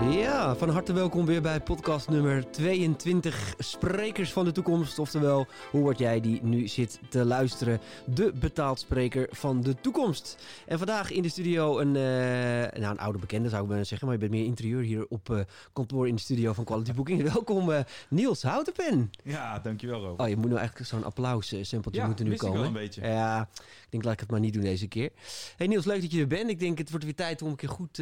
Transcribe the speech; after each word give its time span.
Ja, 0.00 0.56
van 0.56 0.68
harte 0.68 0.92
welkom 0.92 1.26
weer 1.26 1.42
bij 1.42 1.60
podcast 1.60 2.08
nummer 2.08 2.50
22 2.50 3.54
Sprekers 3.58 4.32
van 4.32 4.44
de 4.44 4.52
Toekomst. 4.52 4.98
Oftewel, 4.98 5.46
hoe 5.70 5.80
word 5.80 5.98
jij 5.98 6.20
die 6.20 6.42
nu 6.42 6.68
zit 6.68 7.00
te 7.08 7.24
luisteren? 7.24 7.80
De 8.04 8.32
betaald 8.34 8.80
spreker 8.80 9.28
van 9.30 9.60
de 9.60 9.74
toekomst. 9.80 10.44
En 10.66 10.78
vandaag 10.78 11.10
in 11.10 11.22
de 11.22 11.28
studio 11.28 11.78
een, 11.78 11.94
uh, 11.94 12.80
nou, 12.80 12.92
een 12.92 12.98
oude 12.98 13.18
bekende 13.18 13.48
zou 13.48 13.62
ik 13.62 13.68
bijna 13.68 13.84
zeggen, 13.84 14.06
maar 14.06 14.16
je 14.16 14.22
bent 14.22 14.32
meer 14.32 14.44
interieur 14.44 14.82
hier 14.82 15.06
op 15.08 15.28
uh, 15.30 15.40
kantoor 15.72 16.08
in 16.08 16.14
de 16.14 16.20
studio 16.20 16.52
van 16.52 16.64
Quality 16.64 16.92
Booking. 16.92 17.22
Welkom 17.32 17.70
uh, 17.70 17.80
Niels 18.08 18.42
Houtenpen. 18.42 19.10
Ja, 19.24 19.58
dankjewel 19.58 20.00
Rob. 20.00 20.20
Oh, 20.20 20.28
je 20.28 20.36
moet 20.36 20.46
nou 20.46 20.58
eigenlijk 20.58 20.88
zo'n 20.88 21.04
applaus 21.04 21.54
sampletje 21.60 22.00
ja, 22.00 22.06
moeten 22.06 22.28
nu 22.28 22.36
komen. 22.36 22.58
wel 22.58 22.66
een 22.66 22.72
beetje. 22.72 23.00
Ja, 23.00 23.48
ik 23.54 23.86
denk 23.90 24.04
laat 24.04 24.12
ik 24.12 24.20
het 24.20 24.30
maar 24.30 24.40
niet 24.40 24.52
doen 24.52 24.62
deze 24.62 24.86
keer. 24.86 25.10
Hey 25.56 25.66
Niels, 25.66 25.84
leuk 25.84 26.00
dat 26.00 26.12
je 26.12 26.20
er 26.20 26.26
bent. 26.26 26.50
Ik 26.50 26.58
denk 26.58 26.78
het 26.78 26.90
wordt 26.90 27.04
weer 27.04 27.14
tijd 27.14 27.42
om 27.42 27.48
een 27.48 27.56
keer 27.56 27.68
goed 27.68 27.98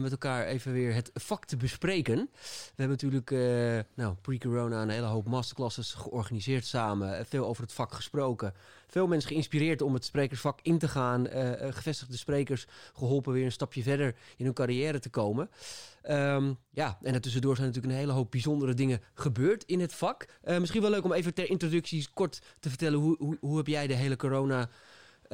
met 0.00 0.10
elkaar 0.10 0.46
even 0.46 0.72
weer 0.72 0.94
het 0.94 1.10
vak 1.14 1.44
te 1.44 1.56
bespreken. 1.56 2.16
We 2.16 2.82
hebben 2.82 2.88
natuurlijk 2.88 3.30
uh, 3.30 3.80
nou, 3.94 4.14
pre-corona 4.14 4.82
een 4.82 4.88
hele 4.88 5.06
hoop 5.06 5.26
masterclasses 5.26 5.94
georganiseerd 5.94 6.66
samen. 6.66 7.26
Veel 7.26 7.46
over 7.46 7.62
het 7.62 7.72
vak 7.72 7.92
gesproken. 7.92 8.54
Veel 8.86 9.06
mensen 9.06 9.28
geïnspireerd 9.28 9.82
om 9.82 9.94
het 9.94 10.04
sprekersvak 10.04 10.58
in 10.62 10.78
te 10.78 10.88
gaan. 10.88 11.26
Uh, 11.26 11.52
gevestigde 11.70 12.16
sprekers 12.16 12.66
geholpen 12.92 13.32
weer 13.32 13.44
een 13.44 13.52
stapje 13.52 13.82
verder 13.82 14.14
in 14.36 14.44
hun 14.44 14.54
carrière 14.54 14.98
te 14.98 15.10
komen. 15.10 15.50
Um, 16.10 16.58
ja, 16.70 16.98
en 17.02 17.12
daartussendoor 17.12 17.56
zijn 17.56 17.66
natuurlijk 17.66 17.94
een 17.94 18.00
hele 18.00 18.12
hoop 18.12 18.30
bijzondere 18.30 18.74
dingen 18.74 19.00
gebeurd 19.14 19.64
in 19.64 19.80
het 19.80 19.94
vak. 19.94 20.26
Misschien 20.44 20.82
wel 20.82 20.90
leuk 20.90 21.04
om 21.04 21.12
even 21.12 21.34
ter 21.34 21.50
introductie 21.50 22.08
kort 22.14 22.42
te 22.60 22.68
vertellen... 22.68 22.98
hoe, 22.98 23.16
hoe, 23.18 23.36
hoe 23.40 23.56
heb 23.56 23.66
jij 23.66 23.86
de 23.86 23.94
hele 23.94 24.16
corona 24.16 24.68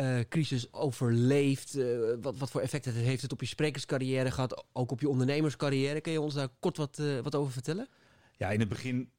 uh, 0.00 0.20
crisis 0.28 0.72
overleeft? 0.72 1.76
Uh, 1.76 2.14
wat, 2.20 2.38
wat 2.38 2.50
voor 2.50 2.60
effect 2.60 2.84
heeft 2.84 3.22
het 3.22 3.32
op 3.32 3.40
je 3.40 3.46
sprekerscarrière 3.46 4.30
gehad? 4.30 4.64
Ook 4.72 4.90
op 4.90 5.00
je 5.00 5.08
ondernemerscarrière? 5.08 6.00
Kun 6.00 6.12
je 6.12 6.20
ons 6.20 6.34
daar 6.34 6.48
kort 6.60 6.76
wat, 6.76 6.98
uh, 6.98 7.20
wat 7.20 7.34
over 7.34 7.52
vertellen? 7.52 7.88
Ja, 8.36 8.50
in 8.50 8.60
het 8.60 8.68
begin 8.68 9.10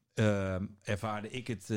ervaarde 0.81 1.30
ik 1.30 1.47
het 1.47 1.67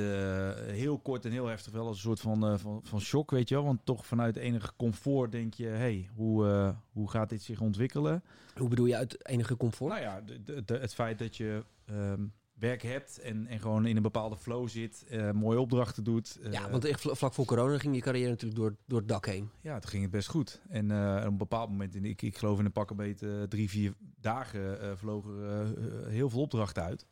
heel 0.66 0.98
kort 0.98 1.24
en 1.24 1.30
heel 1.30 1.46
heftig 1.46 1.72
wel 1.72 1.86
als 1.86 1.96
een 1.96 2.02
soort 2.02 2.20
van, 2.20 2.58
van, 2.58 2.80
van 2.82 3.00
shock, 3.00 3.30
weet 3.30 3.48
je 3.48 3.54
wel. 3.54 3.64
Want 3.64 3.80
toch 3.84 4.06
vanuit 4.06 4.36
enige 4.36 4.72
comfort 4.76 5.32
denk 5.32 5.54
je, 5.54 5.66
hey, 5.66 6.08
hoe, 6.14 6.74
hoe 6.92 7.10
gaat 7.10 7.28
dit 7.28 7.42
zich 7.42 7.60
ontwikkelen? 7.60 8.22
Hoe 8.56 8.68
bedoel 8.68 8.86
je 8.86 8.96
uit 8.96 9.28
enige 9.28 9.56
comfort? 9.56 9.92
Nou 9.92 10.02
ja, 10.02 10.20
de, 10.20 10.64
de, 10.64 10.78
het 10.78 10.94
feit 10.94 11.18
dat 11.18 11.36
je... 11.36 11.64
Um, 11.90 12.32
werk 12.62 12.82
hebt 12.82 13.18
en, 13.18 13.46
en 13.46 13.60
gewoon 13.60 13.86
in 13.86 13.96
een 13.96 14.02
bepaalde 14.02 14.36
flow 14.36 14.68
zit, 14.68 15.04
uh, 15.10 15.30
mooie 15.30 15.60
opdrachten 15.60 16.04
doet. 16.04 16.38
Uh, 16.42 16.52
ja, 16.52 16.70
want 16.70 16.84
echt 16.84 17.00
vlak 17.00 17.34
voor 17.34 17.44
corona 17.44 17.78
ging 17.78 17.94
je 17.94 18.00
carrière 18.00 18.30
natuurlijk 18.30 18.60
door, 18.60 18.76
door 18.86 18.98
het 18.98 19.08
dak 19.08 19.26
heen. 19.26 19.50
Ja, 19.60 19.74
het 19.74 19.86
ging 19.86 20.02
het 20.02 20.10
best 20.10 20.28
goed. 20.28 20.60
En 20.68 20.90
uh, 20.90 21.16
op 21.20 21.24
een 21.24 21.36
bepaald 21.36 21.68
moment, 21.68 21.94
in, 21.94 22.04
ik, 22.04 22.22
ik 22.22 22.38
geloof 22.38 22.58
in 22.58 22.64
een 22.64 22.72
pakkenbeet 22.72 23.24
drie, 23.48 23.68
vier 23.68 23.94
dagen, 24.20 24.98
vlogen 24.98 25.42
er 25.42 26.08
heel 26.08 26.30
veel 26.30 26.40
opdrachten 26.40 26.82
uit. 26.82 27.06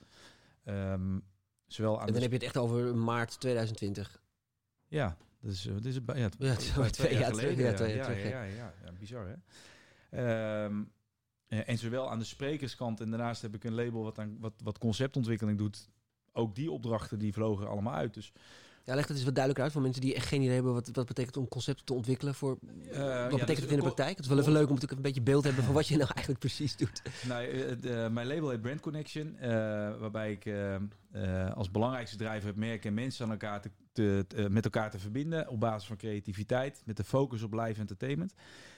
Um, 0.64 1.22
zowel 1.66 2.00
aan 2.00 2.06
en 2.06 2.12
dan 2.12 2.22
heb 2.22 2.30
je 2.30 2.36
het 2.36 2.46
echt 2.46 2.56
over 2.56 2.96
maart 2.96 3.40
2020. 3.40 4.22
Ja, 4.88 5.16
dat 5.40 5.52
is, 5.52 5.62
dat 5.62 5.84
is, 5.84 5.98
ja, 6.14 6.28
twee 6.90 7.18
jaar 7.18 7.34
geleden. 7.34 7.64
Ja, 7.64 8.10
ja, 8.10 8.42
ja, 8.42 8.44
ja, 8.84 8.92
bizar 8.98 9.26
hè. 9.26 10.64
Um, 10.64 10.78
uh, 10.80 10.86
en 11.50 11.78
zowel 11.78 12.10
aan 12.10 12.18
de 12.18 12.24
sprekerskant 12.24 13.00
en 13.00 13.10
daarnaast 13.10 13.42
heb 13.42 13.54
ik 13.54 13.64
een 13.64 13.74
label 13.74 14.02
wat, 14.02 14.18
aan, 14.18 14.36
wat, 14.40 14.52
wat 14.62 14.78
conceptontwikkeling 14.78 15.58
doet. 15.58 15.88
Ook 16.32 16.54
die 16.54 16.70
opdrachten 16.70 17.18
die 17.18 17.32
vlogen 17.32 17.68
allemaal 17.68 17.94
uit. 17.94 18.14
Dus 18.14 18.32
ja, 18.84 18.94
leg 18.94 19.06
het 19.06 19.16
eens 19.16 19.24
wat 19.24 19.34
duidelijker 19.34 19.64
uit 19.64 19.72
voor 19.72 19.82
mensen 19.82 20.00
die 20.00 20.14
echt 20.14 20.26
geen 20.26 20.40
idee 20.40 20.54
hebben 20.54 20.72
wat, 20.72 20.90
wat 20.92 21.06
betekent 21.06 21.36
om 21.36 21.48
concepten 21.48 21.84
te 21.84 21.94
ontwikkelen. 21.94 22.34
Voor, 22.34 22.58
uh, 22.62 22.72
wat 22.72 22.98
ja, 22.98 23.28
betekent 23.28 23.46
dus 23.46 23.58
het 23.58 23.70
in 23.70 23.76
de 23.76 23.82
praktijk? 23.82 24.16
Het 24.16 24.24
is 24.24 24.28
wel 24.28 24.38
even 24.38 24.52
leuk 24.52 24.68
om 24.68 24.74
natuurlijk 24.74 24.96
een 24.96 25.06
beetje 25.06 25.22
beeld 25.22 25.40
te 25.40 25.46
hebben 25.46 25.64
van 25.64 25.74
wat 25.74 25.88
je 25.88 25.96
nou 25.96 26.10
eigenlijk 26.14 26.38
precies 26.38 26.76
doet. 26.76 27.02
Nou, 27.28 27.46
uh, 27.46 28.08
mijn 28.08 28.26
label 28.26 28.50
heet 28.50 28.60
Brand 28.60 28.80
Connection, 28.80 29.36
waarbij 29.98 30.32
ik 30.32 30.54
als 31.54 31.70
belangrijkste 31.70 32.16
drijver 32.16 32.48
het 32.48 32.58
merk 32.58 32.84
en 32.84 32.94
mensen 32.94 33.24
aan 33.24 33.30
elkaar 33.30 33.60
te, 33.60 33.70
te, 34.28 34.46
met 34.50 34.64
elkaar 34.64 34.90
te 34.90 34.98
verbinden 34.98 35.48
op 35.48 35.60
basis 35.60 35.88
van 35.88 35.96
creativiteit, 35.96 36.82
met 36.84 36.96
de 36.96 37.04
focus 37.04 37.42
op 37.42 37.52
live 37.52 37.80
entertainment. 37.80 38.34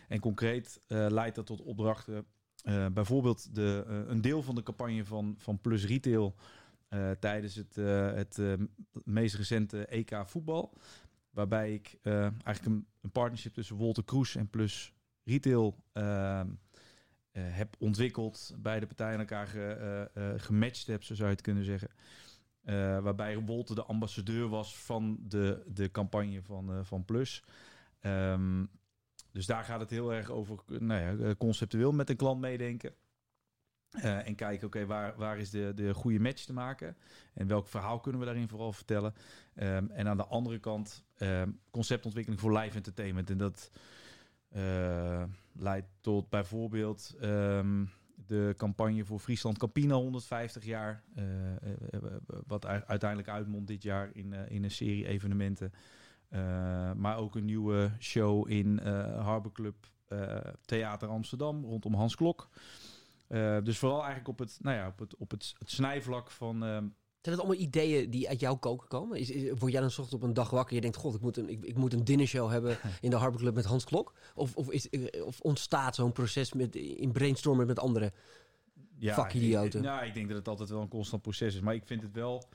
En 0.09 0.21
concreet 0.21 0.81
leidt 0.89 1.37
dat 1.37 1.47
tot 1.47 1.63
opdrachten 1.63 2.27
uh, 2.63 2.87
bijvoorbeeld 2.87 3.55
de, 3.55 3.85
uh, 3.89 3.97
een 4.07 4.21
deel 4.21 4.43
van 4.43 4.55
de 4.55 4.63
campagne 4.63 5.05
van, 5.05 5.35
van 5.39 5.61
Plus 5.61 5.87
Retail 5.87 6.35
uh, 6.89 7.11
tijdens 7.11 7.55
het, 7.55 7.75
het 8.17 8.59
meest 9.05 9.35
recente 9.35 9.87
EK 9.87 10.23
voetbal. 10.25 10.75
Waarbij 11.31 11.75
ik 11.75 11.99
eigenlijk 12.03 12.65
een, 12.65 12.87
een, 13.01 13.11
partnership 13.11 13.55
tussen 13.55 13.77
Wolter 13.77 14.05
Kroes 14.05 14.37
en 14.37 14.51
Plus 14.51 14.93
Retail 15.25 15.85
heb 17.33 17.77
ontwikkeld. 17.79 18.55
Beide 18.59 18.87
partijen 18.87 19.19
elkaar 19.19 19.47
ge, 19.47 20.35
gematcht 20.37 20.87
heb, 20.87 21.03
zo 21.03 21.15
zou 21.15 21.29
je 21.29 21.35
het 21.35 21.45
kunnen 21.45 21.65
zeggen. 21.65 21.91
waarbij 23.03 23.39
Wolter 23.39 23.75
de 23.75 23.85
ambassadeur 23.85 24.49
was 24.49 24.79
van 24.79 25.19
de, 25.21 25.63
de 25.67 25.91
campagne 25.91 26.43
van, 26.43 26.85
van 26.85 27.05
Plus. 27.05 27.45
Um, 28.01 28.71
dus 29.33 29.47
daar 29.47 29.65
gaat 29.65 29.81
het 29.81 29.91
heel 29.91 30.13
erg 30.13 30.31
over 30.31 30.59
nou 30.67 31.01
ja, 31.01 31.25
eh, 31.25 31.35
conceptueel 31.39 31.93
met 31.93 32.11
een 32.11 32.17
klant 32.17 32.41
meedenken. 32.41 32.95
Uh, 33.97 34.27
en 34.27 34.35
kijken, 34.35 34.67
oké, 34.67 34.87
waar, 34.87 35.15
waar 35.17 35.39
is 35.39 35.51
de, 35.51 35.73
de 35.75 35.95
goede 35.95 36.21
match 36.21 36.45
te 36.45 36.53
maken? 36.53 36.97
En 37.35 37.47
welk 37.47 37.69
verhaal 37.69 38.01
kunnen 38.01 38.21
we 38.21 38.27
daarin 38.27 38.49
vooral 38.49 38.73
vertellen? 38.73 39.15
Um, 39.55 39.91
en 39.91 40.09
aan 40.09 40.17
de 40.17 40.27
andere 40.27 40.59
kant 40.59 41.05
um, 41.19 41.61
conceptontwikkeling 41.71 42.41
voor 42.41 42.59
live 42.59 42.77
entertainment. 42.77 43.31
En 43.31 43.39
dat 43.39 43.71
uh, 44.57 45.23
leidt 45.53 45.87
tot 46.01 46.29
bijvoorbeeld 46.29 47.15
um, 47.23 47.91
de 48.27 48.55
campagne 48.57 49.05
voor 49.05 49.19
Friesland 49.19 49.59
Campina 49.59 49.95
150 49.95 50.65
jaar. 50.65 51.03
Wat 52.47 52.67
uiteindelijk 52.67 53.29
uitmondt 53.29 53.67
dit 53.67 53.83
jaar 53.83 54.11
in, 54.13 54.33
in 54.33 54.65
een 54.65 54.71
serie 54.71 55.07
evenementen. 55.07 55.73
Uh, 56.35 56.93
maar 56.93 57.17
ook 57.17 57.35
een 57.35 57.45
nieuwe 57.45 57.91
show 57.99 58.51
in 58.51 58.81
uh, 58.83 59.25
Harbor 59.25 59.53
Club 59.53 59.87
uh, 60.09 60.37
Theater 60.65 61.09
Amsterdam 61.09 61.65
rondom 61.65 61.95
Hans 61.95 62.17
Klok. 62.17 62.49
dus 63.63 63.79
vooral 63.79 63.99
eigenlijk 63.99 64.29
op 64.29 64.39
het, 64.39 64.59
nou 64.61 64.77
ja, 64.77 64.87
op 64.87 64.99
het, 64.99 65.17
op 65.17 65.31
het, 65.31 65.55
het 65.59 65.71
snijvlak 65.71 66.31
van. 66.31 66.61
zijn 66.61 66.93
het 67.21 67.39
allemaal 67.39 67.57
ideeën 67.57 68.11
die 68.11 68.29
uit 68.29 68.41
jouw 68.41 68.57
koken 68.57 68.89
komen? 68.89 69.19
Is, 69.19 69.31
is, 69.31 69.51
word 69.59 69.73
jij 69.73 69.81
dan 69.81 69.91
ochtends 69.91 70.15
op 70.15 70.23
een 70.23 70.35
dag 70.35 70.51
wakker 70.51 70.69
en 70.69 70.75
je 70.75 70.81
denkt... 70.81 70.97
God, 70.97 71.15
ik 71.15 71.21
moet 71.21 71.37
een, 71.37 71.49
ik, 71.49 71.65
ik 71.65 71.77
moet 71.77 71.93
een 71.93 72.05
dinnershow 72.05 72.51
hebben 72.51 72.79
in 73.01 73.11
de 73.11 73.17
Harbor 73.17 73.41
Club 73.41 73.55
met 73.55 73.65
Hans 73.65 73.85
Klok? 73.85 74.13
Of, 74.35 74.57
of, 74.57 74.71
is, 74.71 74.89
of 75.25 75.41
ontstaat 75.41 75.95
zo'n 75.95 76.13
proces 76.13 76.53
met, 76.53 76.77
in 76.77 77.13
brainstormen 77.13 77.67
met 77.67 77.79
andere 77.79 78.13
ja, 78.99 79.15
vakidioten? 79.15 79.83
Nou, 79.83 80.07
ik 80.07 80.15
denk 80.15 80.29
dat 80.29 80.37
het 80.37 80.49
altijd 80.49 80.69
wel 80.69 80.81
een 80.81 80.89
constant 80.89 81.23
proces 81.23 81.55
is. 81.55 81.61
Maar 81.61 81.75
ik 81.75 81.87
vind 81.87 82.03
het 82.03 82.13
wel 82.13 82.49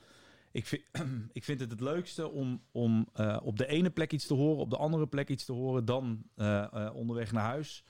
ik 0.52 0.66
vind, 0.66 0.82
ik 1.32 1.44
vind 1.44 1.60
het 1.60 1.70
het 1.70 1.80
leukste 1.80 2.30
om, 2.30 2.62
om 2.72 3.08
uh, 3.16 3.38
op 3.42 3.58
de 3.58 3.66
ene 3.66 3.90
plek 3.90 4.12
iets 4.12 4.26
te 4.26 4.34
horen, 4.34 4.60
op 4.60 4.70
de 4.70 4.76
andere 4.76 5.06
plek 5.06 5.28
iets 5.28 5.44
te 5.44 5.52
horen, 5.52 5.84
dan 5.84 6.22
uh, 6.36 6.66
uh, 6.74 6.90
onderweg 6.94 7.32
naar 7.32 7.44
huis. 7.44 7.84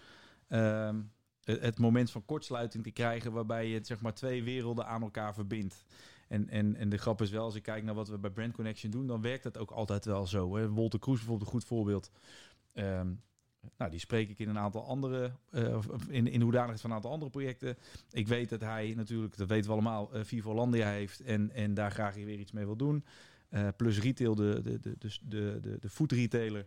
Ehm, 0.48 1.00
het, 1.44 1.60
het, 1.60 1.78
moment 1.78 2.10
van 2.10 2.24
kortsluiting 2.24 2.84
te 2.84 2.90
krijgen, 2.90 3.32
waarbij 3.32 3.68
je 3.68 3.80
zeg 3.82 4.00
maar 4.00 4.14
twee 4.14 4.42
werelden 4.42 4.86
aan 4.86 5.02
elkaar 5.02 5.34
verbindt. 5.34 5.84
En, 6.28 6.48
en, 6.48 6.76
en 6.76 6.88
de 6.88 6.98
grap 6.98 7.22
is 7.22 7.30
wel, 7.30 7.44
als 7.44 7.54
ik 7.54 7.62
kijk 7.62 7.84
naar 7.84 7.94
wat 7.94 8.08
we 8.08 8.18
bij 8.18 8.30
Brand 8.30 8.52
Connection 8.52 8.90
doen, 8.90 9.06
dan 9.06 9.22
werkt 9.22 9.42
dat 9.42 9.58
ook 9.58 9.70
altijd 9.70 10.04
wel 10.04 10.26
zo. 10.26 10.56
Hè? 10.56 10.68
Wolter 10.68 10.98
Kroes 10.98 11.16
bijvoorbeeld 11.16 11.46
een 11.46 11.54
goed 11.54 11.64
voorbeeld. 11.64 12.10
Um, 12.74 13.22
nou, 13.76 13.90
die 13.90 14.00
spreek 14.00 14.28
ik 14.28 14.38
in 14.38 14.48
een 14.48 14.58
aantal 14.58 14.86
andere, 14.86 15.32
uh, 15.50 15.78
in, 16.08 16.26
in 16.26 16.40
hoedanigheid 16.40 16.80
van 16.80 16.90
een 16.90 16.96
aantal 16.96 17.10
andere 17.10 17.30
projecten. 17.30 17.76
Ik 18.10 18.28
weet 18.28 18.48
dat 18.48 18.60
hij 18.60 18.92
natuurlijk, 18.96 19.36
dat 19.36 19.48
weten 19.48 19.66
we 19.66 19.72
allemaal, 19.72 20.16
uh, 20.16 20.24
Vivo 20.24 20.54
Landia 20.54 20.88
heeft 20.88 21.20
en, 21.20 21.50
en 21.50 21.74
daar 21.74 21.90
graag 21.90 22.14
weer 22.14 22.38
iets 22.38 22.52
mee 22.52 22.64
wil 22.64 22.76
doen. 22.76 23.04
Uh, 23.50 23.68
plus 23.76 24.00
retail, 24.00 24.34
de, 24.34 24.60
de, 24.62 24.80
de, 24.80 24.96
de, 24.98 25.58
de, 25.62 25.78
de 25.80 25.88
food 25.88 26.12
retailer, 26.12 26.66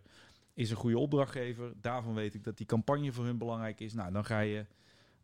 is 0.54 0.70
een 0.70 0.76
goede 0.76 0.98
opdrachtgever. 0.98 1.72
Daarvan 1.80 2.14
weet 2.14 2.34
ik 2.34 2.44
dat 2.44 2.56
die 2.56 2.66
campagne 2.66 3.12
voor 3.12 3.24
hun 3.24 3.38
belangrijk 3.38 3.80
is. 3.80 3.92
Nou, 3.92 4.12
dan 4.12 4.24
ga 4.24 4.40
je 4.40 4.66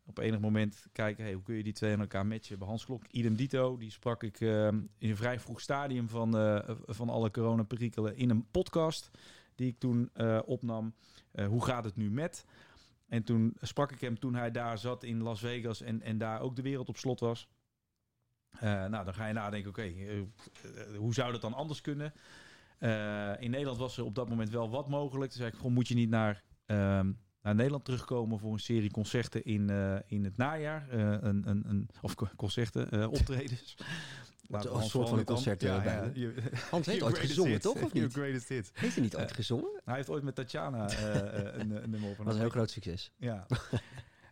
op 0.05 0.17
enig 0.17 0.39
moment 0.39 0.87
kijken, 0.91 1.33
hoe 1.33 1.43
kun 1.43 1.55
je 1.55 1.63
die 1.63 1.73
twee 1.73 1.93
aan 1.93 1.99
elkaar 1.99 2.25
matchen? 2.25 2.59
Bij 2.59 2.67
Hans 2.67 2.85
Klok, 2.85 3.03
idem 3.11 3.35
dito, 3.35 3.77
die 3.77 3.91
sprak 3.91 4.23
ik 4.23 4.39
in 4.39 4.89
een 4.97 5.17
vrij 5.17 5.39
vroeg 5.39 5.61
stadium 5.61 6.09
van, 6.09 6.31
van 6.85 7.09
alle 7.09 7.31
coronaperikelen 7.31 8.15
in 8.15 8.29
een 8.29 8.45
podcast 8.51 9.11
die 9.59 9.67
ik 9.67 9.79
toen 9.79 10.09
uh, 10.15 10.39
opnam. 10.45 10.93
Uh, 11.33 11.47
hoe 11.47 11.65
gaat 11.65 11.83
het 11.83 11.95
nu 11.95 12.11
met? 12.11 12.45
En 13.07 13.23
toen 13.23 13.55
sprak 13.61 13.91
ik 13.91 14.01
hem 14.01 14.19
toen 14.19 14.35
hij 14.35 14.51
daar 14.51 14.77
zat 14.77 15.03
in 15.03 15.21
Las 15.21 15.39
Vegas 15.39 15.81
en, 15.81 16.01
en 16.01 16.17
daar 16.17 16.41
ook 16.41 16.55
de 16.55 16.61
wereld 16.61 16.89
op 16.89 16.97
slot 16.97 17.19
was. 17.19 17.47
Uh, 18.55 18.61
nou, 18.61 19.05
dan 19.05 19.13
ga 19.13 19.27
je 19.27 19.33
nadenken, 19.33 19.69
oké, 19.69 19.91
hoe 20.97 21.13
zou 21.13 21.31
dat 21.31 21.41
dan 21.41 21.53
anders 21.53 21.81
kunnen? 21.81 22.13
in 23.39 23.51
Nederland 23.51 23.77
was 23.77 23.97
er 23.97 24.03
op 24.03 24.15
dat 24.15 24.29
moment 24.29 24.49
wel 24.49 24.69
wat 24.69 24.89
mogelijk. 24.89 25.33
Dus 25.33 25.41
ik 25.41 25.53
gewoon 25.53 25.73
moet 25.73 25.87
je 25.87 25.95
niet 25.95 26.09
naar, 26.09 26.43
ehm, 26.65 27.11
naar 27.41 27.55
Nederland 27.55 27.85
terugkomen 27.85 28.39
voor 28.39 28.53
een 28.53 28.59
serie 28.59 28.91
concerten 28.91 29.43
in, 29.43 29.69
in 30.07 30.23
het 30.23 30.37
najaar. 30.37 30.87
een, 30.91 31.49
een, 31.49 31.69
een, 31.69 31.89
of 32.01 32.15
concerten, 32.35 33.09
optredens. 33.09 33.75
Een 34.49 34.83
soort 34.83 35.09
van 35.09 35.19
een 35.19 35.25
concert 35.25 35.61
ja, 35.61 35.83
ja, 35.83 36.09
je, 36.13 36.33
Hans 36.71 36.85
heeft 36.85 37.03
ooit 37.03 37.17
gezongen, 37.17 37.61
toch? 37.61 37.81
Of 37.81 37.93
niet? 37.93 38.13
greatest 38.13 38.47
hit. 38.47 38.71
Heeft 38.73 38.93
hij 38.93 39.03
niet 39.03 39.15
ooit 39.15 39.29
uh, 39.29 39.35
gezongen? 39.35 39.81
Hij 39.85 39.95
heeft 39.95 40.09
ooit 40.09 40.23
met 40.23 40.35
Tatjana 40.35 40.89
uh, 40.91 41.15
een, 41.59 41.83
een 41.83 41.89
nummer 41.89 42.09
op. 42.09 42.17
Dat 42.17 42.25
was 42.25 42.33
een 42.33 42.41
heel 42.41 42.49
groot 42.49 42.69
succes. 42.69 43.11
Ja. 43.17 43.45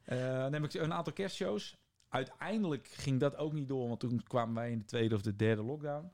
dan 0.41 0.53
heb 0.53 0.63
ik 0.63 0.73
een 0.73 0.93
aantal 0.93 1.13
kerstshows. 1.13 1.77
uiteindelijk 2.09 2.87
ging 2.87 3.19
dat 3.19 3.35
ook 3.35 3.53
niet 3.53 3.67
door, 3.67 3.87
want 3.87 3.99
toen 3.99 4.23
kwamen 4.23 4.55
wij 4.55 4.71
in 4.71 4.77
de 4.77 4.85
tweede 4.85 5.15
of 5.15 5.21
de 5.21 5.35
derde 5.35 5.63
lockdown. 5.63 6.11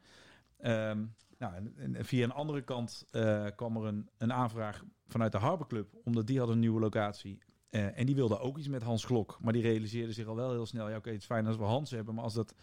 Ehm, 0.57 1.05
nou, 1.37 1.55
en, 1.55 1.95
en 1.95 2.05
via 2.05 2.23
een 2.23 2.31
andere 2.31 2.61
kant 2.61 3.05
eh, 3.11 3.45
kwam 3.55 3.77
er 3.77 3.85
een, 3.85 4.09
een 4.17 4.33
aanvraag 4.33 4.83
vanuit 5.07 5.31
de 5.31 5.37
Harbor 5.37 5.67
Club, 5.67 5.93
omdat 6.03 6.27
die 6.27 6.39
had 6.39 6.49
een 6.49 6.59
nieuwe 6.59 6.79
locatie. 6.79 7.39
Eh, 7.69 7.97
en 7.99 8.05
die 8.05 8.15
wilde 8.15 8.39
ook 8.39 8.57
iets 8.57 8.67
met 8.67 8.83
Hans 8.83 9.05
Klok, 9.05 9.37
maar 9.41 9.53
die 9.53 9.61
realiseerde 9.61 10.13
zich 10.13 10.27
al 10.27 10.35
wel 10.35 10.51
heel 10.51 10.65
snel, 10.65 10.89
ja 10.89 10.97
oké, 10.97 11.09
het 11.09 11.19
is 11.19 11.25
fijn 11.25 11.47
als 11.47 11.57
we 11.57 11.63
Hans 11.63 11.91
hebben, 11.91 12.15
maar 12.15 12.23
als 12.23 12.33
dat, 12.33 12.55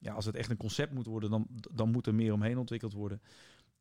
ja, 0.00 0.12
als 0.12 0.24
het 0.24 0.34
echt 0.34 0.50
een 0.50 0.56
concept 0.56 0.92
moet 0.92 1.06
worden, 1.06 1.30
dan, 1.30 1.46
dan 1.72 1.90
moet 1.90 2.06
er 2.06 2.14
meer 2.14 2.32
omheen 2.32 2.58
ontwikkeld 2.58 2.92
worden. 2.92 3.20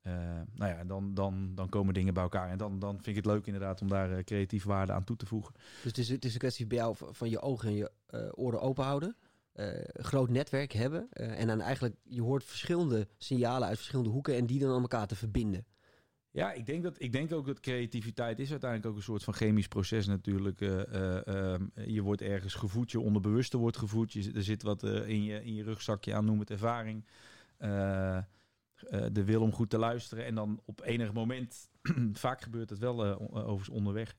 Uh, 0.04 0.14
nou 0.54 0.72
ja, 0.72 0.84
dan, 0.84 1.14
dan, 1.14 1.52
dan 1.56 1.70
komen 1.70 1.94
dingen 1.94 2.14
bij 2.14 2.24
elkaar. 2.24 2.50
En 2.50 2.58
dan, 2.58 2.80
dan 2.80 2.94
vind 2.94 3.08
ik 3.08 3.16
het 3.16 3.26
leuk 3.26 3.46
inderdaad 3.46 3.82
om 3.82 3.88
daar 3.88 4.12
uh, 4.12 4.24
creatieve 4.24 4.68
waarde 4.68 4.92
aan 4.92 5.04
toe 5.04 5.16
te 5.16 5.26
voegen. 5.26 5.54
Dus 5.54 5.84
het 5.84 5.98
is, 5.98 6.10
het 6.10 6.26
is 6.26 6.34
een 6.34 6.40
kwestie 6.40 6.68
bij 6.68 6.78
jou 6.78 6.96
van 6.98 7.30
je 7.30 7.42
ogen 7.42 7.68
en 7.68 7.76
je 7.76 7.92
uh, 8.10 8.30
oren 8.32 8.62
open 8.62 8.84
houden. 8.84 9.16
groot 9.94 10.30
netwerk 10.30 10.72
hebben. 10.72 11.10
en 11.12 11.48
dan 11.48 11.62
eigenlijk, 11.62 11.96
je 12.04 12.22
hoort 12.22 12.44
verschillende 12.44 13.08
signalen 13.18 13.68
uit 13.68 13.78
verschillende 13.78 14.10
hoeken 14.10 14.36
en 14.36 14.46
die 14.46 14.60
dan 14.60 14.74
aan 14.74 14.82
elkaar 14.82 15.08
te 15.08 15.16
verbinden. 15.16 15.66
Ja, 16.32 16.52
ik 16.52 16.66
denk, 16.66 16.84
dat, 16.84 17.02
ik 17.02 17.12
denk 17.12 17.34
ook 17.34 17.46
dat 17.46 17.60
creativiteit 17.60 18.40
is 18.40 18.52
uiteindelijk 18.52 18.92
ook 18.92 18.98
een 18.98 19.04
soort 19.04 19.24
van 19.24 19.34
chemisch 19.34 19.68
proces 19.68 20.08
natuurlijk. 20.08 20.62
Ehm, 20.62 21.66
je 21.74 22.02
wordt 22.02 22.22
ergens 22.22 22.54
gevoed, 22.54 22.92
je 22.92 23.00
onderbewuste 23.00 23.58
wordt 23.58 23.78
gevoed. 23.78 24.14
Je, 24.14 24.32
er 24.32 24.44
zit 24.44 24.62
wat 24.64 24.84
in, 24.84 25.24
je, 25.24 25.44
in 25.44 25.54
je 25.56 25.64
rugzakje 25.64 26.14
aan, 26.14 26.26
noem 26.26 26.40
het 26.40 26.50
ervaring. 26.50 27.06
De 29.12 29.24
wil 29.24 29.42
om 29.42 29.52
goed 29.52 29.70
te 29.70 29.78
luisteren. 29.78 30.26
En 30.26 30.36
dan 30.36 30.62
op 30.66 30.82
enig 30.84 31.14
moment, 31.14 31.70
vaak 32.14 32.42
gebeurt 32.42 32.70
het 32.70 32.80
wel 32.80 33.20
overigens 33.32 33.70
onderweg. 33.70 34.16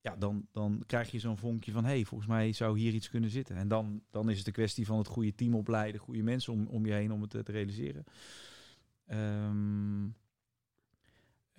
Ja, 0.00 0.16
dan, 0.16 0.46
dan 0.52 0.82
krijg 0.86 1.10
je 1.10 1.18
zo'n 1.18 1.36
vonkje 1.36 1.72
van... 1.72 1.84
hé, 1.84 1.90
hey, 1.90 2.04
volgens 2.04 2.30
mij 2.30 2.52
zou 2.52 2.78
hier 2.78 2.92
iets 2.92 3.08
kunnen 3.08 3.30
zitten. 3.30 3.56
En 3.56 3.68
dan, 3.68 4.02
dan 4.10 4.30
is 4.30 4.38
het 4.38 4.46
een 4.46 4.52
kwestie 4.52 4.86
van 4.86 4.98
het 4.98 5.06
goede 5.06 5.34
team 5.34 5.54
opleiden... 5.54 6.00
goede 6.00 6.22
mensen 6.22 6.52
om, 6.52 6.66
om 6.66 6.86
je 6.86 6.92
heen 6.92 7.12
om 7.12 7.20
het 7.20 7.30
te, 7.30 7.42
realiseren. 7.44 8.04
Um, 9.06 10.14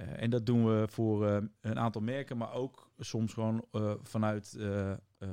uh, 0.01 0.21
en 0.21 0.29
dat 0.29 0.45
doen 0.45 0.65
we 0.65 0.87
voor 0.89 1.25
een 1.61 1.79
aantal 1.79 2.01
merken... 2.01 2.37
maar 2.37 2.53
ook 2.53 2.91
soms 2.97 3.33
gewoon 3.33 3.65
vanuit 4.01 4.57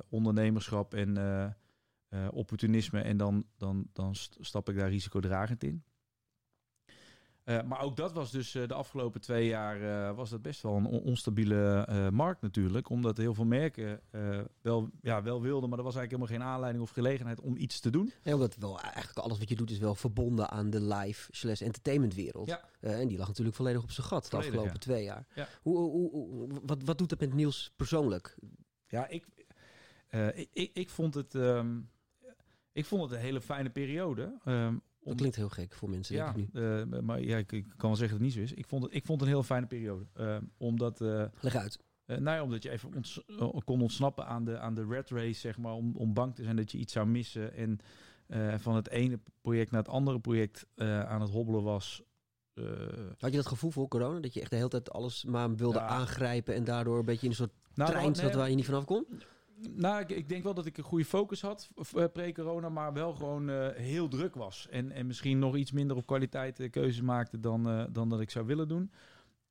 ondernemerschap 0.09 0.95
en 0.95 1.17
opportunisme. 2.31 3.01
En 3.01 3.17
dan, 3.17 3.47
dan, 3.57 3.89
dan 3.93 4.15
stap 4.41 4.69
ik 4.69 4.77
daar 4.77 4.89
risicodragend 4.89 5.65
in. 5.65 5.85
Uh, 7.47 7.63
maar 7.63 7.81
ook 7.81 7.97
dat 7.97 8.13
was 8.13 8.31
dus 8.31 8.55
uh, 8.55 8.69
de 8.69 8.75
afgelopen 8.75 9.21
twee 9.21 9.47
jaar 9.47 9.81
uh, 9.81 10.17
was 10.17 10.31
dat 10.31 10.43
best 10.43 10.63
wel 10.63 10.77
een 10.77 10.87
on 10.87 11.01
onstabiele 11.01 11.87
markt 12.13 12.41
natuurlijk. 12.43 12.89
Omdat 12.89 13.17
heel 13.17 13.35
veel 13.35 13.45
merken 13.45 14.01
wel, 14.61 14.91
ja, 15.01 15.23
wel 15.23 15.43
wilden, 15.43 15.69
maar 15.69 15.79
er 15.79 15.85
was 15.85 15.95
eigenlijk 15.97 16.23
helemaal 16.23 16.47
geen 16.47 16.55
aanleiding 16.55 16.85
of 16.85 16.91
gelegenheid 16.91 17.41
om 17.41 17.57
iets 17.57 17.81
te 17.81 17.91
doen. 17.91 18.13
Ja, 18.23 18.35
omdat 18.35 18.57
wel 18.57 18.81
eigenlijk 18.81 19.19
alles 19.19 19.39
wat 19.39 19.49
je 19.49 19.57
doet 19.57 19.71
is 19.71 19.79
wel 19.79 19.95
verbonden 19.95 20.51
aan 20.51 20.71
de 20.71 20.81
live 20.81 21.29
slash 21.33 21.61
entertainment 21.61 22.15
wereld. 22.15 22.49
Ja. 22.49 22.69
en 22.81 23.09
die 23.09 23.19
lag 23.19 23.29
natuurlijk 23.29 23.57
volledig 23.57 23.83
op 23.83 23.91
zijn 23.91 24.07
gat 24.07 24.31
de 24.31 24.37
afgelopen 24.37 24.73
ja. 24.73 24.79
twee 24.79 25.05
jaar. 25.05 25.27
Ja. 25.35 25.49
Hoe, 25.63 25.79
hoe, 25.79 26.11
hoe- 26.11 26.49
wat, 26.63 26.83
wat 26.83 26.99
doet 26.99 27.09
dat 27.09 27.21
met 27.21 27.35
Niels 27.35 27.73
persoonlijk? 27.77 28.37
Ja, 28.87 29.09
ik, 29.09 29.27
ik, 30.35 30.49
ik, 30.53 30.71
ik 30.75 30.91
vond 30.91 31.15
het, 31.15 31.35
ehm, 31.35 31.79
ik 32.73 32.85
vond 32.85 33.03
het 33.03 33.13
een 33.13 33.19
hele 33.19 33.41
fijne 33.41 33.71
periode. 33.71 34.39
Dat 35.07 35.17
klinkt 35.17 35.37
heel 35.37 35.49
gek 35.49 35.75
voor 35.75 35.91
mensen, 35.91 36.15
ja, 36.17 36.33
denk 36.33 36.47
ik 36.49 36.53
nu. 36.55 36.81
eh, 36.93 37.01
maar 37.01 37.23
ja, 37.23 37.37
ik, 37.37 37.53
ik 37.53 37.67
kan 37.77 37.89
wel 37.89 37.97
zeggen 37.99 38.19
dat 38.19 38.27
het 38.27 38.37
niet 38.37 38.47
zo 38.49 38.53
is. 38.55 38.59
Ik 38.61 38.67
vond 38.67 38.83
het, 38.83 38.95
ik 38.95 39.05
vond 39.05 39.21
het 39.21 39.29
een 39.29 39.35
heel 39.35 39.45
fijne 39.45 39.67
periode. 39.67 40.05
Ehm, 40.15 40.43
omdat, 40.57 41.01
eh, 41.01 41.25
Leg 41.41 41.55
uit. 41.57 41.79
Eh, 42.05 42.17
nou 42.17 42.37
ja, 42.37 42.43
omdat 42.43 42.63
je 42.63 42.71
even 42.71 42.91
eh, 43.39 43.49
kon 43.65 43.83
ontsnappen 43.83 44.27
aan 44.27 44.45
de, 44.45 44.59
aan 44.59 44.75
de 44.75 44.87
red 44.89 45.11
race, 45.11 45.41
zeg 45.41 45.59
maar, 45.59 45.73
om, 45.73 45.97
om 45.97 46.15
bang 46.15 46.35
te 46.35 46.43
zijn 46.43 46.57
dat 46.57 46.73
je 46.73 46.79
iets 46.79 46.93
zou 46.93 47.07
missen. 47.07 47.55
En 47.55 47.79
eh, 48.27 48.55
van 48.59 48.75
het 48.77 48.89
ene 48.89 49.19
project 49.41 49.71
naar 49.71 49.83
het 49.83 49.91
andere 49.91 50.21
project 50.21 50.67
eh, 50.75 51.01
aan 51.03 51.21
het 51.21 51.31
hobbelen 51.31 51.63
was. 51.63 52.03
Eh, 52.55 52.65
Had 53.19 53.31
je 53.31 53.37
dat 53.37 53.47
gevoel 53.47 53.71
voor 53.71 53.89
corona? 53.89 54.21
Dat 54.21 54.35
je 54.35 54.41
echt 54.41 54.51
de 54.51 54.57
hele 54.57 54.69
tijd 54.69 54.91
alles 54.91 55.25
maar 55.25 55.55
wilde 55.57 55.79
Ja. 55.79 55.87
aangrijpen 55.87 56.55
en 56.55 56.65
daardoor 56.65 56.99
een 56.99 57.05
beetje 57.05 57.23
in 57.25 57.31
een 57.31 57.37
soort 57.37 57.53
nou, 57.75 57.91
trein 57.91 58.05
nou, 58.05 58.15
zat 58.17 58.35
waar 58.35 58.49
je 58.51 58.55
niet 58.57 58.65
vanaf 58.65 58.85
kon? 58.85 59.07
Nou, 59.75 60.05
ik, 60.07 60.29
denk 60.29 60.43
wel 60.43 60.55
dat 60.55 60.67
ik 60.67 60.79
een 60.79 60.85
goede 60.85 61.05
focus 61.05 61.41
had 61.41 61.71
eh, 61.95 62.05
pre-corona, 62.13 62.69
maar 62.69 62.93
wel 62.93 63.13
gewoon 63.13 63.51
eh, 63.51 63.69
heel 63.75 64.09
druk 64.09 64.35
was. 64.35 64.69
En, 64.71 64.93
en 64.93 65.07
misschien 65.07 65.39
nog 65.39 65.57
iets 65.57 65.73
minder 65.73 65.97
op 65.97 66.07
kwaliteit 66.07 66.61
eh, 66.61 66.71
keuzes 66.71 67.01
maakte 67.01 67.41
dan, 67.41 67.89
dan 67.93 68.09
dat 68.09 68.21
ik 68.21 68.31
zou 68.31 68.47
willen 68.47 68.69
doen. 68.69 68.91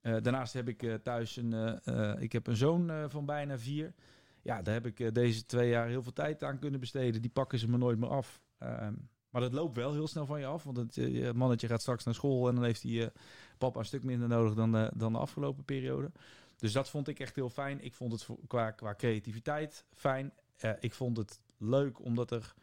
Daarnaast 0.02 0.54
heb 0.54 0.68
ik 0.68 1.00
thuis 1.04 1.36
een, 1.36 1.80
ik 2.20 2.32
heb 2.32 2.48
een 2.48 2.56
zoon 2.56 3.10
van 3.10 3.26
bijna 3.26 3.58
vier. 3.58 3.94
Ja, 4.42 4.62
daar 4.62 4.74
heb 4.74 4.86
ik 4.86 5.16
deze 5.16 5.46
twee 5.46 5.70
jaar 5.70 5.88
heel 5.88 6.04
veel 6.04 6.14
tijd 6.14 6.44
aan 6.44 6.60
kunnen 6.60 6.80
besteden. 6.80 7.22
Die 7.22 7.32
pakken 7.32 7.60
ze 7.60 7.70
me 7.70 7.78
nooit 7.78 8.00
meer 8.00 8.10
af. 8.10 8.42
Ehm, 8.58 8.94
maar 9.30 9.42
dat 9.42 9.54
loopt 9.54 9.76
wel 9.76 9.94
heel 9.94 10.08
snel 10.08 10.26
van 10.26 10.40
je 10.40 10.46
af. 10.46 10.64
Want 10.64 10.78
het 10.78 10.96
je 10.96 11.32
mannetje 11.36 11.68
gaat 11.68 11.82
straks 11.82 12.04
naar 12.04 12.14
school 12.14 12.48
en 12.48 12.56
dan 12.56 12.64
heeft 12.64 12.84
hij 12.84 13.12
papa 13.58 13.80
een 13.80 13.86
stuk 13.86 14.04
minder 14.04 14.28
nodig 14.28 14.54
dan, 14.54 14.90
dan 14.96 15.14
de 15.14 15.20
afgelopen 15.20 15.64
periode. 15.64 16.12
Dus 16.58 16.72
dat 16.72 16.90
vond 16.90 17.08
ik 17.08 17.20
echt 17.20 17.36
heel 17.36 17.50
fijn. 17.50 17.84
Ik 17.84 17.94
vond 17.94 18.12
het 18.12 18.28
qua, 18.48 18.72
qua 18.72 18.96
creativiteit 18.96 19.86
fijn. 19.94 20.34
Eh, 20.58 20.72
ik 20.80 20.94
vond 20.94 21.18
het 21.18 21.40
leuk 21.58 22.00
omdat 22.00 22.32
er 22.32 22.54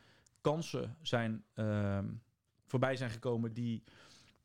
kansen 0.40 0.96
zijn 1.02 1.44
ehm, 1.54 2.06
voorbij 2.66 2.96
zijn 2.96 3.10
gekomen 3.10 3.52
die 3.52 3.82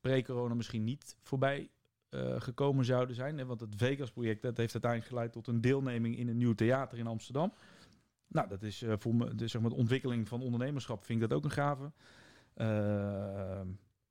pre-corona 0.02 0.54
misschien 0.54 0.84
niet 0.84 1.18
voorbij 1.24 1.70
eh, 2.10 2.42
gekomen 2.42 2.86
zouden 2.86 3.16
zijn. 3.16 3.46
Want 3.46 3.60
het 3.60 3.76
Vegas-project 3.76 4.42
dat 4.42 4.58
heeft 4.58 4.74
uiteindelijk 4.74 5.12
geleid 5.12 5.32
tot 5.32 5.48
een 5.48 5.62
deelneming 5.62 6.18
in 6.18 6.28
een 6.28 6.38
nieuw 6.38 6.56
theater 6.56 6.98
in 6.98 7.08
Amsterdam. 7.08 7.54
Nou, 8.28 8.48
dat 8.48 8.64
is 8.64 8.82
eh, 8.82 8.94
voor 8.98 9.16
me, 9.16 9.32
zeg 9.36 9.62
maar, 9.62 9.70
de 9.70 9.76
ontwikkeling 9.76 10.28
van 10.28 10.42
ondernemerschap 10.42 11.06
vind 11.06 11.22
ik 11.22 11.30
dat 11.30 11.38
ook 11.38 11.44
een 11.44 11.52
gave. 11.52 11.92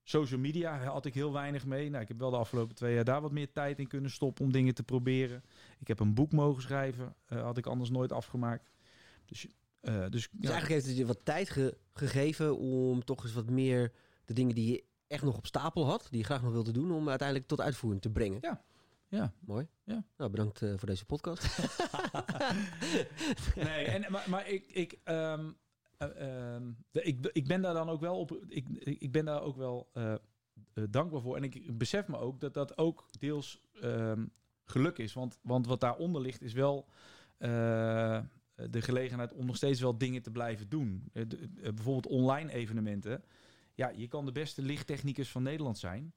Social 0.09 0.41
media 0.41 0.79
had 0.85 1.07
ik 1.07 1.15
heel 1.15 1.33
weinig 1.33 1.67
mee. 1.67 1.91
Nou, 1.91 2.03
ik 2.03 2.09
heb 2.09 2.19
wel 2.19 2.31
de 2.31 2.37
afgelopen 2.37 2.75
twee 2.75 2.95
jaar 2.95 3.05
daar 3.05 3.21
wat 3.21 3.33
meer 3.33 3.53
tijd 3.53 3.79
in 3.79 3.87
kunnen 3.87 4.11
stoppen 4.11 4.45
om 4.45 4.53
dingen 4.53 4.75
te 4.75 4.83
proberen. 4.83 5.45
Ik 5.79 5.89
heb 5.89 6.01
een 6.01 6.15
boek 6.15 6.33
mogen 6.33 6.63
schrijven, 6.63 7.15
eh, 7.27 7.43
had 7.43 7.57
ik 7.59 7.67
anders 7.67 7.91
nooit 7.91 8.13
afgemaakt. 8.13 8.71
Dus, 9.25 9.47
eh, 9.81 10.01
dus, 10.01 10.11
Dus 10.11 10.29
ja. 10.31 10.39
eigenlijk 10.51 10.69
heeft 10.69 10.87
het 10.87 10.97
je 10.97 11.07
wat 11.07 11.25
tijd 11.25 11.51
ge- 11.51 11.77
gegeven 11.93 12.57
om 12.59 13.05
toch 13.05 13.23
eens 13.25 13.33
wat 13.33 13.51
meer 13.51 13.93
de 14.25 14.33
dingen 14.35 14.55
die 14.55 14.73
je 14.73 14.85
echt 15.07 15.23
nog 15.23 15.37
op 15.37 15.47
stapel 15.47 15.87
had, 15.87 16.07
die 16.11 16.19
je 16.19 16.25
graag 16.25 16.43
nog 16.43 16.53
wilde 16.53 16.73
doen, 16.73 16.93
om 16.93 17.09
uiteindelijk 17.09 17.49
tot 17.49 17.61
uitvoering 17.61 18.03
te 18.03 18.11
brengen. 18.11 18.39
ja. 19.09 19.33
Mooi. 19.41 19.67
Ja. 19.85 20.05
Nou, 20.17 20.31
bedankt 20.31 20.63
eh, 20.63 20.73
voor 20.77 20.89
deze 20.89 21.05
podcast. 21.05 21.59
nee, 23.57 23.85
en, 23.85 24.13
maar, 24.13 24.25
maar 24.29 24.49
ik, 24.49 24.67
ik, 24.67 24.99
ehm, 25.05 25.17
eh, 25.17 25.33
ehm, 25.33 25.51
de- 25.99 27.03
ik, 27.03 27.27
ik 27.33 27.47
ben 27.47 27.63
daar 27.63 27.75
dan 27.75 27.89
ook 27.89 28.01
wel 28.01 28.19
op. 28.19 28.45
Ik, 28.49 28.69
ik 28.79 29.13
ben 29.13 29.25
daar 29.25 29.43
ook 29.43 29.57
wel 29.57 29.89
eh, 29.93 30.13
eh, 30.13 30.85
dankbaar 30.91 31.21
voor. 31.21 31.37
En 31.37 31.45
ik 31.45 31.79
besef 31.79 32.09
me 32.09 32.19
ook 32.19 32.41
dat 32.41 32.55
dat 32.55 32.79
ook 32.79 33.07
deels 33.19 33.61
ehm, 33.81 34.25
geluk 34.65 34.99
is. 34.99 35.13
Want, 35.13 35.39
want 35.43 35.67
wat 35.67 35.81
daaronder 35.81 36.21
ligt 36.21 36.43
is 36.43 36.53
wel 36.53 36.89
eh, 37.39 38.21
de 38.71 38.83
gelegenheid 38.83 39.33
om 39.33 39.47
nog 39.47 39.57
steeds 39.57 39.81
wel 39.81 39.99
dingen 39.99 40.23
te 40.23 40.31
blijven 40.31 40.69
doen. 40.69 41.11
Eh, 41.13 41.23
eh, 41.23 41.29
bijvoorbeeld 41.63 42.07
online 42.07 42.53
evenementen. 42.53 43.25
Ja, 43.75 43.89
je 43.89 44.09
kan 44.09 44.25
de 44.25 44.33
beste 44.33 44.63
lichttechnicus 44.63 45.31
van 45.31 45.43
Nederland 45.43 45.79
zijn. 45.79 46.13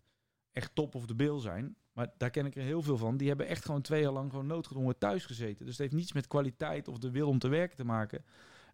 Echt 0.51 0.75
top 0.75 0.95
of 0.95 1.05
de 1.05 1.15
bill 1.15 1.39
zijn. 1.39 1.75
Maar 1.93 2.13
daar 2.17 2.29
ken 2.29 2.45
ik 2.45 2.55
er 2.55 2.63
heel 2.63 2.81
veel 2.81 2.97
van. 2.97 3.17
Die 3.17 3.27
hebben 3.27 3.47
echt 3.47 3.65
gewoon 3.65 3.81
twee 3.81 4.01
jaar 4.01 4.11
lang 4.11 4.29
gewoon 4.29 4.47
noodgedwongen 4.47 4.97
thuis 4.97 5.25
gezeten. 5.25 5.65
Dus 5.65 5.77
het 5.77 5.77
heeft 5.77 5.93
niets 5.93 6.13
met 6.13 6.27
kwaliteit 6.27 6.87
of 6.87 6.97
de 6.97 7.11
wil 7.11 7.27
om 7.27 7.39
te 7.39 7.47
werken 7.47 7.75
te 7.77 7.83
maken. 7.83 8.23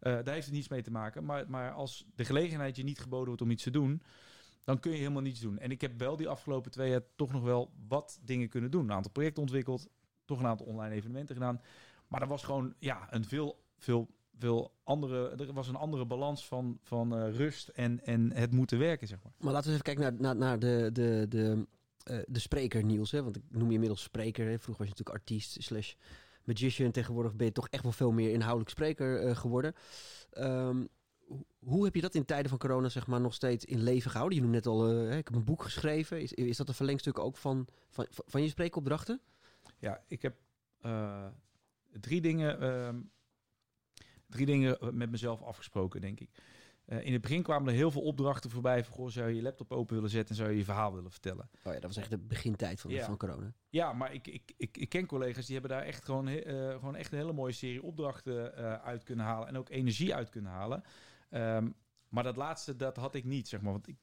Eh, 0.05 0.13
daar 0.13 0.33
heeft 0.33 0.45
het 0.45 0.55
niets 0.55 0.67
mee 0.67 0.81
te 0.81 0.91
maken. 0.91 1.25
Maar, 1.25 1.49
maar 1.49 1.71
als 1.71 2.05
de 2.15 2.25
gelegenheid 2.25 2.75
je 2.75 2.83
niet 2.83 2.99
geboden 2.99 3.27
wordt 3.27 3.41
om 3.41 3.51
iets 3.51 3.63
te 3.63 3.71
doen, 3.71 4.01
dan 4.63 4.79
kun 4.79 4.91
je 4.91 4.97
helemaal 4.97 5.21
niets 5.21 5.39
doen. 5.39 5.59
En 5.59 5.71
ik 5.71 5.81
heb 5.81 5.99
wel 5.99 6.15
die 6.15 6.27
afgelopen 6.27 6.71
twee 6.71 6.89
jaar 6.89 7.01
toch 7.15 7.31
nog 7.31 7.41
wel 7.43 7.71
wat 7.87 8.19
dingen 8.21 8.49
kunnen 8.49 8.71
doen. 8.71 8.83
Een 8.83 8.91
aantal 8.91 9.11
projecten 9.11 9.41
ontwikkeld, 9.41 9.87
toch 10.25 10.39
een 10.39 10.45
aantal 10.45 10.65
online 10.65 10.95
evenementen 10.95 11.35
gedaan. 11.35 11.61
Maar 12.07 12.21
er 12.21 12.27
was 12.27 12.43
gewoon 12.43 12.73
ja, 12.79 13.13
een 13.13 13.25
veel, 13.25 13.63
veel, 13.77 14.09
veel 14.37 14.73
andere. 14.83 15.29
Er 15.29 15.53
was 15.53 15.67
een 15.67 15.75
andere 15.75 16.05
balans 16.05 16.47
van, 16.47 16.79
van 16.81 17.15
eh, 17.15 17.35
rust 17.35 17.67
en, 17.67 18.05
en 18.05 18.31
het 18.31 18.51
moeten 18.51 18.79
werken, 18.79 19.07
zeg 19.07 19.23
maar. 19.23 19.33
maar 19.37 19.53
laten 19.53 19.67
we 19.67 19.71
even 19.71 19.95
kijken 19.95 20.03
naar, 20.03 20.21
naar, 20.21 20.35
naar 20.35 20.59
de, 20.59 20.89
de, 20.93 21.25
de, 21.29 21.67
eh, 22.03 22.17
de 22.27 22.39
spreker 22.39 22.83
Niels. 22.83 23.11
Hè? 23.11 23.23
Want 23.23 23.35
ik 23.35 23.43
noem 23.49 23.67
je 23.67 23.73
inmiddels 23.73 24.01
spreker. 24.01 24.45
Hè? 24.45 24.59
Vroeger 24.59 24.85
was 24.85 24.87
je 24.87 24.93
natuurlijk 24.97 25.17
artiest 25.17 25.63
slash 25.63 25.93
magician. 26.45 26.91
Tegenwoordig 26.91 27.35
ben 27.35 27.45
je 27.45 27.51
toch 27.51 27.67
echt 27.69 27.83
wel 27.83 27.91
veel 27.91 28.11
meer 28.11 28.31
inhoudelijk 28.31 28.69
spreker 28.69 29.19
eh, 29.21 29.35
geworden. 29.35 29.73
Ehm, 30.31 30.85
ho- 31.27 31.45
hoe 31.59 31.85
heb 31.85 31.95
je 31.95 32.01
dat 32.01 32.15
in 32.15 32.25
tijden 32.25 32.49
van 32.49 32.57
corona 32.57 32.89
zeg 32.89 33.07
maar, 33.07 33.21
nog 33.21 33.33
steeds 33.33 33.65
in 33.65 33.81
leven 33.83 34.11
gehouden? 34.11 34.37
Je 34.37 34.43
noemt 34.43 34.55
net 34.55 34.67
al, 34.67 34.87
eh, 34.89 35.17
ik 35.17 35.25
heb 35.27 35.35
een 35.35 35.43
boek 35.43 35.63
geschreven. 35.63 36.21
Is, 36.21 36.33
is 36.33 36.57
dat 36.57 36.67
een 36.67 36.73
verlengstuk 36.73 37.19
ook 37.19 37.37
van, 37.37 37.67
van, 37.89 38.05
van 38.09 38.41
je 38.41 38.49
spreekopdrachten? 38.49 39.21
Ja, 39.79 40.03
ik 40.07 40.21
heb 40.21 40.35
eh, 40.81 41.27
drie 41.99 42.21
dingen, 42.21 42.59
ehm, 42.61 42.99
drie 44.27 44.45
dingen 44.45 44.77
met 44.97 45.11
mezelf 45.11 45.41
afgesproken, 45.41 46.01
denk 46.01 46.19
ik. 46.19 46.29
Eh, 46.85 47.05
in 47.05 47.13
het 47.13 47.21
begin 47.21 47.43
kwamen 47.43 47.67
er 47.67 47.73
heel 47.73 47.91
veel 47.91 48.01
opdrachten 48.01 48.49
voorbij. 48.49 48.83
Van, 48.83 48.93
goh, 48.93 49.09
zou 49.09 49.29
je 49.29 49.35
je 49.35 49.41
laptop 49.41 49.71
open 49.71 49.95
willen 49.95 50.09
zetten 50.09 50.29
en 50.29 50.35
zou 50.35 50.49
je 50.49 50.57
je 50.57 50.63
verhaal 50.63 50.93
willen 50.93 51.11
vertellen? 51.11 51.49
Oh 51.63 51.73
ja, 51.73 51.79
dat 51.79 51.83
was 51.83 51.97
echt 51.97 52.09
de 52.09 52.17
begintijd 52.17 52.81
van, 52.81 52.91
Ja. 52.91 53.05
van 53.05 53.17
corona. 53.17 53.53
Ja, 53.69 53.93
maar 53.93 54.13
ik, 54.13 54.27
ik, 54.27 54.53
ik, 54.57 54.77
ik 54.77 54.89
ken 54.89 55.05
collega's 55.05 55.45
die 55.45 55.53
hebben 55.59 55.77
daar 55.77 55.85
echt 55.85 56.05
gewoon, 56.05 56.27
eh, 56.27 56.69
gewoon 56.69 56.95
echt 56.95 57.11
een 57.11 57.17
hele 57.17 57.33
mooie 57.33 57.53
serie 57.53 57.83
opdrachten 57.83 58.57
eh, 58.57 58.73
uit 58.73 59.03
kunnen 59.03 59.25
halen. 59.25 59.47
En 59.47 59.57
ook 59.57 59.69
energie 59.69 60.15
uit 60.15 60.29
kunnen 60.29 60.51
halen. 60.51 60.83
Ehm, 61.29 61.69
maar 62.09 62.23
dat 62.23 62.35
laatste, 62.35 62.75
dat 62.75 62.97
had 62.97 63.15
ik 63.15 63.23
niet, 63.23 63.47
zeg 63.47 63.61
maar. 63.61 63.71
Want 63.71 63.87
ik, 63.87 63.97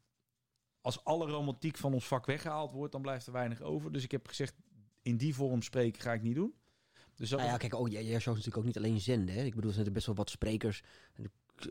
als 0.80 1.04
alle 1.04 1.26
romantiek 1.26 1.76
van 1.76 1.92
ons 1.92 2.06
vak 2.06 2.26
weggehaald 2.26 2.72
wordt, 2.72 2.92
dan 2.92 3.02
blijft 3.02 3.26
er 3.26 3.32
weinig 3.32 3.60
over. 3.60 3.92
Dus 3.92 4.04
ik 4.04 4.10
heb 4.10 4.28
gezegd, 4.28 4.54
in 5.02 5.16
die 5.16 5.34
vorm 5.34 5.62
spreken 5.62 6.02
ga 6.02 6.12
ik 6.12 6.22
niet 6.22 6.34
doen. 6.34 6.54
Dus 7.14 7.28
dat 7.30 7.38
Nou 7.38 7.50
ja, 7.50 7.56
kijk, 7.56 7.74
oh, 7.74 7.88
jij, 7.90 8.04
jij 8.04 8.16
is 8.16 8.24
natuurlijk 8.24 8.56
ook 8.56 8.64
niet 8.64 8.76
alleen 8.76 9.00
zenden. 9.00 9.34
Hè? 9.34 9.42
Ik 9.42 9.54
bedoel, 9.54 9.68
er 9.68 9.74
zijn 9.74 9.86
er 9.86 9.92
best 9.92 10.06
wel 10.06 10.14
wat 10.14 10.30
sprekers. 10.30 10.82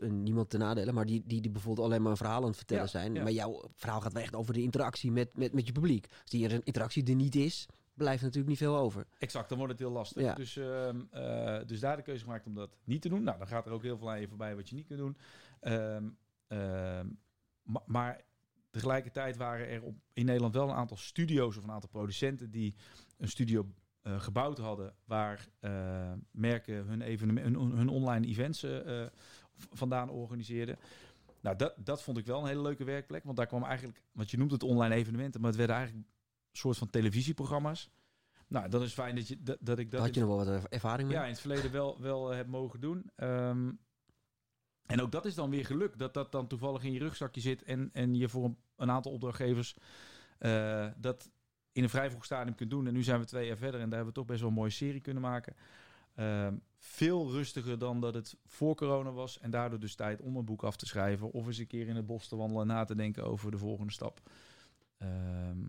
En 0.00 0.22
Niemand 0.22 0.50
te 0.50 0.58
nadelen, 0.58 0.94
maar 0.94 1.06
die, 1.06 1.22
die, 1.26 1.40
die 1.40 1.50
bijvoorbeeld 1.50 1.86
alleen 1.86 2.02
maar 2.02 2.10
een 2.10 2.16
verhaal 2.16 2.40
aan 2.42 2.46
het 2.48 2.56
vertellen 2.56 2.82
Ja, 2.82 2.88
zijn. 2.88 3.14
ja. 3.14 3.22
Maar 3.22 3.32
jouw 3.32 3.62
verhaal 3.74 4.00
gaat 4.00 4.12
wel 4.12 4.22
echt 4.22 4.34
over 4.34 4.54
de 4.54 4.62
interactie 4.62 5.12
met, 5.12 5.36
met, 5.36 5.52
met 5.52 5.66
je 5.66 5.72
publiek. 5.72 6.06
Als 6.20 6.30
die 6.30 6.62
interactie 6.64 7.04
er 7.06 7.14
niet 7.14 7.34
is, 7.34 7.66
blijft 7.94 8.22
natuurlijk 8.22 8.48
niet 8.48 8.58
veel 8.58 8.76
over. 8.76 9.06
Exact, 9.18 9.48
dan 9.48 9.58
wordt 9.58 9.72
het 9.72 9.82
heel 9.82 9.92
lastig. 9.92 10.22
Ja. 10.22 10.34
Dus, 10.34 10.56
ehm, 10.56 11.00
eh, 11.10 11.58
dus 11.66 11.80
daar 11.80 11.96
de 11.96 12.02
keuze 12.02 12.24
gemaakt 12.24 12.46
om 12.46 12.54
dat 12.54 12.76
niet 12.84 13.02
te 13.02 13.08
doen. 13.08 13.22
Nou, 13.22 13.38
dan 13.38 13.46
gaat 13.46 13.66
er 13.66 13.72
ook 13.72 13.82
heel 13.82 13.98
veel 13.98 14.10
aan 14.10 14.20
je 14.20 14.28
voorbij 14.28 14.54
wat 14.56 14.68
je 14.68 14.74
niet 14.74 14.86
kunt 14.86 14.98
doen. 14.98 15.16
Ehm, 15.60 16.08
ehm, 16.48 17.06
ma- 17.62 17.82
maar 17.86 18.20
tegelijkertijd 18.70 19.36
waren 19.36 19.68
er 19.68 19.82
op, 19.82 19.96
in 20.12 20.24
Nederland 20.24 20.54
wel 20.54 20.68
een 20.68 20.74
aantal 20.74 20.96
studio's 20.96 21.56
of 21.56 21.64
een 21.64 21.70
aantal 21.70 21.90
producenten 21.90 22.50
die 22.50 22.74
een 23.18 23.28
studio 23.28 23.66
eh, 24.02 24.20
gebouwd 24.20 24.58
hadden 24.58 24.94
waar 25.04 25.46
eh, 25.60 26.12
merken 26.30 26.74
hun, 26.86 27.00
hun, 27.38 27.54
hun 27.76 27.88
online 27.88 28.26
events 28.26 28.62
eh, 28.62 29.02
eh, 29.02 29.08
v- 29.12 29.41
vandaan 29.70 30.10
organiseerden. 30.10 30.78
Nou, 31.40 31.56
dat, 31.56 31.74
dat 31.76 32.02
vond 32.02 32.18
ik 32.18 32.26
wel 32.26 32.40
een 32.40 32.46
hele 32.46 32.62
leuke 32.62 32.84
werkplek. 32.84 33.24
Want 33.24 33.36
daar 33.36 33.46
kwam 33.46 33.64
eigenlijk, 33.64 34.02
want 34.12 34.30
je 34.30 34.38
noemt 34.38 34.50
het 34.50 34.62
online 34.62 34.94
evenementen, 34.94 35.40
maar 35.40 35.48
het 35.50 35.58
werden 35.58 35.76
eigenlijk 35.76 36.06
een 36.06 36.58
soort 36.58 36.78
van 36.78 36.90
televisieprogramma's. 36.90 37.90
Nou, 38.46 38.68
dat 38.68 38.82
is 38.82 38.92
fijn 38.92 39.14
dat, 39.14 39.28
je, 39.28 39.42
dat, 39.42 39.58
dat 39.60 39.78
ik 39.78 39.90
dat 39.90 40.00
had 40.00 40.14
je 40.14 40.20
nog 40.20 40.28
wel 40.28 40.44
wat 40.44 40.68
ervaring 40.68 41.08
mee? 41.08 41.16
ja, 41.16 41.24
in 41.24 41.30
het 41.30 41.40
verleden 41.40 41.72
wel, 41.72 42.00
wel 42.00 42.30
eh, 42.30 42.36
heb 42.36 42.46
mogen 42.46 42.80
doen. 42.80 43.10
Ehm, 43.16 43.70
en 44.86 45.00
ook 45.00 45.12
dat 45.12 45.24
is 45.24 45.34
dan 45.34 45.50
weer 45.50 45.66
geluk. 45.66 45.98
Dat 45.98 46.14
dat 46.14 46.32
dan 46.32 46.46
toevallig 46.46 46.82
in 46.84 46.92
je 46.92 46.98
rugzakje 46.98 47.40
zit. 47.40 47.62
En, 47.62 47.90
en 47.92 48.14
je 48.14 48.28
voor 48.28 48.44
een, 48.44 48.56
een 48.76 48.90
aantal 48.90 49.12
opdrachtgevers 49.12 49.76
eh, 50.38 50.86
dat 50.96 51.30
in 51.72 51.82
een 51.82 51.90
vrij 51.90 52.10
vroeg 52.10 52.24
stadium 52.24 52.54
kunt 52.54 52.70
doen. 52.70 52.86
En 52.86 52.92
nu 52.92 53.02
zijn 53.02 53.20
we 53.20 53.26
twee 53.26 53.46
jaar 53.46 53.56
verder. 53.56 53.80
En 53.80 53.88
daar 53.88 53.98
hebben 53.98 54.14
we 54.14 54.20
toch 54.20 54.28
best 54.28 54.40
wel 54.40 54.48
een 54.48 54.54
mooie 54.54 54.70
serie 54.70 55.00
kunnen 55.00 55.22
maken. 55.22 55.56
Ehm, 56.14 56.56
veel 56.78 57.30
rustiger 57.30 57.78
dan 57.78 58.00
dat 58.00 58.14
het 58.14 58.36
voor 58.46 58.74
corona 58.74 59.12
was. 59.12 59.38
En 59.38 59.50
daardoor 59.50 59.80
dus 59.80 59.94
tijd 59.94 60.20
om 60.20 60.36
een 60.36 60.44
boek 60.44 60.62
af 60.62 60.76
te 60.76 60.86
schrijven. 60.86 61.30
Of 61.30 61.46
eens 61.46 61.58
een 61.58 61.66
keer 61.66 61.88
in 61.88 61.96
het 61.96 62.06
bos 62.06 62.28
te 62.28 62.36
wandelen 62.36 62.62
en 62.62 62.68
na 62.68 62.84
te 62.84 62.94
denken 62.94 63.24
over 63.24 63.50
de 63.50 63.58
volgende 63.58 63.92
stap. 63.92 64.20
Ehm, 64.98 65.64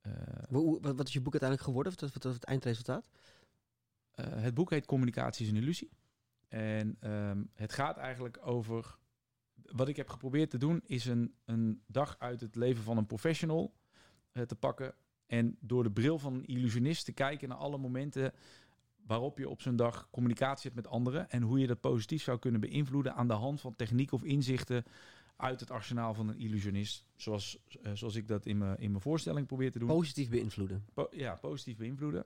eh, 0.00 0.12
Wat, 0.48 0.96
wat 0.96 1.06
is 1.06 1.12
je 1.12 1.20
boek 1.20 1.32
uiteindelijk 1.32 1.62
geworden? 1.62 1.92
Wat, 1.98 2.12
wat 2.12 2.22
was 2.22 2.34
het 2.34 2.44
eindresultaat? 2.44 3.10
Eh, 4.10 4.26
het 4.42 4.54
boek 4.54 4.70
heet 4.70 4.86
Communicatie 4.86 5.44
is 5.44 5.50
een 5.50 5.58
illusie. 5.58 5.90
En 6.48 6.96
ehm, 7.00 7.42
het 7.54 7.72
gaat 7.72 7.96
eigenlijk 7.96 8.38
over. 8.42 8.98
Wat 9.62 9.88
ik 9.88 9.96
heb 9.96 10.08
geprobeerd 10.08 10.50
te 10.50 10.58
doen, 10.58 10.80
is 10.84 11.06
een, 11.06 11.34
een 11.44 11.82
dag 11.86 12.18
uit 12.18 12.40
het 12.40 12.56
leven 12.56 12.82
van 12.82 12.96
een 12.96 13.06
professional 13.06 13.74
eh, 14.32 14.42
te 14.42 14.56
pakken. 14.56 14.94
En 15.26 15.56
door 15.60 15.82
de 15.82 15.90
bril 15.90 16.18
van 16.18 16.34
een 16.34 16.46
illusionist 16.46 17.04
te 17.04 17.12
kijken 17.12 17.48
naar 17.48 17.58
alle 17.58 17.78
momenten 17.78 18.32
waarop 19.10 19.38
je 19.38 19.48
op 19.48 19.60
zo'n 19.62 19.76
dag 19.76 20.08
communicatie 20.10 20.70
hebt 20.70 20.82
met 20.82 20.92
anderen. 20.92 21.30
En 21.30 21.42
hoe 21.42 21.58
je 21.58 21.66
dat 21.66 21.80
positief 21.80 22.22
zou 22.22 22.38
kunnen 22.38 22.60
beïnvloeden 22.60 23.14
aan 23.14 23.28
de 23.28 23.34
hand 23.34 23.60
van 23.60 23.76
techniek 23.76 24.12
of 24.12 24.22
inzichten 24.24 24.84
uit 25.36 25.60
het 25.60 25.70
arsenaal 25.70 26.14
van 26.14 26.28
een 26.28 26.38
illusionist. 26.38 27.04
Zoals, 27.16 27.58
eh, 27.82 27.92
zoals 27.94 28.14
ik 28.14 28.28
dat 28.28 28.46
in 28.46 28.58
mijn, 28.58 28.78
in 28.78 28.90
mijn 28.90 29.02
voorstelling 29.02 29.46
probeer 29.46 29.72
te 29.72 29.78
doen 29.78 29.88
Positief 29.88 30.28
beïnvloeden. 30.28 30.84
po- 30.94 31.08
ja, 31.10 31.34
positief 31.34 31.76
beïnvloeden. 31.76 32.24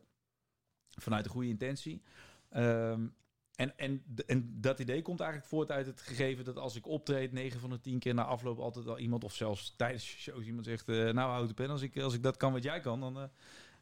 Vanuit 0.88 1.24
een 1.24 1.30
goede 1.30 1.48
intentie. 1.48 2.02
Ehm, 2.50 3.06
en, 3.54 3.78
en, 3.78 4.04
en 4.26 4.60
dat 4.60 4.78
idee 4.80 5.02
komt 5.02 5.20
eigenlijk 5.20 5.50
voort 5.50 5.70
uit 5.70 5.86
het 5.86 6.00
gegeven 6.00 6.44
dat 6.44 6.56
als 6.58 6.76
ik 6.76 6.86
optreed, 6.86 7.32
9 7.32 7.60
van 7.60 7.70
de 7.70 7.80
10 7.80 7.98
keer 7.98 8.14
na 8.14 8.24
afloop 8.24 8.58
altijd 8.58 8.86
al 8.86 8.98
iemand, 8.98 9.24
of 9.24 9.34
zelfs 9.34 9.74
tijdens 9.76 10.04
shows 10.04 10.44
iemand 10.46 10.66
zegt, 10.66 10.88
eh, 10.88 10.96
nou 10.96 11.30
houd 11.30 11.48
de 11.48 11.54
pen, 11.54 11.70
als 11.70 11.82
ik, 11.82 11.98
als 11.98 12.14
ik 12.14 12.22
dat 12.22 12.36
kan 12.36 12.52
wat 12.52 12.62
jij 12.62 12.80
kan, 12.80 13.00
dan 13.00 13.18
eh, 13.18 13.24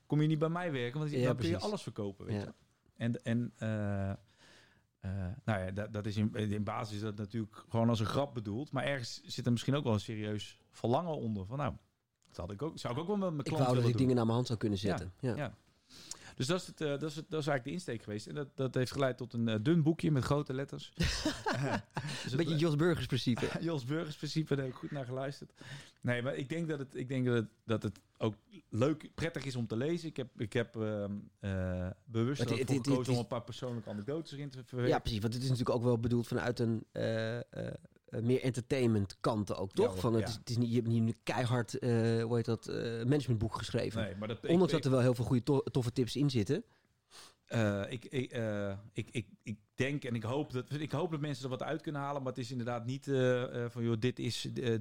kom 0.06 0.20
je 0.20 0.26
niet 0.28 0.38
bij 0.38 0.48
mij 0.48 0.72
werken, 0.72 0.98
want 1.00 1.10
Ja, 1.12 1.26
dan 1.26 1.36
kun 1.36 1.48
je 1.48 1.58
alles 1.58 1.82
verkopen. 1.82 2.26
Weet 2.26 2.34
Ja. 2.34 2.40
je? 2.42 2.52
En, 2.96 3.24
en 3.24 3.52
eh, 3.56 4.10
eh, 4.10 4.16
nou 5.44 5.60
ja, 5.64 5.70
dat, 5.70 5.92
dat 5.92 6.06
is 6.06 6.16
in, 6.16 6.34
in 6.34 6.64
basis 6.64 6.96
is 6.96 7.02
dat 7.02 7.16
natuurlijk 7.16 7.64
gewoon 7.68 7.88
als 7.88 8.00
een 8.00 8.06
grap 8.06 8.34
bedoeld, 8.34 8.72
maar 8.72 8.84
ergens 8.84 9.20
zit 9.24 9.46
er 9.46 9.52
misschien 9.52 9.74
ook 9.74 9.84
wel 9.84 9.92
een 9.92 10.00
serieus 10.00 10.58
verlangen 10.70 11.16
onder. 11.16 11.46
Van 11.46 11.58
nou, 11.58 11.74
dat 12.28 12.36
had 12.36 12.50
ik 12.50 12.62
ook, 12.62 12.78
zou 12.78 12.94
ik 12.94 13.00
ook 13.00 13.06
wel 13.06 13.16
met 13.16 13.28
mijn 13.28 13.38
Ik 13.38 13.44
klant 13.44 13.62
wou 13.62 13.74
dat 13.74 13.84
ik 13.84 13.90
doen. 13.90 14.00
dingen 14.00 14.14
naar 14.14 14.24
mijn 14.24 14.36
hand 14.36 14.46
zou 14.46 14.58
kunnen 14.58 14.78
zetten. 14.78 15.12
Ja. 15.20 15.36
ja. 15.36 15.54
Dus 16.36 16.46
dat 16.46 16.60
is, 16.60 16.66
het, 16.66 16.80
eh, 16.80 16.88
dat, 16.88 17.02
is 17.02 17.16
het, 17.16 17.24
dat 17.30 17.40
is 17.40 17.46
eigenlijk 17.46 17.64
de 17.64 17.70
insteek 17.70 18.02
geweest. 18.02 18.26
En 18.26 18.34
dat, 18.34 18.48
dat 18.56 18.74
heeft 18.74 18.92
geleid 18.92 19.16
tot 19.16 19.32
een 19.32 19.48
eh, 19.48 19.56
dun 19.62 19.82
boekje 19.82 20.10
met 20.10 20.24
grote 20.24 20.54
letters. 20.54 20.92
Eh, 21.52 21.74
dus 22.22 22.30
Een 22.32 22.36
beetje 22.38 22.56
Jos 22.56 22.76
Burgers 22.76 23.06
principe. 23.06 23.46
Jos 23.60 23.84
Burgers 23.84 24.16
principe, 24.16 24.54
daar 24.54 24.64
heb 24.64 24.72
ik 24.74 24.78
goed 24.80 24.90
naar 24.90 25.04
geluisterd. 25.04 25.52
Nee, 26.00 26.22
maar 26.22 26.34
ik 26.34 26.48
denk 26.48 26.68
dat 26.68 26.78
het, 26.78 26.94
ik 26.94 27.08
denk 27.08 27.26
dat 27.26 27.34
het, 27.34 27.48
dat 27.64 27.82
het 27.82 28.00
ook 28.18 28.34
leuk, 28.68 29.10
prettig 29.14 29.44
is 29.44 29.56
om 29.56 29.66
te 29.66 29.76
lezen. 29.76 30.08
Ik 30.08 30.16
heb, 30.16 30.40
ik 30.40 30.52
heb 30.52 30.76
ehm, 30.76 31.12
eh, 31.40 31.90
bewust 32.04 32.40
Het- 32.40 32.48
gekozen 32.48 32.98
het 32.98 33.08
om 33.08 33.16
een 33.18 33.26
paar 33.26 33.42
persoonlijke 33.42 33.90
anekdotes 33.90 34.32
erin 34.32 34.50
te 34.50 34.58
Ja, 34.58 34.64
verwerken. 34.66 35.00
precies. 35.02 35.20
Want 35.20 35.34
het 35.34 35.42
is 35.42 35.48
natuurlijk 35.48 35.76
ook 35.76 35.84
wel 35.84 35.98
bedoeld 35.98 36.26
vanuit 36.26 36.58
een 36.58 36.86
meer 38.20 38.42
entertainment 38.42 39.16
kant 39.20 39.54
ook, 39.56 39.72
toch? 39.72 39.98
Van 40.00 40.12
het, 40.14 40.22
ja. 40.22 40.28
is, 40.28 40.34
het 40.34 40.50
is 40.50 40.56
niet, 40.56 40.68
je 40.68 40.74
hebt 40.74 40.86
niet 40.88 41.02
een 41.08 41.16
keihard, 41.22 41.78
eh 41.78 41.90
hoe 42.22 42.36
heet 42.36 42.44
dat, 42.44 42.68
eh, 42.68 42.76
managementboek 43.04 43.56
geschreven. 43.56 44.02
Nee, 44.02 44.16
maar 44.16 44.28
dat, 44.28 44.38
Ondanks 44.46 44.64
ik- 44.72 44.72
dat 44.72 44.84
er 44.84 44.90
wel 44.90 45.00
heel 45.00 45.14
veel 45.14 45.24
goede 45.24 45.42
to- 45.42 45.62
toffe 45.62 45.92
tips 45.92 46.16
in 46.16 46.30
zitten. 46.30 46.64
Eh, 47.46 47.82
ik, 47.88 48.04
ik, 48.04 48.32
eh, 48.32 48.72
ik, 48.92 49.08
ik, 49.10 49.26
ik 49.42 49.56
denk 49.74 50.04
en 50.04 50.14
ik 50.14 50.22
hoop, 50.22 50.52
dat, 50.52 50.72
ik 50.72 50.92
hoop 50.92 51.10
dat 51.10 51.20
mensen 51.20 51.44
er 51.44 51.50
wat 51.50 51.62
uit 51.62 51.80
kunnen 51.82 52.00
halen. 52.00 52.22
Maar 52.22 52.32
het 52.32 52.40
is 52.40 52.50
inderdaad 52.50 52.84
niet 52.86 53.08
eh, 53.08 53.64
eh, 53.64 53.70
van, 53.70 53.82
joh, 53.84 53.96
dit 53.98 54.18
is, 54.18 54.52
eh, 54.52 54.74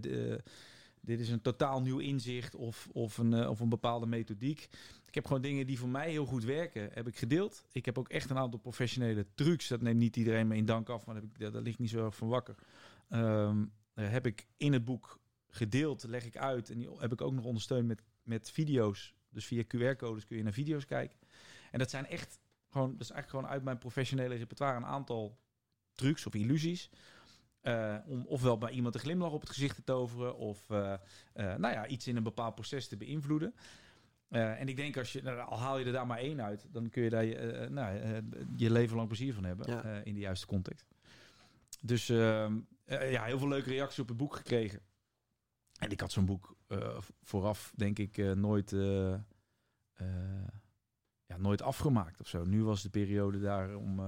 dit 1.02 1.20
is 1.20 1.30
een 1.30 1.42
totaal 1.42 1.82
nieuw 1.82 2.00
inzicht 2.00 2.56
of, 2.56 2.88
of, 2.92 3.18
een, 3.18 3.34
eh, 3.34 3.50
of 3.50 3.60
een 3.60 3.70
bepaalde 3.70 4.06
methodiek. 4.06 4.68
Ik 5.08 5.16
heb 5.16 5.26
gewoon 5.26 5.42
dingen 5.42 5.66
die 5.68 5.80
voor 5.80 5.90
mij 5.90 6.10
heel 6.12 6.26
goed 6.26 6.44
werken, 6.44 6.90
heb 6.94 7.08
ik 7.08 7.18
gedeeld. 7.18 7.64
Ik 7.72 7.86
heb 7.86 7.98
ook 7.98 8.10
echt 8.10 8.30
een 8.30 8.38
aantal 8.38 8.60
professionele 8.60 9.26
trucs. 9.36 9.68
Dat 9.68 9.82
neemt 9.82 10.00
niet 10.00 10.16
iedereen 10.16 10.48
me 10.48 10.56
in 10.56 10.66
dank 10.66 10.90
af, 10.90 11.06
maar 11.06 11.16
daar, 11.16 11.24
heb 11.24 11.34
ik, 11.34 11.40
daar, 11.40 11.52
daar 11.52 11.62
ligt 11.62 11.80
niet 11.80 11.90
zo 11.90 12.06
erg 12.06 12.16
van 12.16 12.28
wakker. 12.28 12.56
Ehm, 13.12 13.66
eh, 13.94 14.10
heb 14.10 14.26
ik 14.26 14.48
in 14.58 14.74
het 14.74 14.86
boek 14.86 15.20
gedeeld, 15.48 16.04
leg 16.04 16.26
ik 16.26 16.38
uit. 16.38 16.70
En 16.70 16.78
die 16.78 16.90
heb 16.98 17.12
ik 17.12 17.22
ook 17.22 17.34
nog 17.34 17.46
ondersteund 17.46 17.88
met, 17.88 18.04
met 18.24 18.52
video's. 18.52 19.14
Dus 19.30 19.46
via 19.46 19.64
QR-codes 19.64 20.26
kun 20.26 20.38
je 20.38 20.44
naar 20.44 20.54
video's 20.54 20.86
kijken. 20.86 21.18
En 21.72 21.80
dat 21.80 21.90
zijn 21.90 22.06
echt 22.06 22.40
gewoon, 22.70 22.92
dat 22.92 23.02
is 23.02 23.10
eigenlijk 23.10 23.30
gewoon 23.30 23.48
uit 23.48 23.64
mijn 23.64 23.78
professionele 23.78 24.36
repertoire 24.36 24.78
een 24.78 24.86
aantal 24.86 25.38
trucs 25.94 26.26
of 26.26 26.34
illusies. 26.34 26.90
Eh, 27.62 27.98
om 28.06 28.26
ofwel 28.26 28.58
bij 28.58 28.72
iemand 28.72 28.96
een 28.96 29.02
glimlach 29.02 29.32
op 29.32 29.42
het 29.42 29.50
gezicht 29.50 29.76
te 29.76 29.84
toveren, 29.84 30.38
of 30.38 30.70
eh, 30.70 30.96
nou 31.34 31.74
ja, 31.74 31.88
iets 31.88 32.08
in 32.08 32.16
een 32.16 32.24
bepaald 32.24 32.56
proces 32.56 32.88
te 32.88 32.98
beïnvloeden. 32.98 33.56
En 34.30 34.68
ik 34.68 34.76
denk 34.76 34.98
als 34.98 35.14
je, 35.14 35.22
nou, 35.22 35.40
al 35.40 35.60
haal 35.60 35.78
je 35.78 35.86
er 35.86 35.92
daar 35.92 36.08
maar 36.08 36.18
één 36.18 36.42
uit, 36.42 36.68
dan 36.72 36.90
kun 36.90 37.04
je 37.04 37.10
daar 37.10 37.26
je, 37.26 37.68
nou, 37.70 38.22
je 38.56 38.72
leven 38.72 38.96
lang 38.96 39.08
plezier 39.08 39.34
van 39.34 39.44
hebben 39.44 39.70
Ja. 39.70 40.02
in 40.04 40.14
de 40.14 40.20
juiste 40.20 40.46
context. 40.46 40.88
Dus 41.82 42.08
eh, 43.00 43.12
ja, 43.12 43.24
heel 43.24 43.38
veel 43.38 43.48
leuke 43.48 43.70
reacties 43.70 44.00
op 44.00 44.08
het 44.08 44.18
boek 44.18 44.36
gekregen. 44.36 44.80
En 45.80 45.92
ik 45.92 46.00
had 46.00 46.12
zo'n 46.12 46.26
boek 46.26 46.56
eh, 46.68 46.98
vooraf, 47.24 47.74
denk 47.76 48.00
ik, 48.00 48.18
eh, 48.18 48.32
nooit, 48.32 48.70
ja, 51.26 51.38
nooit 51.38 51.62
afgemaakt 51.62 52.20
of 52.20 52.28
zo. 52.28 52.46
Nu 52.46 52.64
was 52.64 52.82
de 52.82 52.90
periode 52.90 53.40
daar 53.40 53.76
om, 53.76 54.00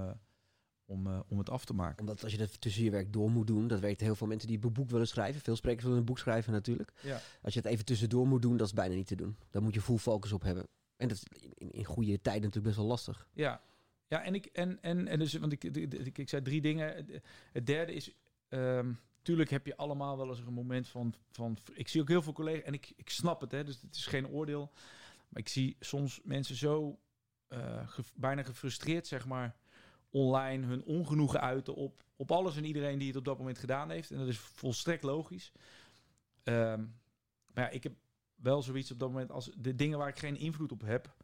om, 0.85 1.23
om 1.27 1.37
het 1.37 1.49
af 1.49 1.65
te 1.65 1.73
maken. 1.73 1.99
Omdat 1.99 2.23
als 2.23 2.31
je 2.31 2.37
dat 2.37 2.61
tussen 2.61 2.83
je 2.83 2.91
werk 2.91 3.13
door 3.13 3.31
moet 3.31 3.47
doen, 3.47 3.67
dat 3.67 3.79
weten 3.79 4.05
heel 4.05 4.15
veel 4.15 4.27
mensen 4.27 4.47
die 4.47 4.59
een 4.63 4.73
boek 4.73 4.89
willen 4.89 5.07
schrijven. 5.07 5.41
Veel 5.41 5.55
sprekers 5.55 5.83
willen 5.83 5.99
een 5.99 6.05
boek 6.05 6.19
schrijven 6.19 6.53
natuurlijk. 6.53 6.93
Ja. 7.01 7.21
Als 7.41 7.53
je 7.53 7.59
het 7.59 7.69
even 7.69 7.85
tussendoor 7.85 8.27
moet 8.27 8.41
doen, 8.41 8.57
dat 8.57 8.67
is 8.67 8.73
bijna 8.73 8.95
niet 8.95 9.07
te 9.07 9.15
doen. 9.15 9.37
Daar 9.49 9.61
moet 9.61 9.73
je 9.73 9.81
full 9.81 9.97
focus 9.97 10.31
op 10.31 10.41
hebben. 10.41 10.67
En 10.95 11.07
dat 11.07 11.17
is 11.17 11.23
in, 11.57 11.71
in 11.71 11.83
goede 11.83 12.21
tijden 12.21 12.41
natuurlijk 12.41 12.65
best 12.65 12.77
wel 12.77 12.85
lastig. 12.85 13.27
Ja, 13.33 13.61
ja 14.07 14.23
en, 14.23 14.35
ik, 14.35 14.45
en, 14.45 14.81
en, 14.81 15.07
en 15.07 15.19
dus, 15.19 15.33
want 15.33 15.51
ik, 15.51 15.63
ik, 15.63 16.17
ik 16.17 16.29
zei 16.29 16.41
drie 16.41 16.61
dingen. 16.61 17.05
Het 17.51 17.65
derde 17.65 17.93
is, 17.93 18.15
ehm, 18.53 18.93
tuurlijk 19.21 19.49
heb 19.49 19.65
je 19.65 19.77
allemaal 19.77 20.17
wel 20.17 20.29
eens 20.29 20.39
een 20.39 20.53
moment 20.53 20.87
van, 20.87 21.13
van 21.31 21.57
ik 21.73 21.87
zie 21.87 22.01
ook 22.01 22.07
heel 22.07 22.21
veel 22.21 22.33
collega's, 22.33 22.63
en 22.63 22.73
ik, 22.73 22.93
ik 22.95 23.09
snap 23.09 23.41
het, 23.41 23.51
hè, 23.51 23.63
dus 23.63 23.81
het 23.81 23.95
is 23.95 24.05
geen 24.05 24.27
oordeel. 24.27 24.71
Maar 25.29 25.41
ik 25.41 25.47
zie 25.47 25.75
soms 25.79 26.19
mensen 26.23 26.55
zo 26.55 26.99
eh, 27.47 27.87
bijna 28.15 28.43
gefrustreerd, 28.43 29.07
zeg 29.07 29.25
maar, 29.25 29.55
online 30.09 30.65
hun 30.65 30.83
ongenoegen 30.83 31.41
uiten 31.41 31.75
op, 31.75 32.03
op 32.15 32.31
alles 32.31 32.57
en 32.57 32.65
iedereen 32.65 32.97
die 32.97 33.07
het 33.07 33.17
op 33.17 33.25
dat 33.25 33.37
moment 33.37 33.57
gedaan 33.57 33.89
heeft. 33.89 34.11
En 34.11 34.17
dat 34.17 34.27
is 34.27 34.39
volstrekt 34.39 35.03
logisch. 35.03 35.51
Ehm, 36.43 36.85
maar 37.53 37.63
ja, 37.63 37.69
ik 37.69 37.83
heb 37.83 37.93
wel 38.35 38.61
zoiets 38.61 38.91
op 38.91 38.99
dat 38.99 39.09
moment 39.09 39.31
als 39.31 39.51
de 39.57 39.75
dingen 39.75 39.97
waar 39.97 40.07
ik 40.07 40.19
geen 40.19 40.37
invloed 40.37 40.71
op 40.71 40.81
heb. 40.81 41.15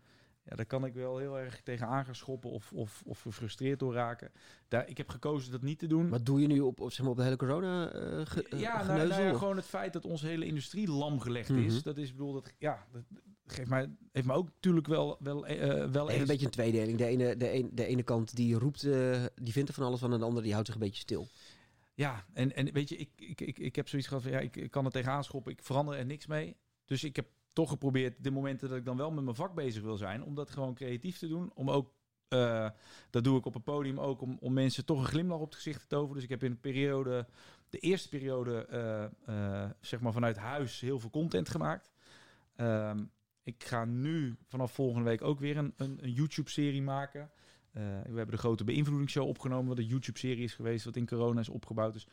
Ja, 0.49 0.55
daar 0.55 0.65
kan 0.65 0.85
ik 0.85 0.93
wel 0.93 1.17
heel 1.17 1.39
erg 1.39 1.61
tegenaan 1.61 2.05
gaan 2.05 2.15
schoppen 2.15 2.49
of, 2.49 2.71
of, 2.73 3.01
of 3.05 3.21
gefrustreerd 3.21 3.79
door 3.79 3.93
raken. 3.93 4.31
Daar, 4.67 4.87
ik 4.87 4.97
heb 4.97 5.09
gekozen 5.09 5.51
dat 5.51 5.61
niet 5.61 5.79
te 5.79 5.87
doen. 5.87 6.09
Wat 6.09 6.25
doe 6.25 6.41
je 6.41 6.47
nu 6.47 6.59
op, 6.59 6.79
op, 6.79 6.91
zeg 6.91 7.01
maar, 7.01 7.11
op 7.11 7.17
de 7.17 7.23
hele 7.23 7.35
corona 7.35 7.91
eh 7.91 8.25
ge, 8.25 8.43
eh, 8.49 8.59
ja, 8.59 8.83
nou, 8.83 9.07
nou 9.07 9.21
ja, 9.21 9.33
gewoon 9.33 9.55
het 9.55 9.65
feit 9.65 9.93
dat 9.93 10.05
onze 10.05 10.27
hele 10.27 10.45
industrie 10.45 10.87
lam 10.91 11.19
gelegd 11.19 11.49
Mhm. 11.49 11.59
is. 11.59 11.83
Dat 11.83 11.97
is, 11.97 12.11
bedoel, 12.11 12.33
dat, 12.33 12.53
ja, 12.57 12.85
dat 12.91 13.01
geeft 13.45 13.69
mij, 13.69 13.89
heeft 14.11 14.27
me 14.27 14.33
ook 14.33 14.49
natuurlijk 14.53 14.87
wel, 14.87 15.17
wel, 15.19 15.45
eh, 15.45 15.85
wel 15.91 16.11
een 16.11 16.25
beetje 16.25 16.45
een 16.45 16.51
tweedeling. 16.51 16.97
De 16.97 17.05
ene, 17.05 17.37
de, 17.37 17.53
een, 17.53 17.69
de 17.73 17.85
ene 17.85 18.03
kant 18.03 18.35
die 18.35 18.55
roept, 18.55 18.81
die 19.35 19.53
vindt 19.53 19.69
er 19.69 19.75
van 19.75 19.85
alles 19.85 19.99
van. 19.99 20.13
En 20.13 20.19
de 20.19 20.25
andere 20.25 20.43
die 20.43 20.51
houdt 20.53 20.67
zich 20.67 20.75
een 20.75 20.81
beetje 20.83 21.01
stil. 21.01 21.27
Ja, 21.93 22.25
en, 22.33 22.55
en 22.55 22.71
weet 22.73 22.89
je, 22.89 22.95
ik, 22.97 23.09
ik, 23.15 23.41
ik, 23.41 23.59
ik 23.59 23.75
heb 23.75 23.87
zoiets 23.87 24.07
gehad 24.07 24.23
van 24.23 24.31
ja, 24.31 24.39
ik, 24.39 24.55
ik 24.55 24.71
kan 24.71 24.85
er 24.85 24.91
tegenaan 24.91 25.23
schoppen, 25.23 25.51
ik 25.51 25.63
verander 25.63 25.95
er 25.95 26.05
niks 26.05 26.25
mee. 26.27 26.55
Dus 26.85 27.03
ik 27.03 27.15
heb 27.15 27.27
toch 27.59 27.69
geprobeerd 27.69 28.23
de 28.23 28.31
momenten 28.31 28.69
dat 28.69 28.77
ik 28.77 28.85
dan 28.85 28.97
wel 28.97 29.11
met 29.11 29.23
mijn 29.23 29.35
vak 29.35 29.53
bezig 29.53 29.83
wil 29.83 29.97
zijn, 29.97 30.23
om 30.23 30.35
dat 30.35 30.49
gewoon 30.49 30.73
creatief 30.73 31.17
te 31.17 31.27
doen. 31.27 31.51
Om 31.53 31.69
ook, 31.69 31.91
eh, 32.27 32.69
dat 33.09 33.23
doe 33.23 33.37
ik 33.37 33.45
op 33.45 33.55
een 33.55 33.63
podium 33.63 33.99
ook, 33.99 34.21
om, 34.21 34.37
om 34.39 34.53
mensen 34.53 34.85
toch 34.85 34.99
een 34.99 35.05
glimlach 35.05 35.39
op 35.39 35.45
het 35.45 35.55
gezicht 35.55 35.79
te 35.79 35.87
toveren. 35.87 36.13
Dus 36.13 36.23
ik 36.23 36.29
heb 36.29 36.43
in 36.43 36.51
een 36.51 36.59
periode, 36.59 37.27
de 37.69 37.77
eerste 37.77 38.09
periode, 38.09 38.65
eh, 38.65 39.03
eh, 39.03 39.69
zeg 39.81 39.99
maar 39.99 40.13
vanuit 40.13 40.37
huis 40.37 40.79
heel 40.79 40.99
veel 40.99 41.09
content 41.09 41.49
gemaakt. 41.49 41.91
Ehm, 42.55 43.03
ik 43.43 43.63
ga 43.63 43.85
nu 43.85 44.35
vanaf 44.47 44.71
volgende 44.71 45.09
week 45.09 45.21
ook 45.21 45.39
weer 45.39 45.57
een, 45.57 45.73
een, 45.77 45.97
een 46.01 46.11
YouTube-serie 46.11 46.81
maken. 46.81 47.31
We 47.71 48.15
hebben 48.15 48.31
de 48.31 48.37
grote 48.37 48.63
beïnvloedingsshow 48.63 49.27
opgenomen, 49.27 49.67
wat 49.67 49.77
een 49.77 49.85
YouTube-serie 49.85 50.43
is 50.43 50.53
geweest, 50.53 50.85
wat 50.85 50.95
in 50.95 51.07
corona 51.07 51.39
is 51.39 51.49
opgebouwd. 51.49 51.93
Dus, 51.93 52.07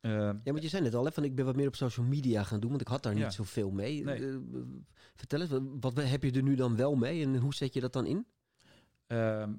uh, 0.00 0.12
ja, 0.12 0.38
want 0.44 0.62
je 0.62 0.68
zei 0.68 0.82
net 0.82 0.94
al, 0.94 1.04
hè, 1.04 1.12
van 1.12 1.24
ik 1.24 1.34
ben 1.34 1.44
wat 1.44 1.56
meer 1.56 1.66
op 1.66 1.74
social 1.76 2.06
media 2.06 2.42
gaan 2.42 2.60
doen, 2.60 2.68
want 2.70 2.80
ik 2.80 2.88
had 2.88 3.02
daar 3.02 3.14
niet 3.14 3.22
Ja. 3.22 3.30
zoveel 3.30 3.70
mee. 3.70 4.04
Nee. 4.04 4.20
Uh, 4.20 4.36
vertel 5.14 5.40
eens, 5.40 5.50
wat, 5.50 5.62
wat 5.80 5.96
heb 6.08 6.22
je 6.22 6.32
er 6.32 6.42
nu 6.42 6.54
dan 6.54 6.76
wel 6.76 6.94
mee 6.96 7.22
en 7.22 7.36
hoe 7.36 7.54
zet 7.54 7.74
je 7.74 7.80
dat 7.80 7.92
dan 7.92 8.06
in? 8.06 8.26
Ehm, 9.06 9.52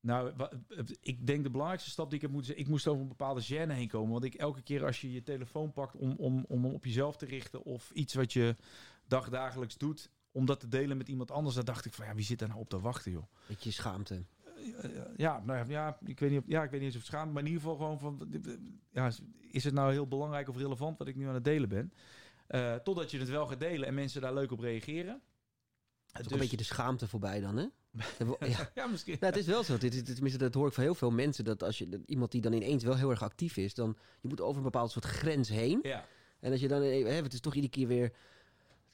nou, 0.00 0.32
wa- 0.36 0.52
ik 1.00 1.26
denk 1.26 1.42
de 1.42 1.50
belangrijkste 1.50 1.90
stap 1.90 2.06
die 2.06 2.14
ik 2.16 2.22
heb 2.22 2.30
moeten 2.30 2.46
zetten, 2.48 2.64
ik 2.66 2.70
moest 2.72 2.86
over 2.88 3.02
een 3.02 3.08
bepaalde 3.08 3.42
gêne 3.44 3.72
heen 3.72 3.88
komen. 3.88 4.12
Want 4.12 4.24
ik 4.24 4.34
elke 4.34 4.62
keer 4.62 4.84
als 4.84 5.00
je 5.00 5.12
je 5.12 5.22
telefoon 5.22 5.72
pakt 5.72 5.96
om, 5.96 6.14
om, 6.16 6.44
om 6.48 6.64
op 6.66 6.84
jezelf 6.84 7.16
te 7.16 7.26
richten 7.26 7.62
of 7.62 7.90
iets 7.90 8.14
wat 8.14 8.32
je 8.32 8.56
dagdagelijks 9.06 9.76
doet, 9.78 10.10
om 10.32 10.46
dat 10.46 10.60
te 10.60 10.68
delen 10.68 10.96
met 10.96 11.08
iemand 11.08 11.30
anders, 11.30 11.54
dan 11.54 11.64
dacht 11.64 11.84
ik 11.84 11.92
van 11.94 12.06
ja, 12.06 12.14
wie 12.14 12.24
zit 12.24 12.38
daar 12.38 12.48
nou 12.48 12.60
op 12.60 12.68
te 12.68 12.80
wachten, 12.80 13.12
joh? 13.12 13.24
Beetje 13.46 13.70
schaamte. 13.70 14.22
Ja, 15.16 15.42
nou 15.44 15.70
ja, 15.70 15.98
ik 16.04 16.20
weet 16.20 16.30
niet, 16.30 16.38
of- 16.38 16.44
ja, 16.46 16.62
ik 16.62 16.70
weet 16.70 16.80
niet 16.80 16.88
eens 16.88 16.96
of 16.96 17.02
het 17.02 17.10
schaamt, 17.10 17.32
maar 17.32 17.42
in 17.42 17.48
ieder 17.48 17.62
geval 17.62 17.76
gewoon 17.76 17.98
van, 17.98 18.28
ja, 18.90 19.10
is 19.50 19.64
het 19.64 19.74
nou 19.74 19.92
heel 19.92 20.06
belangrijk 20.06 20.48
of 20.48 20.56
relevant 20.56 20.98
wat 20.98 21.06
ik 21.08 21.16
nu 21.16 21.26
aan 21.28 21.34
het 21.34 21.44
delen 21.44 21.68
ben? 21.68 21.92
Eh, 22.46 22.74
totdat 22.74 23.10
je 23.10 23.18
het 23.18 23.28
wel 23.28 23.46
gaat 23.46 23.60
delen 23.60 23.86
en 23.88 23.94
mensen 23.94 24.20
daar 24.20 24.34
leuk 24.34 24.52
op 24.52 24.60
reageren. 24.60 25.20
Het 26.06 26.20
is 26.20 26.26
ook 26.26 26.32
een 26.32 26.38
beetje 26.38 26.56
de 26.56 26.64
schaamte 26.64 27.08
voorbij 27.08 27.40
dan, 27.40 27.56
hè? 27.56 27.66
ja. 28.48 28.70
ja, 28.74 28.86
misschien. 28.86 29.16
Nou, 29.20 29.32
het 29.32 29.40
is 29.42 29.46
wel 29.48 29.62
zo. 29.64 29.78
Dit, 29.78 29.92
dit, 29.92 30.04
tenminste, 30.06 30.38
dat 30.38 30.54
hoor 30.54 30.66
ik 30.66 30.72
van 30.72 30.82
heel 30.82 30.94
veel 30.94 31.10
mensen. 31.10 31.44
Dat 31.44 31.62
als 31.62 31.78
je 31.78 31.88
dat 31.88 32.00
iemand 32.06 32.30
die 32.32 32.40
dan 32.40 32.52
ineens 32.52 32.84
wel 32.84 32.96
heel 32.96 33.10
erg 33.10 33.22
actief 33.22 33.56
is, 33.56 33.74
dan 33.74 33.96
je 34.20 34.28
moet 34.28 34.40
over 34.40 34.56
een 34.56 34.62
bepaald 34.62 34.90
soort 34.90 35.04
grens 35.04 35.48
heen. 35.48 35.78
Ja, 35.82 36.04
En 36.40 36.50
als 36.52 36.60
je 36.60 36.68
dan, 36.68 36.82
hè, 36.82 36.88
het 37.22 37.32
is 37.32 37.40
toch 37.40 37.54
iedere 37.54 37.72
keer 37.72 37.86
weer 37.86 38.12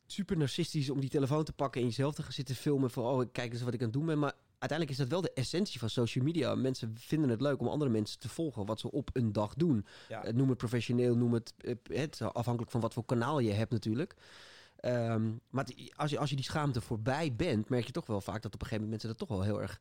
super 0.07 0.37
narcistisch 0.37 0.91
om 0.91 1.01
die 1.01 1.11
telefoon 1.11 1.45
te 1.45 1.53
pakken 1.53 1.81
en 1.81 1.87
jezelf 1.87 2.15
te 2.15 2.23
gaan 2.23 2.33
zitten 2.33 2.55
filmen 2.55 2.91
van, 2.91 3.05
oh, 3.05 3.27
kijk 3.33 3.53
eens 3.53 3.63
wat 3.63 3.75
ik 3.75 3.79
aan 3.81 3.85
het 3.87 3.95
doen 3.95 4.07
ben. 4.07 4.19
Maar 4.19 4.33
uiteindelijk 4.59 4.91
is 4.91 4.97
dat 4.97 5.09
wel 5.09 5.21
de 5.21 5.33
essentie 5.33 5.79
van 5.79 5.91
social 5.91 6.25
media. 6.25 6.55
Mensen 6.55 6.93
vinden 6.99 7.31
het 7.31 7.41
leuk 7.41 7.61
om 7.61 7.69
andere 7.69 7.91
mensen 7.91 8.19
te 8.19 8.29
volgen, 8.29 8.67
wat 8.67 8.81
ze 8.81 8.91
op 8.91 9.11
een 9.13 9.33
dag 9.33 9.55
doen. 9.55 9.87
ja. 10.09 10.25
Eh, 10.25 10.33
noem 10.35 10.49
het 10.49 10.59
professioneel, 10.59 11.17
noem 11.17 11.33
het, 11.35 11.55
eh, 11.59 11.75
het 11.83 12.21
afhankelijk 12.21 12.71
van 12.73 12.81
wat 12.81 12.93
voor 12.93 13.05
kanaal 13.05 13.39
je 13.39 13.53
hebt 13.53 13.71
natuurlijk. 13.73 14.15
Ehm, 14.77 15.33
maar 15.51 15.65
het- 15.65 15.93
als, 15.97 16.11
je, 16.11 16.19
als 16.19 16.31
je 16.31 16.37
die 16.37 16.45
schaamte 16.45 16.81
voorbij 16.81 17.35
bent, 17.35 17.69
merk 17.69 17.87
je 17.87 17.93
toch 17.93 18.07
wel 18.07 18.21
vaak 18.21 18.43
dat 18.43 18.55
op 18.55 18.61
een 18.61 18.67
gegeven 18.67 18.85
moment 18.85 18.91
mensen 19.03 19.09
dat 19.09 19.29
toch 19.29 19.39
wel 19.39 19.47
heel 19.47 19.61
erg 19.63 19.81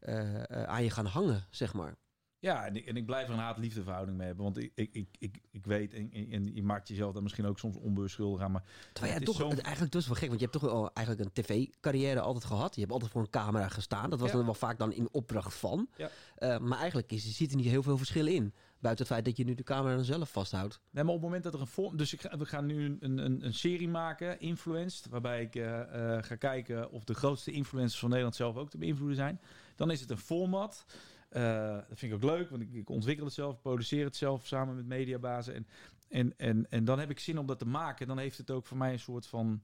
eh, 0.00 0.42
aan 0.42 0.82
je 0.82 0.90
gaan 0.90 1.06
hangen, 1.06 1.46
zeg 1.50 1.72
maar. 1.74 1.94
Ja, 2.40 2.66
en 2.66 2.76
ik, 2.76 2.86
en 2.86 2.96
ik 2.96 3.06
blijf 3.06 3.26
er 3.28 3.32
een 3.32 3.38
haat-liefde 3.38 3.82
verhouding 3.82 4.16
mee 4.16 4.26
hebben. 4.26 4.44
Want 4.44 4.58
ik, 4.58 4.72
ik, 4.74 5.08
ik, 5.18 5.40
ik, 5.50 5.64
weet, 5.64 5.94
en, 5.94 6.10
en- 6.30 6.54
je 6.54 6.62
maakt 6.62 6.88
jezelf 6.88 7.12
daar 7.12 7.22
misschien 7.22 7.46
ook 7.46 7.58
soms 7.58 7.76
onbeschuldigd 7.76 8.42
aan. 8.44 8.52
Maar 8.52 8.64
Terwijl 8.92 9.18
is 9.18 9.24
toch, 9.24 9.54
eigenlijk 9.58 9.92
dus 9.92 10.06
wel 10.06 10.16
gek, 10.16 10.28
want 10.28 10.40
je 10.40 10.46
hebt 10.46 10.60
toch 10.60 10.70
wel 10.72 10.90
eigenlijk 10.92 11.26
een 11.26 11.42
tv-carrière 11.42 12.20
altijd 12.20 12.44
gehad. 12.44 12.74
Je 12.74 12.80
hebt 12.80 12.92
altijd 12.92 13.10
voor 13.10 13.20
een 13.20 13.30
camera 13.30 13.68
gestaan. 13.68 14.10
Dat 14.10 14.20
was 14.20 14.30
Ja. 14.30 14.36
dan 14.36 14.44
wel 14.44 14.54
vaak 14.54 14.78
dan 14.78 14.92
in 14.92 15.08
opdracht 15.12 15.54
van. 15.54 15.88
Ja. 15.96 16.10
Eh, 16.36 16.58
maar 16.58 16.78
eigenlijk 16.78 17.12
is, 17.12 17.36
zit 17.36 17.50
er 17.50 17.56
niet 17.56 17.66
heel 17.66 17.82
veel 17.82 17.96
verschil 17.96 18.26
in. 18.26 18.54
Buiten 18.78 19.04
het 19.04 19.12
feit 19.14 19.24
dat 19.24 19.36
je 19.36 19.44
nu 19.44 19.54
de 19.54 19.62
camera 19.62 19.94
dan 19.94 20.04
zelf 20.04 20.30
vasthoudt. 20.30 20.80
Nee, 20.90 21.04
maar 21.04 21.12
op 21.14 21.20
het 21.20 21.28
moment 21.28 21.44
dat 21.44 21.54
er 21.54 21.60
een 21.60 21.66
vorm... 21.66 21.96
Dus 21.96 22.12
ik 22.12 22.20
ga, 22.20 22.36
we 22.38 22.46
gaan 22.46 22.66
nu 22.66 22.84
een, 23.00 23.18
een, 23.24 23.44
een 23.44 23.54
serie 23.54 23.88
maken, 23.88 24.40
Influenced, 24.40 25.06
waarbij 25.08 25.42
ik 25.42 25.54
eh, 25.54 25.80
eh, 26.16 26.22
ga 26.22 26.34
kijken 26.36 26.90
of 26.90 27.04
de 27.04 27.14
grootste 27.14 27.50
influencers 27.50 27.98
van 28.00 28.08
Nederland 28.08 28.36
zelf 28.36 28.56
ook 28.56 28.70
te 28.70 28.78
beïnvloeden 28.78 29.16
zijn. 29.16 29.40
Dan 29.76 29.90
is 29.90 30.00
het 30.00 30.10
een 30.10 30.18
format. 30.18 30.84
Eh, 31.30 31.74
dat 31.88 31.98
vind 31.98 32.12
ik 32.12 32.14
ook 32.14 32.30
leuk, 32.30 32.50
want 32.50 32.62
ik, 32.62 32.72
ik 32.72 32.88
ontwikkel 32.90 33.24
het 33.24 33.34
zelf, 33.34 33.60
produceer 33.60 34.04
het 34.04 34.16
zelf 34.16 34.46
samen 34.46 34.76
met 34.76 34.86
mediabazen. 34.86 35.54
En, 35.54 35.66
en, 36.08 36.34
en, 36.36 36.66
en 36.70 36.84
dan 36.84 36.98
heb 36.98 37.10
ik 37.10 37.18
zin 37.18 37.38
om 37.38 37.46
dat 37.46 37.58
te 37.58 37.66
maken. 37.66 38.06
Dan 38.06 38.18
heeft 38.18 38.38
het 38.38 38.50
ook 38.50 38.66
voor 38.66 38.76
mij 38.76 38.92
een 38.92 38.98
soort 38.98 39.26
van... 39.26 39.62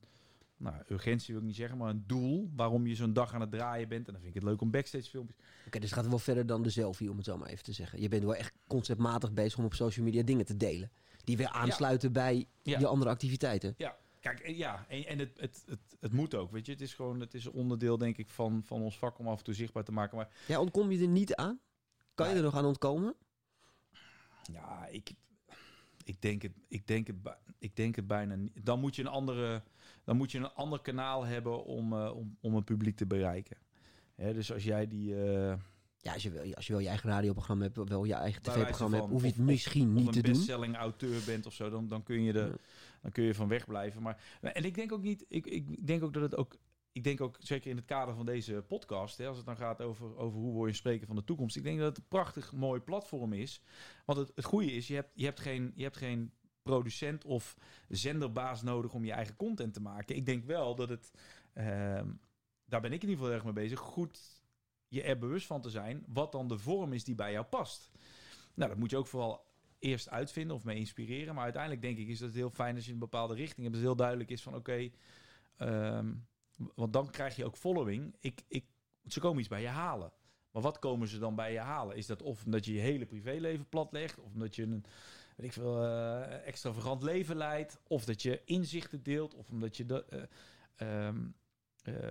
Nou, 0.59 0.75
urgentie 0.89 1.33
wil 1.33 1.43
ik 1.43 1.49
niet 1.49 1.57
zeggen, 1.57 1.79
maar 1.79 1.91
een 1.91 2.05
doel 2.07 2.51
waarom 2.57 2.87
je 2.87 2.95
zo'n 2.95 3.13
dag 3.13 3.35
aan 3.35 3.41
het 3.41 3.51
draaien 3.51 3.89
bent. 3.89 4.07
En 4.07 4.13
dan 4.13 4.23
vind 4.23 4.35
ik 4.35 4.41
het 4.43 4.51
leuk 4.51 4.61
om 4.61 4.71
backstage 4.71 5.11
filmpjes. 5.11 5.37
Oké, 5.67 5.79
dus 5.79 5.91
het 5.91 5.99
gaat 5.99 6.09
wel 6.09 6.19
verder 6.19 6.47
dan 6.47 6.63
de 6.63 6.71
selfie, 6.71 7.11
om 7.11 7.17
het 7.17 7.25
zo 7.27 7.37
maar 7.37 7.49
even 7.49 7.65
te 7.65 7.73
zeggen. 7.73 8.01
Je 8.01 8.09
bent 8.09 8.23
wel 8.25 8.35
echt 8.35 8.53
conceptmatig 8.67 9.33
bezig 9.33 9.59
om 9.59 9.65
op 9.65 9.75
social 9.75 10.05
media 10.05 10.23
dingen 10.23 10.45
te 10.45 10.57
delen. 10.57 10.91
Die 11.25 11.37
weer 11.37 11.49
aansluiten 11.49 12.13
bij 12.13 12.47
Ja. 12.63 12.79
je 12.79 12.87
andere 12.87 13.11
activiteiten. 13.11 13.75
Ja, 13.77 13.97
kijk, 14.35 14.41
eh, 14.41 14.57
ja, 14.59 14.85
en, 14.89 15.07
en 15.07 15.19
het, 15.19 15.41
het, 15.41 15.63
het, 15.67 15.97
het 16.01 16.13
moet 16.13 16.35
ook, 16.35 16.51
weet 16.53 16.67
je. 16.67 16.73
Het 16.73 16.81
is 16.81 16.95
gewoon, 16.95 17.21
het 17.21 17.35
is 17.35 17.45
een 17.45 17.53
onderdeel, 17.53 17.99
denk 17.99 18.17
ik, 18.17 18.29
van, 18.29 18.63
van 18.65 18.81
ons 18.83 18.99
vak 18.99 19.19
om 19.19 19.29
af 19.29 19.39
en 19.39 19.45
toe 19.45 19.55
zichtbaar 19.55 19.85
te 19.85 19.93
maken. 19.93 20.17
Maar 20.17 20.29
Ja, 20.47 20.61
ontkom 20.61 20.91
je 20.91 21.01
er 21.01 21.09
niet 21.09 21.35
aan? 21.35 21.61
Kan 22.15 22.29
je 22.29 22.35
er 22.35 22.43
nog 22.43 22.55
aan 22.57 22.65
ontkomen? 22.65 23.15
ja, 24.53 24.87
ik, 24.87 25.11
ik, 26.05 26.21
denk 26.23 26.43
het, 26.43 26.53
ik, 26.69 26.87
denk 26.87 27.07
het, 27.07 27.17
ik 27.59 27.77
denk 27.77 27.97
het 27.97 28.07
bijna 28.07 28.35
niet. 28.35 28.53
Dan 28.67 28.81
moet 28.81 28.97
je 28.97 29.03
een 29.03 29.09
andere, 29.09 29.63
dan 30.05 30.17
moet 30.17 30.33
je 30.33 30.39
een 30.39 30.53
ander 30.55 30.81
kanaal 30.81 31.25
hebben 31.25 31.65
om, 31.65 31.93
eh, 31.93 32.17
om, 32.17 32.37
om 32.41 32.55
een 32.55 32.65
publiek 32.65 32.97
te 32.97 33.07
bereiken. 33.07 33.57
Hè, 34.15 34.35
dus 34.35 34.53
als 34.53 34.65
jij 34.65 34.87
die, 34.87 35.15
eh, 35.25 35.55
Ja, 35.99 36.13
als 36.13 36.23
je, 36.23 36.31
wel, 36.31 36.55
als 36.55 36.67
je 36.67 36.73
wel 36.73 36.83
je 36.83 36.89
eigen 36.89 37.11
radioprogramma 37.11 37.65
hebt, 37.65 37.89
wel 37.89 38.05
je 38.05 38.15
eigen 38.15 38.43
tv-programma 38.43 38.97
hebt, 38.97 39.09
hoef 39.11 39.21
je 39.23 39.27
het 39.29 39.39
of- 39.39 39.45
misschien 39.45 39.89
of 39.89 39.95
niet 39.95 40.07
een 40.07 40.13
te 40.13 40.21
doen. 40.23 40.33
bestselling 40.33 40.77
auteur 40.77 41.23
bent 41.27 41.47
of 41.47 41.53
zo, 41.53 41.71
dan, 41.71 41.89
dan 41.89 42.03
kun 42.03 42.23
je 42.23 42.33
de, 42.33 42.39
Ja. 42.39 42.55
Dan 43.07 43.15
kun 43.15 43.25
je 43.25 43.35
van 43.35 43.49
wegblijven. 43.49 44.03
Maar 44.03 44.39
en 44.41 44.65
ik 44.65 44.75
denk 44.75 44.93
ook 44.93 45.03
niet, 45.03 45.25
ik, 45.29 45.47
ik 45.47 45.87
denk 45.87 46.03
ook 46.03 46.13
dat 46.13 46.23
het 46.23 46.37
ook, 46.37 46.57
ik 46.93 47.05
denk 47.05 47.21
ook 47.21 47.37
zeker 47.39 47.71
in 47.71 47.77
het 47.77 47.85
kader 47.85 48.15
van 48.15 48.27
deze 48.27 48.65
podcast, 48.69 49.19
hè, 49.19 49.27
als 49.27 49.37
het 49.37 49.47
dan 49.47 49.57
gaat 49.57 49.83
over, 49.83 50.17
over 50.17 50.39
hoe 50.39 50.53
word 50.53 50.71
je 50.71 50.77
spreken 50.77 51.07
van 51.07 51.17
de 51.17 51.25
toekomst, 51.25 51.57
ik 51.57 51.63
denk 51.63 51.79
dat 51.79 51.89
het 51.89 51.99
een 51.99 52.09
prachtig 52.09 52.53
mooi 52.53 52.81
platform 52.81 53.33
is. 53.33 53.63
Want 54.05 54.19
het, 54.19 54.33
het 54.35 54.45
goede 54.45 54.73
is, 54.73 54.87
je 54.87 54.95
hebt, 54.95 55.11
je 55.15 55.25
hebt 55.25 55.41
geen, 55.41 55.73
je 55.75 55.83
hebt 55.83 55.97
geen 55.97 56.33
producent 56.63 57.25
of 57.25 57.57
zenderbaas 57.89 58.63
nodig 58.63 58.95
om 58.95 59.05
je 59.05 59.13
eigen 59.13 59.37
content 59.37 59.75
te 59.75 59.83
maken. 59.83 60.17
Ik 60.17 60.27
denk 60.27 60.45
wel 60.45 60.75
dat 60.75 60.89
het, 60.89 61.11
ehm, 61.53 62.09
daar 62.65 62.81
ben 62.81 62.93
ik 62.93 63.03
in 63.03 63.09
ieder 63.09 63.25
geval 63.25 63.33
erg 63.33 63.45
mee 63.45 63.53
bezig, 63.53 63.79
goed 63.79 64.43
je 64.89 65.03
er 65.03 65.19
bewust 65.19 65.47
van 65.47 65.61
te 65.61 65.71
zijn 65.71 66.05
wat 66.07 66.33
dan 66.33 66.49
de 66.49 66.59
vorm 66.59 66.93
is 66.93 67.05
die 67.05 67.15
bij 67.15 67.33
jou 67.33 67.45
past. 67.45 67.91
Nou, 68.55 68.71
dat 68.71 68.79
moet 68.79 68.91
je 68.91 68.97
ook 68.97 69.07
vooral 69.07 69.47
eerst 69.79 70.09
uitvinden 70.09 70.57
of 70.57 70.65
mee 70.65 70.79
inspireren. 70.79 71.35
Maar 71.35 71.45
uiteindelijk 71.45 71.83
denk 71.83 71.99
ik 71.99 72.09
is 72.09 72.19
dat 72.19 72.29
het 72.29 72.37
heel 72.37 72.51
fijn 72.51 72.75
als 72.75 72.87
je 72.87 72.93
een 72.93 72.99
bepaalde 72.99 73.35
richting 73.35 73.61
hebt. 73.61 73.69
Dat 73.69 73.75
het 73.75 73.85
heel 73.85 73.97
duidelijk 73.97 74.31
is 74.31 74.43
van 74.43 74.55
oké, 74.55 74.91
ehm, 75.57 76.13
want 76.75 76.93
dan 76.93 77.11
krijg 77.11 77.37
je 77.37 77.45
ook 77.45 77.57
following. 77.57 78.15
Ik, 78.21 78.43
ik, 78.49 78.65
ze 79.07 79.21
komen 79.21 79.39
iets 79.39 79.49
bij 79.49 79.61
je 79.61 79.69
halen. 79.69 80.13
Maar 80.51 80.63
wat 80.63 80.79
komen 80.79 81.09
ze 81.09 81.19
dan 81.19 81.35
bij 81.35 81.53
je 81.53 81.59
halen? 81.59 81.97
Is 81.97 82.07
dat 82.07 82.23
of 82.23 82.45
omdat 82.45 82.65
je 82.65 82.73
je 82.73 82.81
hele 82.81 83.07
privéleven 83.07 83.69
platlegt, 83.69 84.19
of 84.21 84.33
omdat 84.33 84.57
je 84.57 84.63
een 84.63 84.85
weet 85.37 85.47
ik 85.47 85.53
veel, 85.53 85.83
eh, 85.83 86.47
extravagant 86.47 87.03
leven 87.03 87.37
leidt, 87.37 87.81
of 87.87 88.05
dat 88.05 88.23
je 88.23 88.43
inzichten 88.45 89.03
deelt, 89.03 89.35
of 89.35 89.51
omdat 89.51 89.77
je 89.77 89.87
de, 89.87 90.29
eh, 90.77 91.09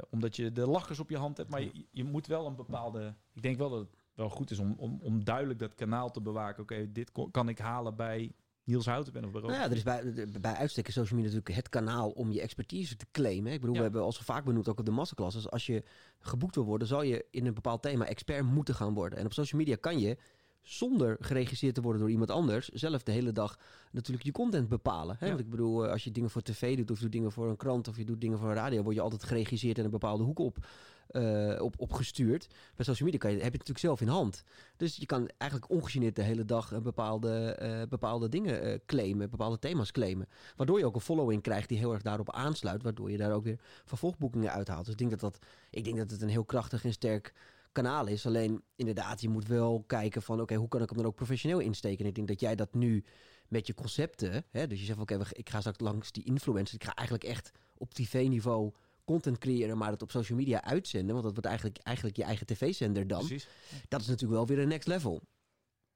omdat 0.10 0.36
je 0.36 0.52
de 0.52 0.68
lachers 0.68 1.00
op 1.00 1.10
je 1.10 1.18
hand 1.18 1.38
hebt. 1.38 1.50
Maar 1.50 1.62
je, 1.62 1.86
je 1.92 2.04
moet 2.04 2.28
wel 2.28 2.46
een 2.46 2.56
bepaalde. 2.56 3.16
Ik 3.34 3.42
denk 3.42 3.58
wel 3.58 3.70
dat 3.70 3.80
het 3.80 4.05
wel 4.16 4.30
goed 4.30 4.52
is 4.52 4.60
om, 4.60 4.74
om, 4.78 5.00
om 5.02 5.24
duidelijk 5.24 5.60
dat 5.60 5.76
kanaal 5.76 6.12
te 6.12 6.22
bewaken. 6.22 6.64
Oké, 6.64 6.92
dit 6.92 7.12
ko- 7.12 7.28
kan 7.28 7.50
ik 7.50 7.58
halen 7.60 7.96
bij 7.96 8.32
Niels 8.64 8.86
Houtenben 8.86 9.26
of 9.26 9.32
bij 9.32 9.42
Nou 9.42 9.54
ja, 9.54 9.64
er 9.64 9.72
is 9.72 9.84
bij, 9.84 10.28
bij 10.42 10.54
uitstek 10.54 10.86
social 10.90 11.20
media 11.20 11.34
natuurlijk 11.36 11.56
het 11.56 11.70
kanaal 11.70 12.10
om 12.10 12.32
je 12.32 12.42
expertise 12.42 12.96
te 12.96 13.06
claimen. 13.12 13.52
Ik 13.54 13.60
bedoel, 13.60 13.76
Ja. 13.76 13.82
we 13.82 13.86
hebben 13.88 14.04
al 14.04 14.12
zo 14.12 14.22
vaak 14.24 14.46
benoemd, 14.46 14.70
ook 14.70 14.80
op 14.80 14.86
de 14.86 14.92
masterclasses. 14.92 15.50
Als 15.50 15.66
je 15.66 15.84
geboekt 16.20 16.56
wil 16.56 16.64
worden, 16.64 16.88
zal 16.88 17.02
je 17.02 17.26
in 17.32 17.46
een 17.46 17.54
bepaald 17.54 17.82
thema 17.82 18.06
expert 18.06 18.46
moeten 18.46 18.76
gaan 18.76 18.94
worden. 18.94 19.20
En 19.20 19.26
op 19.26 19.34
social 19.34 19.60
media 19.60 19.76
kan 19.76 20.00
je, 20.00 20.18
zonder 20.62 21.18
geregisseerd 21.20 21.76
te 21.76 21.82
worden 21.82 22.02
door 22.02 22.10
iemand 22.10 22.32
anders, 22.32 22.70
zelf 22.70 23.04
de 23.04 23.12
hele 23.12 23.32
dag 23.32 23.60
natuurlijk 23.92 24.26
je 24.26 24.32
content 24.32 24.70
bepalen. 24.70 25.16
Hè? 25.20 25.26
Ja. 25.26 25.32
Want 25.32 25.44
ik 25.44 25.50
bedoel, 25.50 25.86
eh, 25.86 25.92
als 25.92 26.04
je 26.04 26.12
dingen 26.12 26.30
voor 26.30 26.42
tv 26.42 26.76
doet, 26.78 26.92
of 26.92 26.98
je 26.98 27.04
doet 27.04 27.12
dingen 27.12 27.32
voor 27.32 27.50
een 27.50 27.58
krant, 27.58 27.88
of 27.88 27.98
je 27.98 28.06
doet 28.06 28.22
dingen 28.22 28.38
voor 28.38 28.48
een 28.48 28.56
radio, 28.56 28.84
word 28.84 28.96
je 28.96 29.02
altijd 29.02 29.24
geregisseerd 29.24 29.78
en 29.78 29.86
een 29.86 29.92
bepaalde 29.92 30.24
hoek 30.24 30.40
op, 30.40 30.58
eh, 31.08 31.62
op, 31.62 31.74
opgestuurd. 31.78 32.48
Bij 32.76 32.86
social 32.86 33.10
media 33.10 33.20
kan 33.20 33.30
je, 33.30 33.36
heb 33.36 33.52
je 33.52 33.58
het 33.58 33.68
natuurlijk 33.68 34.00
zelf 34.00 34.02
in 34.02 34.08
hand. 34.08 34.44
Dus 34.78 34.96
je 34.96 35.06
kan 35.06 35.30
eigenlijk 35.38 35.72
ongegeneerd 35.72 36.16
de 36.16 36.22
hele 36.22 36.46
dag 36.46 36.72
een 36.72 36.84
bepaalde, 36.84 37.56
eh, 37.56 37.82
bepaalde 37.90 38.30
dingen 38.30 38.62
eh, 38.62 38.80
claimen, 38.86 39.30
bepaalde 39.30 39.60
thema's 39.60 39.92
claimen. 39.92 40.28
Waardoor 40.56 40.80
je 40.80 40.86
ook 40.86 40.96
een 40.96 41.02
following 41.02 41.42
krijgt 41.42 41.70
die 41.70 41.78
heel 41.78 41.94
erg 41.94 42.02
daarop 42.02 42.32
aansluit, 42.32 42.84
waardoor 42.84 43.12
je 43.12 43.18
daar 43.18 43.34
ook 43.34 43.44
weer 43.44 43.60
vervolgboekingen 43.86 44.52
uithaalt. 44.52 44.84
Dus 44.84 44.94
ik 44.94 45.00
denk 45.00 45.12
dat, 45.12 45.20
dat, 45.20 45.40
ik 45.70 45.84
denk 45.84 45.98
dat 45.98 46.12
het 46.12 46.22
een 46.22 46.30
heel 46.30 46.46
krachtig 46.46 46.86
en 46.86 46.94
sterk 46.94 47.34
kanaal 47.72 48.08
is. 48.08 48.26
Alleen 48.26 48.64
inderdaad, 48.76 49.22
je 49.22 49.30
moet 49.30 49.48
wel 49.48 49.84
kijken 49.88 50.22
van 50.22 50.42
oké, 50.42 50.56
hoe 50.56 50.68
kan 50.68 50.82
ik 50.82 50.90
hem 50.90 50.98
dan 50.98 51.08
ook 51.08 51.16
professioneel 51.16 51.60
insteken? 51.60 52.00
En 52.00 52.10
ik 52.10 52.16
denk 52.16 52.28
dat 52.28 52.40
jij 52.40 52.56
dat 52.56 52.74
nu 52.74 53.04
met 53.48 53.68
je 53.68 53.74
concepten, 53.74 54.46
hè, 54.52 54.68
dus 54.68 54.80
je 54.80 54.86
zegt 54.86 55.00
oké, 55.00 55.20
ik 55.32 55.50
ga 55.50 55.60
straks 55.60 55.80
langs 55.80 56.12
die 56.12 56.24
influencers, 56.24 56.74
ik 56.74 56.84
ga 56.84 56.94
eigenlijk 56.94 57.28
echt 57.28 57.52
op 57.78 57.94
tv-niveau 57.94 58.74
content 59.06 59.38
creëren, 59.38 59.78
maar 59.78 59.92
het 59.92 60.02
op 60.02 60.12
social 60.12 60.38
media 60.38 60.64
uitzenden, 60.64 61.12
want 61.12 61.24
dat 61.24 61.34
wordt 61.34 61.48
eigenlijk, 61.48 61.78
eigenlijk 61.78 62.18
je 62.18 62.24
eigen 62.24 62.46
tv-zender 62.46 63.08
dan. 63.08 63.20
Precies. 63.20 63.48
Dat 63.88 64.02
is 64.02 64.08
natuurlijk 64.08 64.34
wel 64.34 64.48
weer 64.48 64.60
een 64.60 64.68
next 64.68 64.88
level. 64.88 65.22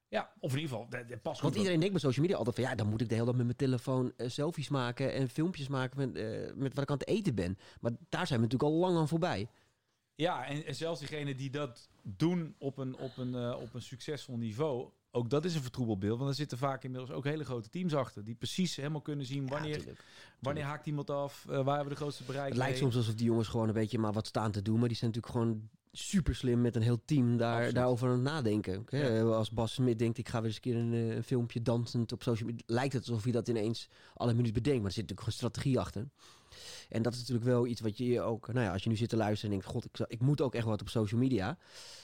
Ja, 0.08 0.34
of 0.40 0.52
in 0.54 0.60
ieder 0.60 0.76
geval, 0.76 0.90
dat, 0.90 1.10
dat 1.10 1.22
past 1.22 1.42
Want 1.42 1.56
iedereen 1.56 1.80
denkt 1.80 1.94
bij 1.94 2.02
social 2.02 2.26
media 2.26 2.38
altijd 2.38 2.56
van 2.56 2.66
ja, 2.66 2.76
dan 2.76 2.88
moet 2.90 3.02
ik 3.02 3.10
de 3.10 3.14
hele 3.14 3.26
dag 3.26 3.36
met 3.36 3.46
mijn 3.46 3.58
telefoon 3.58 4.14
eh, 4.18 4.30
selfies 4.30 4.70
maken 4.70 5.14
en 5.14 5.30
filmpjes 5.30 5.68
maken 5.68 5.98
met, 5.98 6.16
eh, 6.16 6.54
met 6.56 6.74
wat 6.74 6.84
ik 6.84 6.90
aan 6.90 6.98
het 6.98 7.08
eten 7.08 7.36
ben. 7.36 7.58
Maar 7.82 7.92
daar 8.10 8.28
zijn 8.28 8.40
we 8.40 8.46
natuurlijk 8.46 8.74
al 8.74 8.80
lang 8.80 8.98
aan 8.98 9.08
voorbij. 9.08 9.50
Ja, 10.16 10.46
en, 10.46 10.66
en 10.66 10.76
zelfs 10.76 11.00
diegenen 11.00 11.38
die 11.38 11.50
dat 11.50 11.90
doen 12.04 12.56
op 12.58 12.78
een, 12.78 12.98
op, 12.98 13.18
een, 13.18 13.36
eh, 13.36 13.58
op 13.62 13.74
een 13.74 13.82
succesvol 13.82 14.38
niveau, 14.38 14.90
ook 15.12 15.30
dat 15.30 15.46
is 15.46 15.56
een 15.56 15.62
vertroebeld 15.62 16.00
beeld. 16.00 16.18
Want 16.18 16.30
er 16.30 16.36
zitten 16.36 16.58
vaak 16.58 16.84
inmiddels 16.84 17.12
ook 17.12 17.24
hele 17.24 17.46
grote 17.46 17.70
teams 17.70 17.94
achter, 17.94 18.24
die 18.24 18.36
precies 18.36 18.76
helemaal 18.76 19.02
kunnen 19.02 19.26
zien 19.26 19.44
Ja, 19.44 19.50
wanneer, 19.50 19.78
tuurlijk. 19.78 20.04
wanneer 20.40 20.64
haakt 20.64 20.86
iemand 20.86 21.10
af, 21.10 21.46
eh, 21.50 21.56
waar 21.56 21.76
hebben 21.76 21.84
we 21.84 21.90
de 21.90 21.96
grootste 21.96 22.24
bereik 22.24 22.48
Het 22.50 22.58
lijkt 22.58 22.78
soms 22.78 22.96
alsof 22.96 23.14
die 23.14 23.26
jongens 23.26 23.48
gewoon 23.48 23.68
een 23.68 23.74
beetje 23.74 24.00
maar 24.00 24.14
wat 24.14 24.28
staan 24.28 24.52
te 24.52 24.62
doen. 24.62 24.80
Maar 24.80 24.88
die 24.88 24.98
zijn 24.98 25.12
natuurlijk 25.12 25.42
gewoon 25.42 25.70
super 25.92 26.36
slim 26.36 26.62
met 26.62 26.76
een 26.76 26.82
heel 26.82 27.02
team 27.06 27.38
daar, 27.38 27.54
Absoluut. 27.54 27.76
daarover 27.76 28.08
aan 28.08 28.14
het 28.14 28.24
nadenken. 28.24 28.86
Ja. 28.90 29.22
Als 29.22 29.52
Bas 29.52 29.74
Smit 29.74 30.00
denkt, 30.00 30.18
ik 30.18 30.30
ga 30.30 30.38
weer 30.38 30.46
eens 30.48 30.56
een 30.56 30.62
keer 30.62 30.76
een, 30.76 30.94
eh, 30.94 31.16
een 31.16 31.24
filmpje 31.24 31.62
dansend 31.62 32.12
op 32.12 32.24
social 32.24 32.50
media. 32.50 32.64
Lijkt 32.66 32.94
het 32.94 33.08
alsof 33.08 33.24
hij 33.24 33.32
dat 33.32 33.48
ineens 33.48 33.90
alle 34.14 34.34
minuut 34.34 34.54
bedenkt. 34.54 34.80
Maar 34.80 34.88
er 34.88 34.94
zit 34.94 35.10
natuurlijk 35.10 35.38
gewoon 35.38 35.52
strategie 35.52 35.80
achter. 35.80 36.08
En 36.90 37.02
dat 37.02 37.14
is 37.14 37.20
natuurlijk 37.20 37.48
wel 37.48 37.68
iets 37.68 37.82
wat 37.82 37.98
je 37.98 38.22
ook, 38.22 38.48
nou 38.54 38.66
ja, 38.66 38.72
als 38.72 38.84
je 38.84 38.90
nu 38.90 38.96
zit 38.96 39.10
te 39.10 39.18
luisteren 39.18 39.56
en 39.56 39.60
denkt, 39.60 39.74
god, 39.74 39.86
ik, 39.86 40.08
ik 40.08 40.22
moet 40.22 40.42
ook 40.42 40.56
echt 40.56 40.66
wat 40.66 40.82
op 40.82 40.90
social 40.90 41.20
media. 41.20 41.58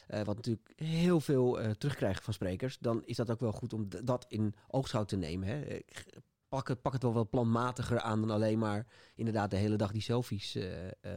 eh, 0.07 0.21
wat 0.23 0.35
natuurlijk 0.35 0.73
heel 0.75 1.19
veel 1.19 1.59
eh, 1.59 1.71
terugkrijgt 1.71 2.23
van 2.23 2.33
sprekers. 2.33 2.77
Dan 2.79 3.05
is 3.05 3.15
dat 3.15 3.31
ook 3.31 3.39
wel 3.39 3.51
goed 3.51 3.73
om 3.73 3.87
dat 4.03 4.25
in 4.27 4.55
oogschouw 4.67 5.03
te 5.05 5.15
nemen. 5.15 5.47
Hè. 5.47 5.65
Ik 5.65 6.05
Pak 6.47 6.67
het, 6.67 6.81
pak 6.81 6.93
het 6.93 7.03
wel 7.03 7.13
wat 7.13 7.29
planmatiger 7.29 7.99
aan 7.99 8.19
dan 8.19 8.29
alleen 8.29 8.59
maar 8.59 8.87
inderdaad 9.15 9.49
de 9.49 9.57
hele 9.57 9.75
dag 9.75 9.91
die 9.91 10.01
selfies 10.01 10.55
eh, 10.55 10.69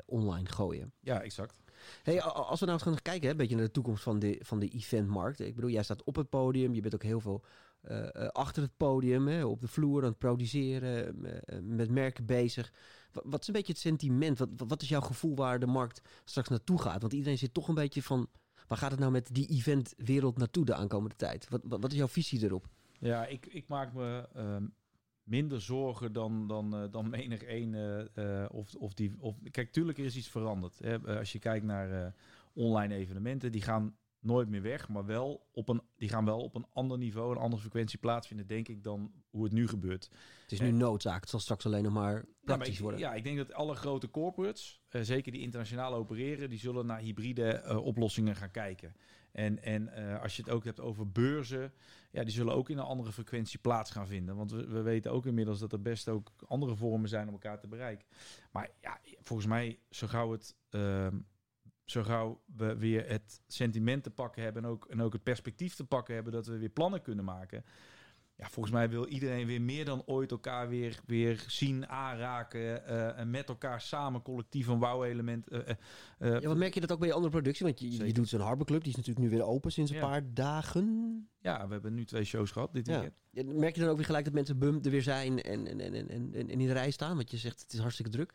online 0.06 0.48
gooien. 0.48 0.92
Ja, 1.00 1.22
exact. 1.22 1.54
Hey, 2.02 2.22
als 2.22 2.60
we 2.60 2.66
nou 2.66 2.78
gaan 2.78 3.02
kijken, 3.02 3.22
hè, 3.22 3.30
een 3.30 3.36
beetje 3.36 3.56
naar 3.56 3.64
de 3.64 3.70
toekomst 3.70 4.02
van 4.02 4.18
de, 4.18 4.40
van 4.42 4.58
de 4.58 4.68
eventmarkt. 4.68 5.40
Ik 5.40 5.54
bedoel, 5.54 5.70
jij 5.70 5.82
staat 5.82 6.04
op 6.04 6.16
het 6.16 6.28
podium, 6.28 6.74
je 6.74 6.80
bent 6.80 6.94
ook 6.94 7.02
heel 7.02 7.20
veel 7.20 7.44
achter 8.32 8.62
het 8.62 8.76
podium, 8.76 9.28
hè, 9.28 9.44
op 9.44 9.60
de 9.60 9.68
vloer 9.68 10.02
aan 10.02 10.08
het 10.08 10.18
produceren, 10.18 11.26
met 11.62 11.90
merken 11.90 12.26
bezig. 12.26 12.72
Wa- 13.12 13.22
Wat 13.24 13.40
is 13.40 13.46
een 13.46 13.52
beetje 13.52 13.72
het 13.72 13.80
sentiment? 13.80 14.38
Wat, 14.38 14.48
wat- 14.56 14.82
is 14.82 14.88
jouw 14.88 15.00
gevoel 15.00 15.36
waar 15.36 15.58
de 15.58 15.66
markt 15.66 16.00
straks 16.24 16.48
naartoe 16.48 16.80
gaat? 16.80 17.00
Want 17.00 17.12
iedereen 17.12 17.38
zit 17.38 17.54
toch 17.54 17.68
een 17.68 17.74
beetje 17.74 18.02
van, 18.02 18.28
waar 18.66 18.78
gaat 18.78 18.90
het 18.90 19.00
nou 19.00 19.12
met 19.12 19.28
die 19.34 19.46
eventwereld 19.48 20.36
naartoe 20.38 20.64
de 20.64 20.74
aankomende 20.74 21.16
tijd? 21.16 21.48
Wat, 21.48 21.60
wat, 21.64 21.92
is 21.92 21.98
jouw 21.98 22.08
visie 22.08 22.44
erop? 22.44 22.68
Ja, 22.98 23.26
ik, 23.26 23.46
ik 23.46 23.68
maak 23.68 23.92
me 23.92 24.28
ehm, 24.34 24.66
minder 25.22 25.60
zorgen 25.60 26.12
dan, 26.12 26.46
dan, 26.46 26.74
eh, 26.76 26.82
dan 26.90 27.10
menig 27.10 27.42
één. 27.42 27.74
eh, 27.74 28.42
eh, 28.42 28.50
of, 28.52 28.74
of 28.74 28.94
die, 28.94 29.12
of, 29.18 29.36
kijk, 29.50 29.72
tuurlijk 29.72 29.98
is 29.98 30.16
iets 30.16 30.28
veranderd. 30.28 30.78
Hè. 30.78 31.18
Als 31.18 31.32
je 31.32 31.38
kijkt 31.38 31.64
naar 31.64 32.14
online 32.52 32.94
evenementen, 32.94 33.52
die 33.52 33.62
gaan 33.62 33.96
nooit 34.20 34.48
meer 34.48 34.62
weg, 34.62 34.88
maar 34.88 35.06
wel 35.06 35.46
op 35.52 35.68
een, 35.68 35.82
die 35.96 36.08
gaan 36.08 36.24
wel 36.24 36.40
op 36.40 36.54
een 36.54 36.66
ander 36.72 36.98
niveau, 36.98 37.30
een 37.30 37.42
andere 37.42 37.60
frequentie 37.60 37.98
plaatsvinden, 37.98 38.46
denk 38.46 38.68
ik, 38.68 38.82
dan 38.82 39.12
hoe 39.30 39.44
het 39.44 39.52
nu 39.52 39.68
gebeurt. 39.68 40.08
Het 40.42 40.52
is 40.52 40.60
nu 40.60 40.70
noodzaak, 40.70 41.20
het 41.20 41.30
zal 41.30 41.40
straks 41.40 41.66
alleen 41.66 41.82
nog 41.82 41.92
maar 41.92 42.14
Ja, 42.14 42.20
maar 42.20 42.56
praktisch 42.56 42.74
ik, 42.74 42.80
worden. 42.80 43.00
ja, 43.00 43.14
ik 43.14 43.24
denk 43.24 43.36
dat 43.36 43.52
alle 43.52 43.74
grote 43.74 44.10
corporates, 44.10 44.80
eh, 44.88 45.00
zeker 45.02 45.32
die 45.32 45.40
internationaal 45.40 45.94
opereren, 45.94 46.50
die 46.50 46.58
zullen 46.58 46.86
naar 46.86 46.98
hybride 46.98 47.50
eh, 47.50 47.84
oplossingen 47.84 48.36
gaan 48.36 48.50
kijken. 48.50 48.94
En, 49.32 49.62
en 49.62 49.88
eh, 49.88 50.22
als 50.22 50.36
je 50.36 50.42
het 50.42 50.50
ook 50.50 50.64
hebt 50.64 50.80
over 50.80 51.10
beurzen, 51.10 51.72
ja, 52.10 52.24
die 52.24 52.32
zullen 52.32 52.54
ook 52.54 52.70
in 52.70 52.78
een 52.78 52.84
andere 52.84 53.12
frequentie 53.12 53.58
plaats 53.58 53.90
gaan 53.90 54.06
vinden. 54.06 54.36
Want 54.36 54.50
we, 54.50 54.66
we 54.66 54.82
weten 54.82 55.12
ook 55.12 55.26
inmiddels 55.26 55.58
dat 55.58 55.72
er 55.72 55.82
best 55.82 56.08
ook 56.08 56.32
andere 56.46 56.76
vormen 56.76 57.08
zijn 57.08 57.26
om 57.26 57.32
elkaar 57.32 57.58
te 57.58 57.68
bereiken. 57.68 58.06
Maar 58.50 58.70
ja, 58.80 59.00
volgens 59.20 59.48
mij, 59.48 59.78
zo 59.90 60.06
gauw 60.06 60.32
het. 60.32 60.56
Zo 61.90 62.02
gauw 62.02 62.40
we 62.56 62.76
weer 62.76 63.08
het 63.08 63.40
sentiment 63.46 64.02
te 64.02 64.10
pakken 64.10 64.42
hebben 64.42 64.64
en 64.64 64.68
ook, 64.70 64.86
en 64.90 65.02
ook 65.02 65.12
het 65.12 65.22
perspectief 65.22 65.74
te 65.74 65.84
pakken 65.84 66.14
hebben 66.14 66.32
dat 66.32 66.46
we 66.46 66.58
weer 66.58 66.68
plannen 66.68 67.02
kunnen 67.02 67.24
maken. 67.24 67.64
Ja, 68.36 68.48
volgens 68.48 68.74
mij 68.74 68.88
wil 68.90 69.06
iedereen 69.06 69.46
weer 69.46 69.60
meer 69.62 69.84
dan 69.84 70.02
ooit 70.06 70.30
elkaar 70.30 70.68
weer, 70.68 70.98
weer 71.06 71.44
zien, 71.46 71.88
aanraken. 71.88 72.86
eh, 72.86 73.18
en 73.18 73.30
met 73.30 73.48
elkaar 73.48 73.80
samen 73.80 74.22
collectief 74.22 74.66
een 74.66 74.78
wow-element. 74.78 75.48
eh, 75.48 75.58
eh, 75.68 75.76
eh, 76.18 76.40
Ja, 76.40 76.48
wat 76.48 76.56
merk 76.56 76.74
je 76.74 76.80
dat 76.80 76.92
ook 76.92 76.98
bij 76.98 77.08
je 77.08 77.14
andere 77.14 77.32
productie? 77.32 77.66
Want 77.66 77.80
je, 77.80 78.06
je 78.06 78.12
doet 78.12 78.28
zo'n 78.28 78.40
Harbor 78.40 78.66
Club, 78.66 78.80
die 78.80 78.90
is 78.90 78.96
natuurlijk 78.96 79.26
nu 79.26 79.36
weer 79.36 79.44
open 79.46 79.72
sinds 79.72 79.90
een 79.90 79.96
Ja. 79.96 80.06
paar 80.08 80.34
dagen. 80.34 81.28
ja, 81.40 81.66
we 81.66 81.72
hebben 81.72 81.94
nu 81.94 82.04
twee 82.04 82.24
shows 82.24 82.50
gehad 82.50 82.72
dit 82.72 82.86
Ja. 82.86 82.92
weekend. 82.92 83.14
Ja, 83.30 83.44
Merk 83.44 83.74
je 83.74 83.80
dan 83.80 83.90
ook 83.90 83.96
weer 83.96 84.04
gelijk 84.06 84.24
dat 84.24 84.34
mensen 84.34 84.58
bum 84.58 84.78
er 84.82 84.90
weer 84.90 85.02
zijn 85.02 85.42
en, 85.42 85.66
en, 85.66 85.80
en, 85.80 85.94
en, 85.94 86.08
en, 86.08 86.34
en 86.34 86.48
in 86.48 86.58
de 86.58 86.72
rij 86.72 86.90
staan? 86.90 87.16
Want 87.16 87.30
je 87.30 87.36
zegt 87.36 87.60
het 87.60 87.72
is 87.72 87.78
hartstikke 87.78 88.10
druk. 88.10 88.34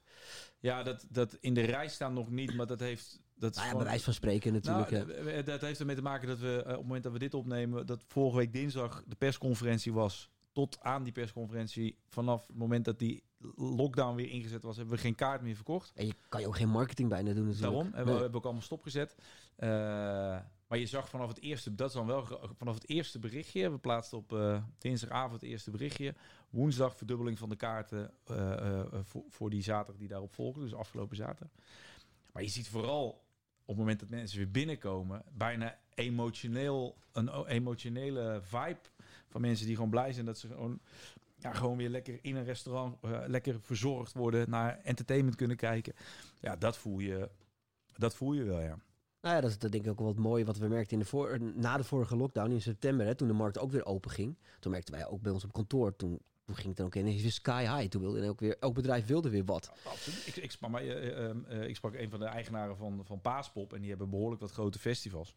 Ja, 0.59 0.83
dat, 0.83 1.05
dat 1.09 1.37
in 1.39 1.53
de 1.53 1.61
rij 1.61 1.87
staan 1.87 2.13
nog 2.13 2.29
niet, 2.29 2.53
maar 2.55 2.67
dat 2.67 2.79
heeft... 2.79 3.21
Dat 3.43 3.56
Nou 3.56 3.67
ja, 3.67 3.84
gewoon- 3.84 3.99
van 3.99 4.13
spreken 4.13 4.53
natuurlijk. 4.53 4.91
Nou, 4.91 5.32
ja. 5.32 5.41
dat 5.41 5.62
heeft 5.62 5.79
ermee 5.79 5.95
te 5.95 6.01
maken 6.01 6.27
dat 6.27 6.39
we 6.39 6.51
eh, 6.56 6.60
op 6.60 6.65
het 6.77 6.82
moment 6.82 7.03
dat 7.03 7.12
we 7.12 7.19
dit 7.19 7.34
opnemen, 7.34 7.86
dat 7.86 8.03
vorige 8.08 8.38
week 8.38 8.53
dinsdag 8.53 9.03
de 9.08 9.15
persconferentie 9.15 9.93
was. 9.93 10.29
Tot 10.51 10.79
aan 10.82 11.03
die 11.03 11.12
persconferentie, 11.12 11.97
vanaf 12.08 12.47
het 12.47 12.56
moment 12.56 12.86
dat 12.86 12.99
die 12.99 13.23
lockdown 13.56 14.15
weer 14.15 14.29
ingezet 14.29 14.63
was, 14.63 14.77
hebben 14.77 14.95
we 14.95 15.01
geen 15.01 15.15
kaart 15.15 15.41
meer 15.41 15.56
verkocht. 15.56 15.91
En 15.95 16.06
je 16.06 16.13
kan 16.29 16.41
je 16.41 16.47
ook 16.47 16.56
geen 16.56 16.69
marketing 16.69 17.10
bijna 17.10 17.34
doen 17.34 17.45
natuurlijk. 17.45 17.73
Daarom 17.73 17.93
hebben 17.93 18.13
we 18.15 18.21
hebben 18.21 18.38
ook 18.38 18.43
allemaal 18.43 18.62
stopgezet. 18.62 19.15
Eh, 19.56 19.69
maar 20.67 20.77
je 20.77 20.86
zag 20.86 21.10
vanaf 21.10 21.27
het 21.27 21.41
eerste, 21.41 21.75
dat 21.75 21.88
is 21.88 21.93
dan 21.93 22.06
wel 22.08 22.25
vanaf 22.58 22.73
het 22.73 22.89
eerste 22.89 23.19
berichtje. 23.19 23.71
We 23.71 23.77
plaatsten 23.77 24.17
op 24.17 24.34
eh, 24.34 24.63
dinsdagavond 24.77 25.41
het 25.41 25.49
eerste 25.49 25.71
berichtje. 25.71 26.15
Woensdag 26.49 26.95
verdubbeling 26.95 27.38
van 27.38 27.49
de 27.49 27.56
kaarten 27.56 28.12
voor, 29.03 29.23
voor 29.29 29.49
die 29.49 29.63
zaterdag 29.63 29.97
die 29.97 30.08
daarop 30.08 30.34
volgde, 30.34 30.62
dus 30.62 30.73
afgelopen 30.73 31.15
zaterdag. 31.15 31.51
Maar 32.32 32.43
je 32.43 32.49
ziet 32.49 32.67
vooral 32.67 33.22
op 33.65 33.67
het 33.67 33.78
moment 33.78 33.99
dat 33.99 34.10
mensen 34.10 34.38
weer 34.38 34.52
binnenkomen, 34.52 35.23
bijna 35.38 35.78
emotioneel, 35.93 36.97
een 37.12 37.45
emotionele 37.45 38.39
vibe 38.43 38.80
van 39.28 39.41
mensen 39.41 39.65
die 39.65 39.76
gewoon 39.76 39.89
blij 39.89 40.13
zijn 40.13 40.26
dat 40.26 40.38
ze 40.38 40.47
gewoon, 40.47 40.80
ja, 41.36 41.54
gewoon 41.54 41.78
weer 41.78 41.89
lekker 41.89 42.19
in 42.21 42.36
een 42.36 42.43
restaurant, 42.43 42.97
eh, 43.02 43.21
lekker 43.28 43.62
verzorgd 43.62 44.13
worden, 44.13 44.49
naar 44.49 44.80
entertainment 44.84 45.36
kunnen 45.36 45.58
kijken. 45.58 45.93
Ja, 46.39 46.56
dat 46.56 46.78
voel 46.78 46.99
je, 46.99 47.30
dat 47.97 48.15
voel 48.15 48.34
je 48.34 48.43
wel, 48.43 48.60
ja. 48.60 48.78
Nou 49.21 49.36
ja, 49.36 49.41
dat 49.41 49.49
is 49.49 49.58
dat 49.58 49.71
denk 49.71 49.84
ik 49.84 49.91
ook 49.91 49.97
wel 49.97 50.08
wat 50.08 50.17
mooi 50.17 50.45
wat 50.45 50.58
we 50.58 50.67
merkten 50.67 50.93
in 50.93 50.99
de 50.99 51.06
voor, 51.06 51.39
na 51.41 51.78
de 51.78 51.84
vorige 51.84 52.15
lockdown 52.15 52.52
in 52.52 52.62
september. 52.62 53.06
Hè, 53.06 53.15
toen 53.15 53.28
de 53.28 53.34
markt 53.34 53.60
ook 53.60 53.71
weer 53.71 53.86
open 53.86 54.12
ging. 54.12 54.38
Toen 54.60 54.71
merkten 54.71 54.93
wij 54.93 55.08
ook 55.08 55.21
bij 55.21 55.32
ons 55.32 55.43
op 55.43 55.54
kantoor. 55.54 55.95
Toen, 55.95 56.19
toen 56.45 56.56
ging 56.56 56.67
het 56.67 56.77
dan 56.77 56.86
ook 56.86 56.95
ineens 56.95 57.21
weer 57.21 57.32
sky 57.32 57.62
high. 57.62 57.89
Toen 57.89 58.01
wilde 58.01 58.21
en 58.21 58.29
ook 58.29 58.39
weer, 58.39 58.58
elk 58.60 58.73
bedrijf 58.73 59.06
wilde 59.06 59.29
weer 59.29 59.45
wat. 59.45 59.71
Absoluut. 59.84 60.27
Ik, 60.27 60.36
ik, 60.36 60.51
sprak, 60.51 60.69
maar, 60.71 60.82
eh, 60.82 61.25
eh, 61.29 61.36
eh, 61.47 61.67
ik 61.67 61.75
sprak 61.75 61.93
een 61.93 62.10
van 62.10 62.19
de 62.19 62.25
eigenaren 62.25 62.77
van, 62.77 63.01
van 63.06 63.21
Paaspop 63.21 63.73
en 63.73 63.79
die 63.79 63.89
hebben 63.89 64.10
behoorlijk 64.10 64.41
wat 64.41 64.51
grote 64.51 64.79
festivals. 64.79 65.36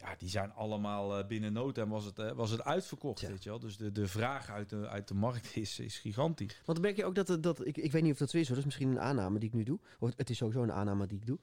Ja, 0.00 0.14
die 0.18 0.28
zijn 0.28 0.52
allemaal 0.52 1.26
binnen 1.26 1.52
no 1.52 1.72
time 1.72 1.90
was 1.92 2.04
het, 2.04 2.32
was 2.34 2.50
het 2.50 2.64
uitverkocht, 2.64 3.20
Ja. 3.20 3.28
weet 3.28 3.42
je 3.42 3.48
wel. 3.48 3.58
Dus 3.58 3.76
de, 3.76 3.92
de 3.92 4.08
vraag 4.08 4.50
uit 4.50 4.68
de, 4.68 4.88
uit 4.88 5.08
de 5.08 5.14
markt 5.14 5.56
is, 5.56 5.78
is 5.78 5.98
gigantisch. 5.98 6.54
Want 6.64 6.78
dan 6.78 6.80
merk 6.80 6.96
je 6.96 7.04
ook 7.04 7.14
dat, 7.14 7.42
dat 7.42 7.66
ik, 7.66 7.76
ik 7.76 7.92
weet 7.92 8.02
niet 8.02 8.12
of 8.12 8.18
dat 8.18 8.30
zo 8.30 8.36
is, 8.36 8.46
hoor. 8.46 8.56
dat 8.56 8.66
is 8.66 8.72
misschien 8.72 8.96
een 8.96 9.00
aanname 9.00 9.38
die 9.38 9.48
ik 9.48 9.54
nu 9.54 9.62
doe. 9.62 9.78
Of 9.98 10.12
het 10.16 10.30
is 10.30 10.36
sowieso 10.36 10.62
een 10.62 10.72
aanname 10.72 11.06
die 11.06 11.18
ik 11.18 11.26
doe. 11.26 11.38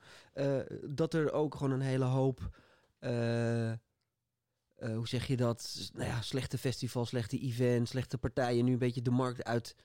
dat 0.87 1.13
er 1.13 1.31
ook 1.31 1.55
gewoon 1.55 1.71
een 1.71 1.81
hele 1.81 2.05
hoop, 2.05 2.49
eh, 4.83 4.95
hoe 4.95 5.07
zeg 5.07 5.27
je 5.27 5.37
dat? 5.37 5.89
Nou 5.93 6.07
ja, 6.07 6.21
slechte 6.21 6.57
festivals, 6.57 7.09
slechte 7.09 7.39
events, 7.39 7.91
slechte 7.91 8.17
partijen 8.17 8.65
nu 8.65 8.71
een 8.71 8.77
beetje 8.77 9.01
de 9.01 9.11
markt 9.11 9.43
uit 9.43 9.75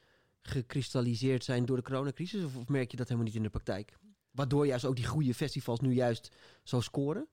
gekristalliseerd 0.41 1.45
zijn 1.45 1.65
door 1.65 1.77
de 1.77 1.83
coronacrisis? 1.83 2.45
Of, 2.45 2.69
merk 2.69 2.91
je 2.91 2.97
dat 2.97 3.07
helemaal 3.07 3.27
niet 3.27 3.37
in 3.37 3.43
de 3.43 3.51
praktijk? 3.51 3.99
Waardoor 4.31 4.67
juist 4.67 4.85
ook 4.85 4.97
die 4.97 5.07
goede 5.07 5.35
festivals 5.35 5.81
nu 5.81 5.93
juist 5.93 6.37
zo 6.63 6.81
scoren? 6.81 7.29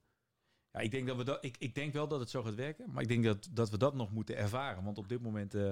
Ja, 0.71 0.80
ik 0.80 0.91
denk, 0.91 1.08
dat 1.08 1.17
we 1.17 1.23
dat, 1.23 1.45
ik, 1.45 1.56
ik 1.60 1.75
denk 1.75 1.93
wel 1.93 2.08
dat 2.08 2.19
het 2.19 2.30
zo 2.30 2.43
gaat 2.43 2.56
werken, 2.56 2.91
maar 2.91 3.01
ik 3.01 3.08
denk 3.08 3.23
dat, 3.23 3.49
dat 3.51 3.69
we 3.69 3.78
dat 3.78 3.93
nog 3.93 4.12
moeten 4.12 4.38
ervaren. 4.38 4.84
Want 4.84 4.97
op 4.97 5.10
dit 5.10 5.21
moment, 5.21 5.54
eh, 5.54 5.71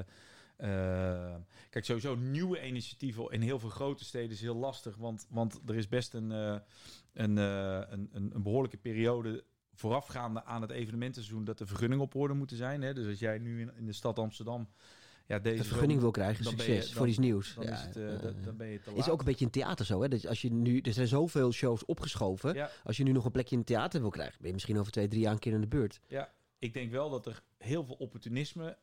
eh, 0.55 1.35
kijk, 1.69 1.85
sowieso 1.85 2.15
nieuwe 2.15 2.67
initiatieven 2.67 3.29
in 3.29 3.41
heel 3.41 3.59
veel 3.59 3.69
grote 3.69 4.03
steden 4.03 4.31
is 4.31 4.41
heel 4.41 4.55
lastig. 4.55 4.95
Want, 4.95 5.27
want 5.29 5.61
er 5.65 5.75
is 5.75 5.87
best 5.87 6.13
een, 6.13 6.29
een, 6.29 7.37
een, 7.37 8.09
een 8.11 8.43
behoorlijke 8.43 8.77
periode 8.77 9.43
voorafgaande 9.73 10.43
aan 10.43 10.61
het 10.61 10.71
evenementenseizoen 10.71 11.43
dat 11.43 11.57
de 11.57 11.65
vergunningen 11.65 12.03
op 12.03 12.15
orde 12.15 12.33
moeten 12.33 12.57
zijn. 12.57 12.81
Hè? 12.81 12.93
Dus 12.93 13.07
als 13.07 13.19
jij 13.19 13.37
nu 13.37 13.61
in, 13.61 13.71
in 13.75 13.85
de 13.85 13.93
stad 13.93 14.19
Amsterdam 14.19 14.67
ja, 15.27 15.39
deze 15.39 15.57
De 15.61 15.67
vergunning 15.67 15.99
wil 15.99 16.11
krijgen, 16.11 16.43
dan 16.43 16.53
succes 16.53 16.87
je- 16.89 16.95
voor 16.95 17.07
iets 17.07 17.17
nieuws. 17.17 17.55
dan, 17.55 17.63
Ja, 17.63 17.71
is 17.73 17.81
het, 17.81 17.95
eh, 17.95 18.21
dan, 18.21 18.35
dan 18.43 18.57
ben 18.57 18.67
je 18.67 18.81
te 18.81 18.89
laat. 18.89 18.99
is 18.99 19.09
ook 19.09 19.19
een 19.19 19.25
beetje 19.25 19.45
in 19.45 19.51
theater 19.51 19.85
zo, 19.85 20.01
hè? 20.01 20.07
Dat 20.07 20.27
als 20.27 20.41
je 20.41 20.51
nu, 20.51 20.79
er 20.79 20.93
zijn 20.93 21.07
zoveel 21.07 21.51
shows 21.51 21.85
opgeschoven. 21.85 22.53
Ja. 22.53 22.69
Als 22.83 22.97
je 22.97 23.03
nu 23.03 23.11
nog 23.11 23.25
een 23.25 23.31
plekje 23.31 23.51
in 23.51 23.57
het 23.57 23.67
theater 23.67 24.01
wil 24.01 24.09
krijgen, 24.09 24.37
ben 24.37 24.47
je 24.47 24.53
misschien 24.53 24.79
over 24.79 24.91
twee, 24.91 25.07
drie 25.07 25.21
jaar 25.21 25.33
een 25.33 25.39
keer 25.39 25.53
in 25.53 25.61
de 25.61 25.67
beurt. 25.67 25.99
Ja, 26.07 26.33
ik 26.59 26.73
denk 26.73 26.91
wel 26.91 27.09
dat 27.09 27.25
er 27.25 27.41
heel 27.57 27.85
veel 27.85 27.95
opportunisme 27.95 28.77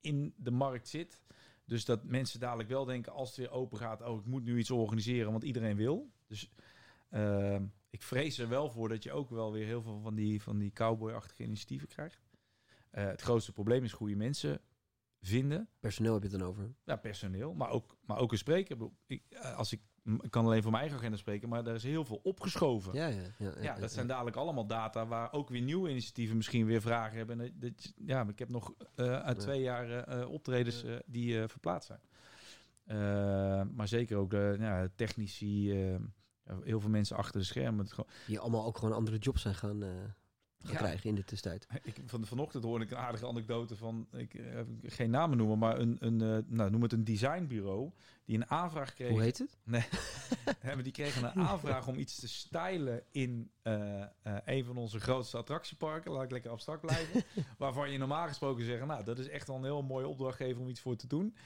in 0.00 0.34
de 0.36 0.50
markt 0.50 0.88
zit. 0.88 1.22
Dus 1.64 1.84
dat 1.84 2.04
mensen 2.04 2.40
dadelijk 2.40 2.68
wel 2.68 2.84
denken 2.84 3.12
als 3.12 3.28
het 3.28 3.38
weer 3.38 3.50
open 3.50 3.78
gaat, 3.78 4.02
oh 4.02 4.18
ik 4.20 4.26
moet 4.26 4.44
nu 4.44 4.58
iets 4.58 4.70
organiseren, 4.70 5.30
want 5.30 5.44
iedereen 5.44 5.76
wil. 5.76 6.10
Dus 6.26 6.50
ehm, 7.10 7.62
ik 7.96 8.02
vrees 8.02 8.38
er 8.38 8.48
wel 8.48 8.70
voor 8.70 8.88
dat 8.88 9.02
je 9.02 9.12
ook 9.12 9.30
wel 9.30 9.52
weer 9.52 9.66
heel 9.66 9.82
veel 9.82 10.00
van 10.00 10.14
die, 10.14 10.42
van 10.42 10.58
die 10.58 10.72
cowboy-achtige 10.72 11.42
initiatieven 11.42 11.88
krijgt. 11.88 12.26
Eh, 12.90 13.04
het 13.04 13.22
grootste 13.22 13.52
probleem 13.52 13.84
is 13.84 13.92
goede 13.92 14.16
mensen 14.16 14.60
vinden. 15.20 15.68
Personeel 15.80 16.12
heb 16.12 16.22
je 16.22 16.28
het 16.28 16.38
dan 16.38 16.48
over. 16.48 16.74
Ja, 16.84 16.96
personeel, 16.96 17.54
maar 17.54 17.70
ook, 17.70 17.96
maar 18.00 18.18
ook 18.18 18.32
een 18.32 18.38
spreker. 18.38 18.76
Ik 19.06 19.22
eh, 19.28 19.56
als 19.56 19.72
ik, 19.72 19.80
ik 20.20 20.30
kan 20.30 20.44
alleen 20.44 20.62
voor 20.62 20.70
mijn 20.70 20.82
eigen 20.82 21.00
agenda 21.00 21.16
spreken, 21.16 21.48
maar 21.48 21.66
er 21.66 21.74
is 21.74 21.82
heel 21.82 22.04
veel 22.04 22.20
opgeschoven. 22.22 22.94
Ja, 22.94 23.06
Ja, 23.06 23.20
ja, 23.38 23.52
ja. 23.56 23.62
ja, 23.62 23.78
dat 23.78 23.92
zijn 23.92 24.06
dadelijk 24.06 24.36
allemaal 24.36 24.66
data 24.66 25.06
waar 25.06 25.32
ook 25.32 25.48
weer 25.48 25.62
nieuwe 25.62 25.90
initiatieven 25.90 26.36
misschien 26.36 26.66
weer 26.66 26.80
vragen 26.80 27.16
hebben. 27.16 27.40
En 27.40 27.54
dat, 27.58 27.94
ja, 28.06 28.28
ik 28.28 28.38
heb 28.38 28.48
nog 28.48 28.74
eh, 28.94 29.20
uit 29.20 29.38
twee 29.38 29.60
jaar 29.60 30.26
optredens 30.26 30.84
die 31.06 31.48
verplaatst 31.48 31.88
zijn. 31.88 32.00
Maar 33.74 33.88
zeker 33.88 34.16
ook 34.16 34.30
de 34.30 34.56
ja, 34.58 34.88
technici, 34.94 35.72
heel 36.64 36.80
veel 36.80 36.90
mensen 36.90 37.16
achter 37.16 37.40
de 37.40 37.46
schermen. 37.46 37.84
Het 37.84 37.92
gewoon, 37.92 38.10
Die 38.26 38.38
allemaal 38.38 38.64
ook 38.64 38.78
gewoon 38.78 38.94
andere 38.94 39.18
jobs 39.18 39.42
zijn 39.42 39.54
gaan, 39.54 39.82
eh, 39.82 39.88
gaan 40.58 40.72
Ja. 40.72 40.76
krijgen 40.78 41.08
in 41.08 41.14
de 41.14 41.24
tussentijd. 41.24 41.66
Ik, 41.82 41.96
van, 42.06 42.26
vanochtend 42.26 42.64
hoorde 42.64 42.84
ik 42.84 42.90
een 42.90 42.96
aardige 42.96 43.26
anekdote 43.26 43.76
van, 43.76 44.06
ik 44.12 44.34
eh, 44.34 44.60
geen 44.82 45.10
namen 45.10 45.36
noemen, 45.36 45.58
maar 45.58 45.78
een, 45.78 45.96
een 46.00 46.20
eh, 46.20 46.38
nou, 46.46 46.70
noem 46.70 46.82
het 46.82 46.92
een 46.92 47.04
designbureau 47.04 47.90
die 48.24 48.36
een 48.36 48.50
aanvraag 48.50 48.94
kreeg. 48.94 49.10
Hoe 49.10 49.22
heet 49.22 49.38
het? 49.38 49.56
Ja, 49.64 49.84
maar 50.74 50.82
die 50.82 50.92
kregen 50.92 51.24
een 51.24 51.32
aanvraag 51.46 51.86
om 51.88 51.98
iets 51.98 52.14
te 52.20 52.28
stylen 52.28 53.02
in 53.10 53.50
eh, 53.62 54.02
eh, 54.02 54.08
een 54.44 54.64
van 54.64 54.76
onze 54.76 55.00
grootste 55.00 55.36
attractieparken. 55.36 56.12
Laat 56.12 56.24
ik 56.24 56.30
lekker 56.30 56.50
abstract 56.50 56.80
blijven. 56.80 57.22
waarvan 57.58 57.90
je 57.90 57.98
normaal 57.98 58.26
gesproken 58.26 58.64
zeggen, 58.64 58.86
nou, 58.86 59.04
dat 59.04 59.18
is 59.18 59.28
echt 59.28 59.46
wel 59.46 59.56
een 59.56 59.64
heel 59.64 59.82
mooie 59.82 60.06
opdrachtgever 60.08 60.60
om 60.62 60.68
iets 60.68 60.80
voor 60.80 60.96
te 60.96 61.06
doen. 61.06 61.36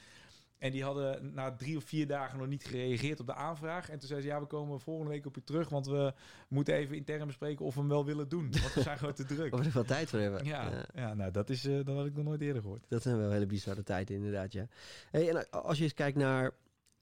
En 0.61 0.71
die 0.71 0.83
hadden 0.83 1.33
na 1.33 1.55
drie 1.55 1.77
of 1.77 1.83
vier 1.83 2.07
dagen 2.07 2.37
nog 2.37 2.47
niet 2.47 2.63
gereageerd 2.63 3.19
op 3.19 3.25
de 3.25 3.33
aanvraag. 3.33 3.89
En 3.89 3.99
toen 3.99 4.07
zei 4.07 4.21
ze, 4.21 4.27
ja, 4.27 4.39
we 4.39 4.45
komen 4.45 4.79
volgende 4.79 5.11
week 5.11 5.25
op 5.25 5.35
je 5.35 5.43
terug, 5.43 5.69
want 5.69 5.85
we 5.85 6.13
moeten 6.47 6.73
even 6.73 6.95
intern 6.95 7.27
bespreken 7.27 7.65
of 7.65 7.73
we 7.73 7.79
hem 7.79 7.89
wel 7.89 8.05
willen 8.05 8.29
doen. 8.29 8.51
Want 8.61 8.73
we 8.73 8.81
zijn 8.81 8.97
gewoon 8.97 9.13
te 9.13 9.25
druk. 9.35 9.53
Of 9.53 9.59
we 9.59 9.65
er 9.65 9.73
wel 9.73 9.83
tijd 9.83 10.09
voor 10.09 10.19
hebben. 10.19 10.45
Ja, 10.45 10.85
ja. 10.93 11.13
nou, 11.13 11.31
dat, 11.31 11.49
is, 11.49 11.65
eh, 11.65 11.85
dat 11.85 11.95
had 11.95 12.05
ik 12.05 12.15
nog 12.15 12.25
nooit 12.25 12.41
eerder 12.41 12.61
gehoord. 12.61 12.85
Dat 12.87 13.01
zijn 13.01 13.17
wel 13.17 13.31
hele 13.31 13.45
bizarre 13.45 13.83
tijden, 13.83 14.15
inderdaad, 14.15 14.51
ja. 14.51 14.67
Hey, 15.11 15.29
en 15.29 15.49
als 15.49 15.77
je 15.77 15.83
eens 15.83 15.93
kijkt 15.93 16.17
naar 16.17 16.51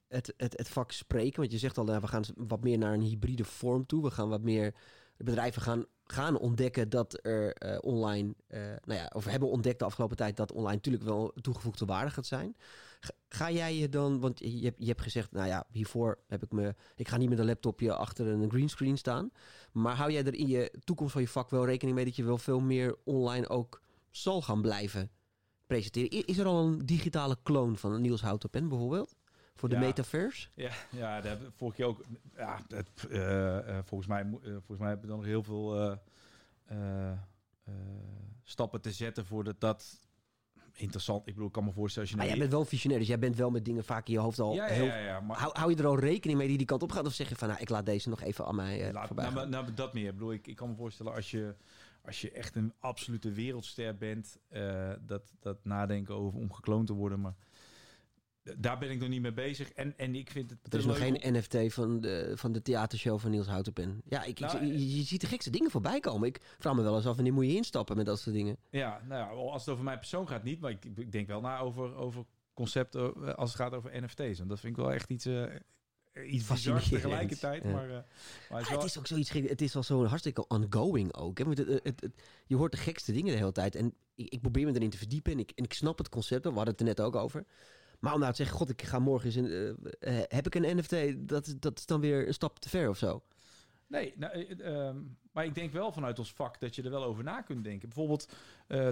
het, 0.08 0.34
het, 0.36 0.58
het 0.58 0.68
vak 0.68 0.92
spreken, 0.92 1.40
want 1.40 1.52
je 1.52 1.58
zegt 1.58 1.78
al, 1.78 1.84
nou, 1.84 2.00
we 2.00 2.06
gaan 2.06 2.24
wat 2.36 2.62
meer 2.62 2.78
naar 2.78 2.94
een 2.94 3.00
hybride 3.00 3.44
vorm 3.44 3.86
toe. 3.86 4.02
We 4.02 4.10
gaan 4.10 4.28
wat 4.28 4.42
meer, 4.42 4.74
bedrijven 5.16 5.62
gaan, 5.62 5.84
gaan 6.04 6.38
ontdekken 6.38 6.88
dat 6.88 7.18
er 7.22 7.52
eh, 7.52 7.78
online, 7.80 8.34
eh, 8.46 8.60
nou 8.60 9.00
ja, 9.00 9.10
of 9.14 9.24
hebben 9.24 9.48
ontdekt 9.48 9.78
de 9.78 9.84
afgelopen 9.84 10.16
tijd 10.16 10.36
dat 10.36 10.52
online 10.52 10.74
natuurlijk 10.74 11.04
wel 11.04 11.32
toegevoegde 11.40 11.84
waarde 11.84 12.10
gaat 12.10 12.26
zijn. 12.26 12.56
Ga, 13.32 13.50
jij 13.50 13.76
je 13.76 13.88
dan, 13.88 14.20
want 14.20 14.38
je 14.38 14.64
hebt, 14.64 14.76
je 14.78 14.86
hebt 14.86 15.00
gezegd, 15.00 15.32
nou 15.32 15.46
ja, 15.46 15.66
hiervoor 15.70 16.18
heb 16.26 16.42
ik 16.42 16.52
me, 16.52 16.74
ik 16.96 17.08
ga 17.08 17.16
niet 17.16 17.28
met 17.28 17.38
een 17.38 17.44
laptopje 17.46 17.94
achter 17.94 18.26
een 18.26 18.50
greenscreen 18.50 18.98
staan. 18.98 19.30
Maar 19.72 19.96
hou 19.96 20.12
jij 20.12 20.24
er 20.24 20.34
in 20.34 20.46
je 20.46 20.72
toekomst 20.84 21.12
van 21.12 21.22
je 21.22 21.28
vak 21.28 21.50
wel 21.50 21.64
rekening 21.66 21.96
mee 21.96 22.04
dat 22.04 22.16
je 22.16 22.24
wel 22.24 22.38
veel 22.38 22.60
meer 22.60 22.96
online 23.04 23.48
ook 23.48 23.82
zal 24.10 24.42
gaan 24.42 24.62
blijven 24.62 25.10
presenteren. 25.66 26.26
Is 26.26 26.38
er 26.38 26.46
al 26.46 26.66
een 26.66 26.86
digitale 26.86 27.36
kloon 27.42 27.76
van 27.76 28.00
Niels 28.00 28.20
Houtenpen 28.22 28.68
bijvoorbeeld? 28.68 29.16
Voor 29.54 29.68
de 29.68 29.74
Ja. 29.74 29.80
metaverse? 29.80 30.48
Ja, 30.54 30.70
ja 30.90 31.20
daar 31.20 31.38
vorige 31.56 31.76
keer 31.76 31.86
ook. 31.86 32.04
Ja, 32.36 32.60
dat, 32.68 32.86
eh, 33.10 33.58
eh, 33.58 33.84
volgens, 33.84 34.08
mij, 34.08 34.20
eh, 34.20 34.50
volgens 34.50 34.78
mij 34.78 34.88
hebben 34.88 35.06
we 35.06 35.12
dan 35.12 35.16
nog 35.16 35.26
heel 35.26 35.42
veel 35.42 35.98
stappen 38.42 38.80
te 38.80 38.92
zetten 38.92 39.26
voordat 39.26 39.60
dat 39.60 40.00
interessant. 40.80 41.26
Ik 41.26 41.32
bedoel, 41.32 41.46
ik 41.46 41.52
kan 41.52 41.64
me 41.64 41.72
voorstellen 41.72 42.08
als 42.08 42.10
je 42.10 42.16
Maar 42.16 42.26
jij 42.26 42.36
naar 42.38 42.48
bent 42.48 42.58
wel 42.58 42.68
visionair, 42.68 43.00
dus 43.00 43.08
jij 43.08 43.18
bent 43.18 43.36
wel 43.36 43.50
met 43.50 43.64
dingen 43.64 43.84
vaak 43.84 44.06
in 44.06 44.12
je 44.12 44.18
hoofd 44.18 44.38
al 44.38 44.54
ja, 44.54 44.66
ja, 44.66 44.72
heel... 44.72 44.84
ja, 44.84 44.96
ja, 44.96 45.20
maar 45.20 45.38
Hou, 45.38 45.58
hou 45.58 45.70
je 45.70 45.76
er 45.76 45.86
al 45.86 45.98
rekening 45.98 46.38
mee 46.38 46.48
die 46.48 46.56
die 46.56 46.66
kant 46.66 46.82
op 46.82 46.92
gaat? 46.92 47.06
Of 47.06 47.12
zeg 47.12 47.28
je 47.28 47.36
van, 47.36 47.48
nou, 47.48 47.60
ik 47.60 47.68
laat 47.68 47.86
deze 47.86 48.08
nog 48.08 48.22
even 48.22 48.46
aan 48.46 48.54
mij 48.54 48.86
eh, 48.86 48.92
laat, 48.92 49.06
voorbij 49.06 49.30
nou, 49.30 49.48
nou, 49.48 49.74
dat 49.74 49.94
meer. 49.94 50.08
Ik 50.08 50.12
bedoel, 50.12 50.32
ik, 50.32 50.46
ik 50.46 50.56
kan 50.56 50.68
me 50.68 50.74
voorstellen 50.74 51.14
als 51.14 51.30
je 51.30 51.54
als 52.04 52.20
je 52.20 52.30
echt 52.30 52.56
een 52.56 52.72
absolute 52.78 53.32
wereldster 53.32 53.96
bent, 53.96 54.38
eh, 54.48 54.90
dat 55.06 55.32
dat 55.40 55.64
nadenken 55.64 56.14
over 56.14 56.38
om 56.38 56.52
gekloond 56.52 56.86
te 56.86 56.92
worden, 56.92 57.20
maar 57.20 57.34
daar 58.58 58.78
ben 58.78 58.90
ik 58.90 58.98
nog 59.00 59.08
niet 59.08 59.20
mee 59.22 59.32
bezig. 59.32 59.72
En, 59.72 59.94
en 59.98 60.14
ik 60.14 60.30
vind 60.30 60.50
het. 60.50 60.72
Er 60.72 60.78
is 60.78 60.84
nog 60.84 60.98
geen 60.98 61.20
NFT 61.36 61.72
van 61.74 62.00
de, 62.00 62.32
van 62.34 62.52
de 62.52 62.62
theatershow 62.62 63.18
van 63.20 63.30
Niels 63.30 63.46
Houtenpen. 63.46 64.02
Ja, 64.08 64.24
ik, 64.24 64.38
Nou, 64.40 64.64
je, 64.66 64.96
je 64.96 65.02
ziet 65.02 65.20
de 65.20 65.26
gekste 65.26 65.50
dingen 65.50 65.70
voorbij 65.70 66.00
komen. 66.00 66.28
Ik 66.28 66.40
vraag 66.58 66.74
me 66.74 66.82
wel 66.82 66.96
eens 66.96 67.06
af 67.06 67.14
wanneer 67.14 67.32
moet 67.32 67.46
je 67.46 67.54
instappen 67.54 67.96
met 67.96 68.06
dat 68.06 68.20
soort 68.20 68.34
dingen. 68.36 68.56
Ja, 68.70 69.00
nou 69.08 69.20
ja, 69.20 69.42
als 69.50 69.64
het 69.64 69.70
over 69.72 69.84
mijn 69.84 69.98
persoon 69.98 70.28
gaat 70.28 70.42
niet, 70.44 70.60
maar 70.60 70.70
ik, 70.70 70.84
ik 70.96 71.12
denk 71.12 71.26
wel 71.26 71.40
na 71.40 71.58
over, 71.58 71.94
over 71.94 72.24
concepten 72.54 73.12
eh, 73.26 73.34
als 73.34 73.52
het 73.52 73.60
gaat 73.60 73.72
over 73.74 74.02
NFT's. 74.02 74.40
En 74.40 74.48
dat 74.48 74.60
vind 74.60 74.76
ik 74.76 74.82
wel 74.82 74.92
echt 74.92 75.10
iets, 75.10 75.26
eh 75.26 75.42
iets 76.14 76.30
bizar 76.30 76.56
Fascinerend, 76.56 76.90
tegelijkertijd. 76.90 77.62
ja. 77.64 77.70
Maar, 77.70 77.90
eh, 77.90 77.96
maar 78.50 78.58
het 78.58 78.60
is 78.60 78.68
wel- 78.68 78.78
het 78.78 78.88
is 78.90 78.98
ook 78.98 79.06
zoiets, 79.06 79.30
het 79.30 79.60
is 79.60 79.76
al 79.76 79.82
zo 79.82 80.04
hartstikke 80.04 80.46
ongoing 80.48 81.14
ook. 81.14 81.38
Hè? 81.38 81.44
Want 81.44 81.58
Het, 81.58 81.68
het, 81.68 81.80
het- 81.84 82.00
het- 82.00 82.22
je 82.46 82.56
hoort 82.56 82.72
de 82.72 82.78
gekste 82.78 83.12
dingen 83.12 83.32
de 83.32 83.38
hele 83.38 83.52
tijd. 83.52 83.74
En 83.74 83.94
ik, 84.14 84.28
ik 84.28 84.40
probeer 84.40 84.66
me 84.66 84.72
erin 84.74 84.90
te 84.90 84.96
verdiepen 84.98 85.32
en 85.32 85.38
ik, 85.38 85.50
en 85.54 85.64
ik 85.64 85.72
snap 85.72 85.98
het 85.98 86.08
concept. 86.08 86.42
wel. 86.44 86.52
We 86.52 86.58
hadden 86.58 86.76
het 86.78 86.82
er 86.88 86.88
net 86.96 87.00
ook 87.06 87.16
over. 87.16 87.44
Maar 88.00 88.12
om 88.14 88.20
nou 88.20 88.30
te 88.30 88.36
zeggen, 88.36 88.56
god, 88.56 88.68
ik 88.70 88.82
ga 88.82 88.98
morgen 88.98 89.26
eens... 89.26 89.36
Een, 89.36 89.76
eh, 90.00 90.18
eh, 90.18 90.24
heb 90.28 90.46
ik 90.46 90.54
een 90.54 90.76
NFT? 90.76 91.28
Dat, 91.28 91.46
is- 91.46 91.58
dat 91.58 91.78
is 91.78 91.86
dan 91.86 92.00
weer 92.00 92.26
een 92.26 92.34
stap 92.34 92.58
te 92.58 92.68
ver 92.68 92.88
of 92.88 92.98
zo. 92.98 93.22
Nee, 93.86 94.14
nou, 94.16 94.32
eh, 94.32 94.86
ehm, 94.88 94.96
maar 95.32 95.44
ik 95.44 95.54
denk 95.54 95.72
wel 95.72 95.92
vanuit 95.92 96.18
ons 96.18 96.32
vak 96.32 96.60
dat 96.60 96.74
je 96.74 96.82
er 96.82 96.90
wel 96.90 97.04
over 97.04 97.24
na 97.24 97.40
kunt 97.42 97.64
denken. 97.64 97.88
Bijvoorbeeld 97.88 98.32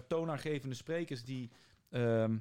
toonaangevende 0.08 0.74
sprekers 0.74 1.24
die 1.24 1.50
ehm, 1.90 2.38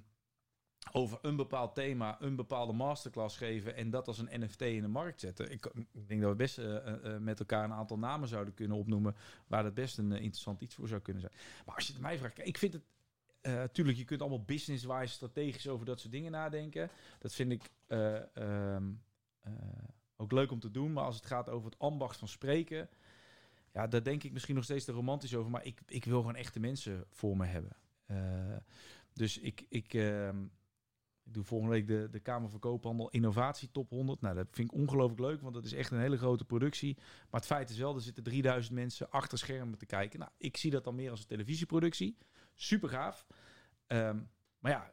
over 0.91 1.19
een 1.21 1.35
bepaald 1.35 1.75
thema 1.75 2.17
een 2.21 2.35
bepaalde 2.35 2.73
masterclass 2.73 3.37
geven 3.37 3.75
en 3.75 3.89
dat 3.89 4.07
als 4.07 4.17
een 4.17 4.41
NFT 4.43 4.61
in 4.61 4.81
de 4.81 4.87
markt 4.87 5.19
zetten. 5.19 5.51
Ik, 5.51 5.65
ik 5.93 6.07
denk 6.07 6.21
dat 6.21 6.29
we 6.29 6.35
best 6.35 6.61
met 7.19 7.39
elkaar 7.39 7.63
een 7.63 7.73
aantal 7.73 7.97
namen 7.97 8.27
zouden 8.27 8.53
kunnen 8.53 8.77
opnoemen 8.77 9.15
waar 9.47 9.63
dat 9.63 9.73
best 9.73 9.97
een 9.97 10.11
interessant 10.11 10.61
iets 10.61 10.75
voor 10.75 10.87
zou 10.87 11.01
kunnen 11.01 11.21
zijn. 11.21 11.33
Maar 11.65 11.75
als 11.75 11.87
je 11.87 11.93
het 11.93 12.01
mij 12.01 12.17
vraagt, 12.17 12.47
ik 12.47 12.57
vind 12.57 12.73
het 12.73 12.83
natuurlijk, 13.41 13.97
je 13.97 14.05
kunt 14.05 14.21
allemaal 14.21 14.43
business-wise 14.43 15.13
strategisch 15.13 15.67
over 15.67 15.85
dat 15.85 15.99
soort 15.99 16.11
dingen 16.11 16.31
nadenken. 16.31 16.89
Dat 17.19 17.33
vind 17.33 17.51
ik 17.51 17.69
eh, 17.87 18.35
ehm, 18.35 18.91
eh, 19.39 19.51
ook 20.15 20.31
leuk 20.31 20.51
om 20.51 20.59
te 20.59 20.71
doen. 20.71 20.93
Maar 20.93 21.03
als 21.03 21.15
het 21.15 21.25
gaat 21.25 21.49
over 21.49 21.69
het 21.69 21.79
ambacht 21.79 22.17
van 22.17 22.27
spreken, 22.27 22.89
ja, 23.73 23.87
daar 23.87 24.03
denk 24.03 24.23
ik 24.23 24.31
misschien 24.31 24.55
nog 24.55 24.63
steeds 24.63 24.85
te 24.85 24.91
romantisch 24.91 25.35
over. 25.35 25.51
Maar 25.51 25.65
ik, 25.65 25.81
ik 25.85 26.05
wil 26.05 26.19
gewoon 26.19 26.35
echte 26.35 26.59
mensen 26.59 27.05
voor 27.09 27.37
me 27.37 27.45
hebben. 27.45 27.75
Dus 29.13 29.37
ik, 29.37 29.65
ik, 29.69 29.93
ehm, 29.93 30.43
ik 31.23 31.33
doe 31.33 31.43
volgende 31.43 31.73
week 31.73 31.87
de, 31.87 32.07
de 32.11 32.19
Kamer 32.19 32.49
van 32.49 32.59
Koophandel 32.59 33.09
Innovatie 33.09 33.71
Top 33.71 33.89
100. 33.89 34.21
Nou, 34.21 34.35
dat 34.35 34.47
vind 34.51 34.71
ik 34.71 34.77
ongelooflijk 34.77 35.19
leuk, 35.19 35.41
want 35.41 35.53
dat 35.53 35.65
is 35.65 35.73
echt 35.73 35.91
een 35.91 35.99
hele 35.99 36.17
grote 36.17 36.45
productie. 36.45 36.95
Maar 36.95 37.39
het 37.39 37.45
feit 37.45 37.69
is 37.69 37.77
wel, 37.77 37.95
er 37.95 38.01
zitten 38.01 38.23
3000 38.23 38.75
mensen 38.75 39.09
achter 39.09 39.37
schermen 39.37 39.77
te 39.77 39.85
kijken. 39.85 40.19
Nou, 40.19 40.31
ik 40.37 40.57
zie 40.57 40.71
dat 40.71 40.83
dan 40.83 40.95
meer 40.95 41.11
als 41.11 41.19
een 41.19 41.27
televisieproductie. 41.27 42.17
Super 42.59 42.89
gaaf. 42.89 43.25
Ehm, 43.87 44.17
maar 44.59 44.71
ja, 44.71 44.91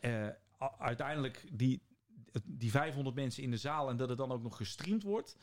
eh, 0.00 0.26
u- 0.26 0.32
uiteindelijk 0.78 1.44
die, 1.52 1.82
die 2.44 2.70
500 2.70 3.16
mensen 3.16 3.42
in 3.42 3.50
de 3.50 3.56
zaal 3.56 3.88
en 3.90 3.96
dat 3.96 4.08
het 4.08 4.18
dan 4.18 4.32
ook 4.32 4.42
nog 4.42 4.56
gestreamd 4.56 5.02
wordt. 5.02 5.36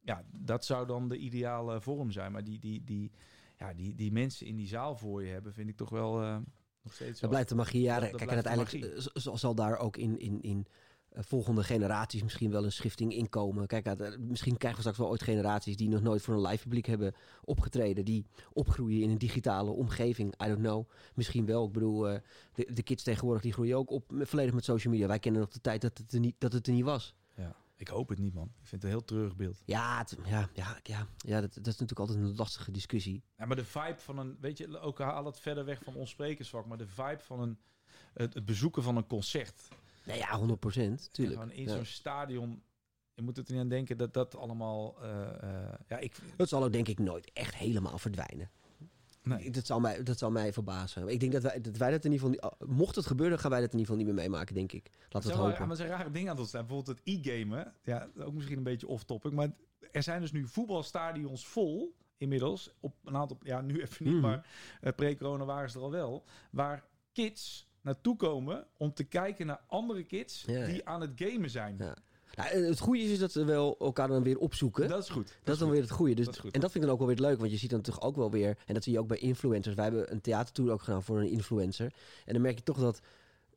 Ja, 0.00 0.24
dat 0.30 0.64
zou 0.64 0.86
dan 0.86 1.08
de 1.08 1.16
ideale 1.16 1.80
vorm 1.80 2.10
zijn. 2.10 2.32
Maar 2.32 2.44
die, 2.44 2.58
die, 2.58 2.84
die, 2.84 3.12
ja, 3.58 3.74
die, 3.74 3.94
die 3.94 4.12
mensen 4.12 4.46
in 4.46 4.56
die 4.56 4.66
zaal 4.68 4.96
voor 4.96 5.24
je 5.24 5.30
hebben, 5.32 5.52
vind 5.52 5.68
ik 5.68 5.76
toch 5.76 5.90
wel 5.90 6.22
eh, 6.22 6.36
nog 6.82 6.92
steeds 6.94 7.20
Dat 7.20 7.30
blijft 7.30 7.48
de 7.48 7.54
magie. 7.54 7.82
Ja, 7.82 8.00
dat- 8.00 8.10
dat 8.10 8.18
kijk, 8.18 8.30
en 8.30 8.34
uiteindelijk 8.44 9.00
zal 9.38 9.54
daar 9.54 9.78
ook 9.78 9.96
in, 9.96 10.18
in, 10.18 10.40
in 10.42 10.66
volgende 11.14 11.62
generaties 11.64 12.22
misschien 12.22 12.50
wel 12.50 12.64
een 12.64 12.72
schifting 12.72 13.14
in 13.14 13.28
komen. 13.28 13.66
Kijk, 13.66 14.18
misschien 14.18 14.56
krijgen 14.56 14.74
we 14.74 14.80
straks 14.80 14.98
wel 14.98 15.08
ooit 15.08 15.22
generaties 15.22 15.76
die 15.76 15.88
nog 15.88 16.02
nooit 16.02 16.22
voor 16.22 16.34
een 16.34 16.40
live 16.46 16.62
publiek 16.62 16.86
hebben 16.86 17.14
opgetreden. 17.44 18.04
Die 18.04 18.26
opgroeien 18.52 19.02
in 19.02 19.10
een 19.10 19.18
digitale 19.18 19.70
omgeving. 19.70 20.34
I 20.44 20.46
don't 20.46 20.58
know. 20.58 20.88
Misschien 21.14 21.46
wel. 21.46 21.66
Ik 21.66 21.72
bedoel, 21.72 22.08
eh, 22.08 22.20
de, 22.54 22.72
de 22.72 22.82
kids 22.82 23.02
tegenwoordig 23.02 23.42
die 23.42 23.52
groeien 23.52 23.76
ook 23.76 23.90
op 23.90 24.04
volledig 24.18 24.54
met 24.54 24.64
social 24.64 24.92
media. 24.92 25.08
Wij 25.08 25.18
kennen 25.18 25.40
nog 25.40 25.50
de 25.50 25.60
tijd 25.60 25.80
dat 25.80 25.98
het 25.98 26.12
er 26.12 26.20
niet, 26.20 26.34
dat 26.38 26.52
het 26.52 26.66
er 26.66 26.72
niet 26.72 26.84
was. 26.84 27.14
Ja, 27.36 27.56
ik 27.76 27.88
hoop 27.88 28.08
het 28.08 28.18
niet, 28.18 28.34
man. 28.34 28.44
Ik 28.60 28.66
vind 28.68 28.70
het 28.70 28.82
een 28.82 28.88
heel 28.98 29.04
treurig 29.04 29.36
beeld. 29.36 29.62
Ja, 29.64 29.98
het- 29.98 30.16
ja, 30.24 30.48
ja, 30.54 30.78
ja, 30.82 31.06
ja 31.16 31.40
dat, 31.40 31.54
dat 31.54 31.66
is 31.66 31.78
natuurlijk 31.78 31.98
altijd 32.00 32.18
een 32.18 32.34
lastige 32.36 32.70
discussie. 32.70 33.22
Ja, 33.38 33.44
maar 33.46 33.56
de 33.56 33.64
vibe 33.64 33.98
van 33.98 34.18
een, 34.18 34.36
weet 34.40 34.58
je, 34.58 34.78
ook 34.80 34.98
haal 34.98 35.24
het 35.24 35.40
verder 35.40 35.64
weg 35.64 35.82
van 35.82 35.94
ons 35.94 36.10
sprekersvak, 36.10 36.66
maar 36.66 36.78
de 36.78 36.86
vibe 36.86 37.20
van 37.22 37.40
een, 37.40 37.58
het, 38.14 38.34
het 38.34 38.44
bezoeken 38.44 38.82
van 38.82 38.96
een 38.96 39.06
concert. 39.06 39.68
Nou 40.06 40.18
ja, 40.18 40.36
100 40.36 40.60
procent. 40.60 41.00
En 41.06 41.12
Tuurlijk. 41.12 41.40
Gewoon 41.40 41.54
in 41.56 41.68
zo'n 41.68 41.84
stadion. 41.84 42.62
Je 43.14 43.22
moet 43.22 43.36
het 43.36 43.46
er 43.48 43.52
niet 43.52 43.62
aan 43.62 43.68
denken 43.68 43.96
dat 43.96 44.14
dat 44.14 44.36
allemaal. 44.36 45.02
eh, 45.02 45.42
eh, 45.42 45.74
ja, 45.88 45.98
ik. 45.98 46.16
Dat 46.36 46.48
zal 46.48 46.64
ook 46.64 46.72
denk 46.72 46.88
ik 46.88 46.98
nooit 46.98 47.30
echt 47.32 47.54
helemaal 47.54 47.98
verdwijnen. 47.98 48.50
Nee. 49.22 49.50
Dat, 49.50 49.66
zal 49.66 49.80
mij, 49.80 50.02
dat 50.02 50.18
zal 50.18 50.30
mij 50.30 50.52
verbazen. 50.52 51.08
Ik 51.08 51.20
denk 51.20 51.32
dat 51.32 51.42
wij 51.42 51.60
dat, 51.60 51.76
wij 51.76 51.90
dat 51.90 52.04
in 52.04 52.12
ieder 52.12 52.28
geval 52.28 52.48
niet... 52.50 52.60
oh, 52.68 52.76
Mocht 52.76 52.96
het 52.96 53.06
gebeuren, 53.06 53.38
gaan 53.38 53.50
wij 53.50 53.60
dat 53.60 53.72
in 53.72 53.78
ieder 53.78 53.92
geval 53.94 54.06
niet 54.06 54.14
meer 54.14 54.24
meemaken, 54.24 54.54
denk 54.54 54.72
ik. 54.72 54.90
Laten 55.08 55.28
we 55.30 55.36
het 55.36 55.44
hopen. 55.44 55.60
maar 55.60 55.70
er 55.70 55.76
zijn 55.76 55.88
rare 55.88 56.10
dingen 56.10 56.20
aan 56.28 56.32
het 56.32 56.38
ontstaan. 56.38 56.66
Bijvoorbeeld 56.66 56.98
het 56.98 57.08
e-gamen. 57.26 57.74
Ja, 57.82 58.08
ook 58.18 58.32
misschien 58.32 58.56
een 58.56 58.62
beetje 58.62 58.86
off-topic. 58.86 59.32
Maar 59.32 59.50
er 59.92 60.02
zijn 60.02 60.20
dus 60.20 60.32
nu 60.32 60.46
voetbalstadions 60.46 61.46
vol. 61.46 61.96
Inmiddels. 62.16 62.70
Op 62.80 62.94
een 63.04 63.16
aantal. 63.16 63.38
Ja, 63.42 63.60
nu 63.60 63.80
even 63.82 64.04
niet. 64.04 64.14
Mhm. 64.14 64.22
Maar 64.22 64.46
eh, 64.80 64.92
pre-corona 64.92 65.44
waren 65.44 65.70
ze 65.70 65.78
er 65.78 65.84
al 65.84 65.90
wel. 65.90 66.24
Waar 66.50 66.84
kids 67.12 67.70
naartoe 67.82 68.16
komen 68.16 68.66
om 68.76 68.94
te 68.94 69.04
kijken 69.04 69.46
naar 69.46 69.60
andere 69.66 70.04
kids 70.04 70.44
Ja, 70.46 70.66
die 70.66 70.88
aan 70.88 71.00
het 71.00 71.10
gamen 71.14 71.50
zijn. 71.50 71.76
Ja. 71.78 71.96
Nou, 72.34 72.64
het 72.64 72.78
goede 72.78 73.00
is, 73.02 73.10
is 73.10 73.18
dat 73.18 73.32
ze 73.32 73.44
wel 73.44 73.76
elkaar 73.78 74.08
dan 74.08 74.22
weer 74.22 74.38
opzoeken. 74.38 74.82
Dat, 74.82 74.90
Dat 74.90 75.02
is 75.02 75.08
goed. 75.08 75.28
is 75.28 75.44
dan 75.44 75.56
goed. 75.56 75.70
weer 75.70 75.80
het 75.80 75.90
goede. 75.90 76.14
Dus, 76.14 76.24
Dat 76.26 76.38
goed. 76.38 76.52
en 76.54 76.60
dat 76.60 76.70
vind 76.70 76.84
ik 76.84 76.90
dan 76.90 76.98
ook 77.00 77.06
wel 77.06 77.16
weer 77.16 77.26
leuk. 77.26 77.38
Want 77.38 77.50
je 77.50 77.56
ziet 77.56 77.70
dan 77.70 77.80
toch 77.80 78.00
ook 78.00 78.16
wel 78.16 78.30
weer... 78.30 78.58
En 78.66 78.74
dat 78.74 78.82
zie 78.82 78.92
je 78.92 78.98
ook 78.98 79.06
bij 79.06 79.18
influencers. 79.18 79.74
Wij 79.74 79.84
hebben 79.84 80.12
een 80.12 80.20
theatertour 80.20 80.72
ook 80.72 80.82
gedaan 80.82 81.02
voor 81.02 81.20
een 81.20 81.30
influencer. 81.30 81.92
En 82.24 82.32
dan 82.32 82.42
merk 82.42 82.56
je 82.56 82.62
toch 82.62 82.78
dat 82.78 83.00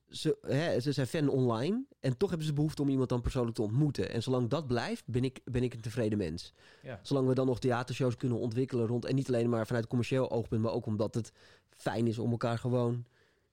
ze, 0.09 0.37
hè, 0.41 0.79
ze 0.79 0.91
zijn 0.91 1.07
fan 1.07 1.29
online 1.29 1.83
en 1.99 2.17
toch 2.17 2.29
hebben 2.29 2.47
ze 2.47 2.53
behoefte 2.53 2.81
om 2.81 2.89
iemand 2.89 3.09
dan 3.09 3.21
persoonlijk 3.21 3.55
te 3.55 3.61
ontmoeten. 3.61 4.09
En 4.09 4.23
zolang 4.23 4.49
dat 4.49 4.67
blijft, 4.67 5.03
ben 5.07 5.23
ik, 5.23 5.39
ben 5.43 5.63
ik 5.63 5.73
een 5.73 5.81
tevreden 5.81 6.17
mens. 6.17 6.53
Ja. 6.81 6.99
Zolang 7.03 7.27
we 7.27 7.33
dan 7.33 7.45
nog 7.45 7.59
theatershows 7.59 8.15
kunnen 8.15 8.37
ontwikkelen 8.37 8.87
rond. 8.87 9.05
En 9.05 9.15
niet 9.15 9.27
alleen 9.27 9.49
maar 9.49 9.67
vanuit 9.67 9.87
commercieel 9.87 10.31
oogpunt, 10.31 10.61
maar 10.61 10.71
ook 10.73 10.85
omdat 10.85 11.13
het 11.15 11.31
fijn 11.77 12.07
is 12.07 12.19
om 12.19 12.31
elkaar 12.31 12.57
gewoon 12.57 13.05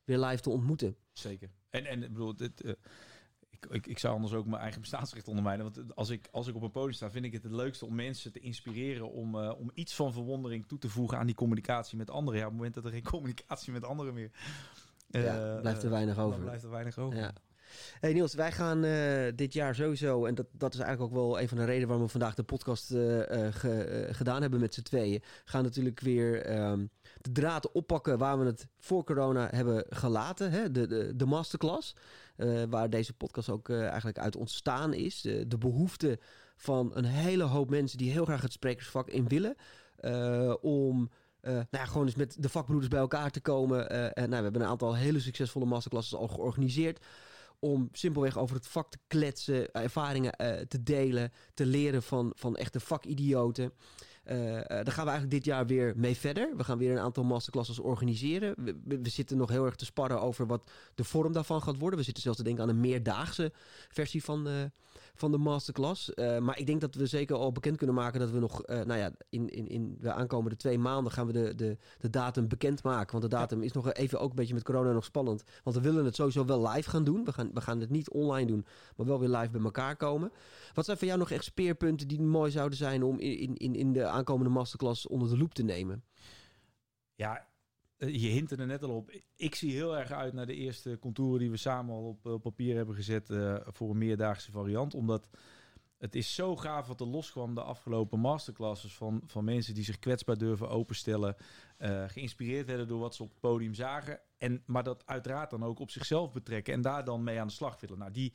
weer 0.04 0.18
live 0.18 0.42
te 0.42 0.50
ontmoeten. 0.50 0.96
Zeker. 1.12 1.50
En, 1.70 1.86
en 1.86 2.02
ik 2.02 2.12
bedoel, 2.12 2.36
dit, 2.36 2.60
eh, 2.60 2.72
ik, 3.50 3.66
ik, 3.70 3.86
ik 3.86 3.98
zou 3.98 4.14
anders 4.14 4.32
ook 4.32 4.46
mijn 4.46 4.62
eigen 4.62 4.80
bestaansrecht 4.80 5.28
ondermijnen. 5.28 5.72
Want 5.72 5.96
als 5.96 6.10
ik, 6.10 6.28
als 6.30 6.46
ik 6.48 6.54
op 6.54 6.62
een 6.62 6.70
podium 6.70 6.92
sta, 6.92 7.10
vind 7.10 7.24
ik 7.24 7.32
het 7.32 7.42
het 7.42 7.52
leukste 7.52 7.86
om 7.86 7.94
mensen 7.94 8.32
te 8.32 8.40
inspireren 8.40 9.10
om, 9.10 9.38
eh, 9.38 9.52
om 9.58 9.70
iets 9.74 9.94
van 9.94 10.12
verwondering 10.12 10.66
toe 10.66 10.78
te 10.78 10.88
voegen 10.88 11.18
aan 11.18 11.26
die 11.26 11.34
communicatie 11.34 11.98
met 11.98 12.10
anderen. 12.10 12.38
Ja, 12.38 12.44
op 12.44 12.50
het 12.50 12.58
moment 12.58 12.74
dat 12.74 12.84
er 12.84 12.90
geen 12.92 13.10
communicatie 13.16 13.72
met 13.72 13.84
anderen 13.84 14.14
meer. 14.14 14.30
Ja, 15.08 15.54
eh, 15.54 15.60
blijft 15.60 15.82
er 15.82 15.90
weinig 15.90 16.18
over. 16.18 16.40
blijft 16.40 16.64
er 16.64 16.70
weinig 16.70 16.98
over. 16.98 17.18
Ja. 17.18 17.32
Niels, 18.00 18.34
wij 18.34 18.52
gaan 18.52 18.84
eh, 18.84 19.32
dit 19.34 19.52
jaar 19.52 19.74
sowieso, 19.74 20.24
en 20.26 20.34
dat, 20.34 20.46
dat 20.52 20.74
is 20.74 20.80
eigenlijk 20.80 21.12
ook 21.12 21.18
wel 21.20 21.40
een 21.40 21.48
van 21.48 21.58
de 21.58 21.64
redenen 21.64 21.88
waarom 21.88 22.04
we 22.06 22.10
vandaag 22.10 22.34
de 22.34 22.42
podcast 22.42 22.90
eh, 22.90 23.46
eh, 23.46 23.54
ge- 23.54 24.08
gedaan 24.10 24.42
hebben 24.42 24.60
met 24.60 24.74
z'n 24.74 24.82
tweeën, 24.82 25.22
gaan 25.44 25.62
natuurlijk 25.62 26.00
weer 26.00 26.42
ehm, 26.42 26.86
de 27.20 27.32
draad 27.32 27.72
oppakken 27.72 28.18
waar 28.18 28.38
we 28.38 28.44
het 28.44 28.66
voor 28.78 29.04
corona 29.04 29.48
hebben 29.50 29.84
gelaten. 29.88 30.50
Hè? 30.50 30.70
De, 30.70 30.86
de, 30.86 31.16
de 31.16 31.26
masterclass, 31.26 31.94
waar 32.68 32.90
deze 32.90 33.12
podcast 33.12 33.48
ook 33.50 33.68
eigenlijk 33.70 34.18
uit 34.18 34.36
ontstaan 34.36 34.94
is. 34.94 35.20
De, 35.20 35.58
behoefte 35.58 36.18
van 36.56 36.90
een 36.94 37.04
hele 37.04 37.44
hoop 37.44 37.70
mensen 37.70 37.98
die 37.98 38.10
heel 38.10 38.24
graag 38.24 38.42
het 38.42 38.52
sprekersvak 38.52 39.08
in 39.08 39.28
willen, 39.28 39.54
om... 40.60 41.10
nou 41.40 41.66
ja, 41.70 41.84
gewoon 41.84 42.06
eens 42.06 42.14
met 42.16 42.36
de 42.38 42.48
vakbroeders 42.48 42.88
bij 42.88 43.00
elkaar 43.00 43.30
te 43.30 43.40
komen. 43.40 43.90
En, 44.14 44.28
nou, 44.28 44.36
we 44.36 44.42
hebben 44.42 44.62
een 44.62 44.68
aantal 44.68 44.96
hele 44.96 45.20
succesvolle 45.20 45.64
masterclasses 45.64 46.14
al 46.14 46.28
georganiseerd 46.28 47.04
om 47.64 47.88
simpelweg 47.92 48.38
over 48.38 48.56
het 48.56 48.66
vak 48.66 48.90
te 48.90 48.98
kletsen, 49.06 49.72
ervaringen 49.72 50.32
eh, 50.32 50.60
te 50.60 50.82
delen, 50.82 51.32
te 51.54 51.66
leren 51.66 52.02
van, 52.02 52.32
van 52.34 52.56
echte 52.56 52.80
vakidioten. 52.80 53.72
Eh, 54.22 54.58
eh, 54.58 54.66
daar 54.66 54.92
gaan 54.92 55.04
we 55.04 55.10
eigenlijk 55.10 55.30
dit 55.30 55.44
jaar 55.44 55.66
weer 55.66 55.92
mee 55.96 56.16
verder. 56.16 56.56
We 56.56 56.64
gaan 56.64 56.78
weer 56.78 56.92
een 56.92 56.98
aantal 56.98 57.24
masterclasses 57.24 57.78
organiseren. 57.78 58.54
We, 58.84 59.00
zitten 59.02 59.36
nog 59.36 59.50
heel 59.50 59.64
erg 59.64 59.74
te 59.74 59.84
sparren 59.84 60.20
over 60.20 60.46
wat 60.46 60.70
de 60.94 61.04
vorm 61.04 61.32
daarvan 61.32 61.62
gaat 61.62 61.78
worden. 61.78 61.98
We 61.98 62.04
zitten 62.04 62.22
zelfs 62.22 62.38
te 62.38 62.44
denken 62.44 62.62
aan 62.62 62.68
een 62.68 62.80
meerdaagse 62.80 63.52
versie 63.88 64.24
van, 64.24 64.48
eh, 64.48 64.54
van 65.14 65.30
de 65.30 65.38
masterclass. 65.38 66.14
Eh, 66.14 66.38
maar 66.38 66.58
ik 66.58 66.66
denk 66.66 66.80
dat 66.80 66.94
we 66.94 67.06
zeker 67.06 67.36
al 67.36 67.52
bekend 67.52 67.76
kunnen 67.76 67.96
maken 67.96 68.20
dat 68.20 68.30
we 68.30 68.38
nog, 68.38 68.62
eh, 68.62 68.80
nou 68.80 68.98
ja, 68.98 69.10
in, 69.28 69.48
in, 69.48 69.68
in 69.68 69.96
de 70.00 70.12
aankomende 70.12 70.56
twee 70.56 70.78
maanden 70.78 71.12
gaan 71.12 71.26
we 71.26 71.32
de, 71.32 71.54
de, 71.54 71.76
de 71.98 72.10
datum 72.10 72.48
bekendmaken. 72.48 73.10
Want 73.10 73.30
de 73.30 73.36
datum 73.36 73.62
is 73.62 73.72
nog 73.72 73.92
even 73.92 74.20
ook 74.20 74.30
een 74.30 74.36
beetje 74.36 74.54
met 74.54 74.62
corona 74.62 74.92
nog 74.92 75.04
spannend. 75.04 75.42
Want 75.62 75.76
we 75.76 75.82
willen 75.82 76.04
het 76.04 76.14
sowieso 76.14 76.44
wel 76.44 76.68
live 76.68 76.90
gaan 76.90 77.04
doen. 77.04 77.24
We 77.24 77.32
gaan, 77.32 77.50
we 77.54 77.60
gaan 77.60 77.80
het 77.80 77.90
niet 77.90 78.10
online 78.10 78.46
doen, 78.46 78.66
maar 78.96 79.06
wel 79.06 79.18
weer 79.18 79.28
live 79.28 79.50
bij 79.50 79.62
elkaar 79.62 79.96
komen. 79.96 80.32
Wat 80.74 80.84
zijn 80.84 80.96
voor 80.96 81.06
jou 81.06 81.18
nog 81.18 81.30
echt 81.30 81.44
speerpunten 81.44 82.08
die 82.08 82.22
mooi 82.22 82.50
zouden 82.50 82.78
zijn 82.78 83.02
om 83.02 83.18
in, 83.18 83.56
in, 83.56 83.74
in 83.74 83.92
de 83.92 84.06
aankomende 84.06 84.50
masterclass 84.50 85.06
onder 85.06 85.28
de 85.28 85.38
loep 85.38 85.54
te 85.54 85.62
nemen? 85.62 86.04
Ja, 87.14 87.46
je 88.06 88.28
hint 88.28 88.50
er 88.50 88.66
net 88.66 88.82
al 88.82 88.96
op. 88.96 89.10
Ik 89.36 89.54
zie 89.54 89.72
heel 89.72 89.98
erg 89.98 90.10
uit 90.10 90.32
naar 90.32 90.46
de 90.46 90.54
eerste 90.54 90.98
contouren 90.98 91.38
die 91.38 91.50
we 91.50 91.56
samen 91.56 91.94
al 91.94 92.08
op, 92.08 92.26
op 92.26 92.42
papier 92.42 92.76
hebben 92.76 92.94
gezet 92.94 93.30
eh, 93.30 93.56
voor 93.66 93.90
een 93.90 93.98
meerdaagse 93.98 94.50
variant. 94.50 94.94
Omdat 94.94 95.28
het 95.98 96.14
is 96.14 96.34
zo 96.34 96.56
gaaf 96.56 96.86
wat 96.86 97.00
er 97.00 97.06
loskwam 97.06 97.54
de 97.54 97.62
afgelopen 97.62 98.18
masterclasses 98.18 98.94
van, 98.94 99.22
van 99.26 99.44
mensen 99.44 99.74
die 99.74 99.84
zich 99.84 99.98
kwetsbaar 99.98 100.38
durven 100.38 100.68
openstellen. 100.68 101.36
eh, 101.76 102.04
geïnspireerd 102.08 102.66
werden 102.66 102.88
door 102.88 103.00
wat 103.00 103.14
ze 103.14 103.22
op 103.22 103.28
het 103.28 103.40
podium 103.40 103.74
zagen. 103.74 104.20
En, 104.38 104.62
maar 104.66 104.82
dat 104.82 105.06
uiteraard 105.06 105.50
dan 105.50 105.64
ook 105.64 105.78
op 105.78 105.90
zichzelf 105.90 106.32
betrekken 106.32 106.74
en 106.74 106.80
daar 106.80 107.04
dan 107.04 107.22
mee 107.22 107.40
aan 107.40 107.46
de 107.46 107.52
slag 107.52 107.80
willen. 107.80 107.98
Nou, 107.98 108.10
die, 108.10 108.32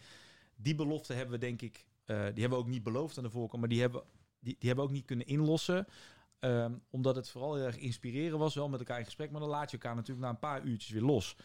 die 0.56 0.76
belofte 0.76 1.14
hebben 1.14 1.40
we 1.40 1.46
denk 1.46 1.62
ik, 1.62 1.86
eh, 2.06 2.16
die 2.16 2.42
hebben 2.42 2.50
we 2.50 2.64
ook 2.66 2.68
niet 2.68 2.84
beloofd 2.84 3.18
aan 3.18 3.24
de 3.24 3.30
voorkant, 3.30 3.60
maar 3.60 3.70
die 3.70 3.82
hebben, 3.82 4.04
die, 4.40 4.56
die 4.60 4.68
hebben 4.68 4.86
we 4.86 4.90
ook 4.90 4.98
niet 4.98 5.06
kunnen 5.06 5.28
inlossen. 5.28 5.88
Ehm, 6.40 6.74
omdat 6.90 7.16
het 7.16 7.30
vooral 7.30 7.56
heel 7.56 7.66
erg 7.66 7.78
inspireren 7.78 8.40
was, 8.40 8.56
wel 8.56 8.70
met 8.70 8.80
elkaar 8.80 9.00
in 9.00 9.06
gesprek. 9.06 9.32
Maar 9.32 9.40
dan 9.40 9.50
laat 9.50 9.72
je 9.72 9.78
elkaar 9.78 9.96
natuurlijk 9.96 10.26
na 10.26 10.32
een 10.32 10.40
paar 10.40 10.64
uurtjes 10.64 10.92
weer 10.92 11.02
los. 11.02 11.36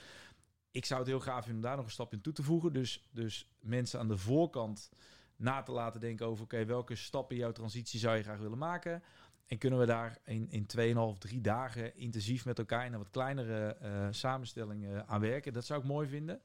Ik 0.70 0.84
zou 0.84 1.00
het 1.00 1.08
heel 1.08 1.20
gaaf 1.20 1.44
vinden 1.44 1.62
om 1.62 1.68
daar 1.68 1.76
nog 1.76 1.84
een 1.84 1.90
stap 1.90 2.12
in 2.12 2.20
toe 2.20 2.32
te 2.32 2.42
voegen. 2.42 2.72
Dus, 2.72 3.08
dus 3.10 3.48
mensen 3.60 3.98
aan 3.98 4.08
de 4.08 4.18
voorkant 4.18 4.90
na 5.36 5.62
te 5.62 5.72
laten 5.72 6.00
denken 6.00 6.26
over... 6.26 6.44
oké, 6.44 6.64
welke 6.64 6.94
stappen 6.94 7.36
in 7.36 7.42
jouw 7.42 7.52
transitie 7.52 8.00
zou 8.00 8.16
je 8.16 8.22
graag 8.22 8.38
willen 8.38 8.58
maken? 8.58 9.02
En 9.46 9.58
kunnen 9.58 9.78
we 9.78 9.86
daar 9.86 10.18
in, 10.24 10.50
in 10.50 10.66
2,5, 11.14 11.18
3 11.18 11.40
dagen 11.40 11.96
intensief 11.96 12.44
met 12.44 12.58
elkaar... 12.58 12.86
in 12.86 12.92
een 12.92 12.98
wat 12.98 13.10
kleinere 13.10 13.74
eh, 13.74 14.06
samenstelling 14.10 14.86
eh, 14.86 14.98
aan 14.98 15.20
werken? 15.20 15.52
Dat 15.52 15.64
zou 15.64 15.80
ik 15.80 15.86
mooi 15.86 16.08
vinden. 16.08 16.40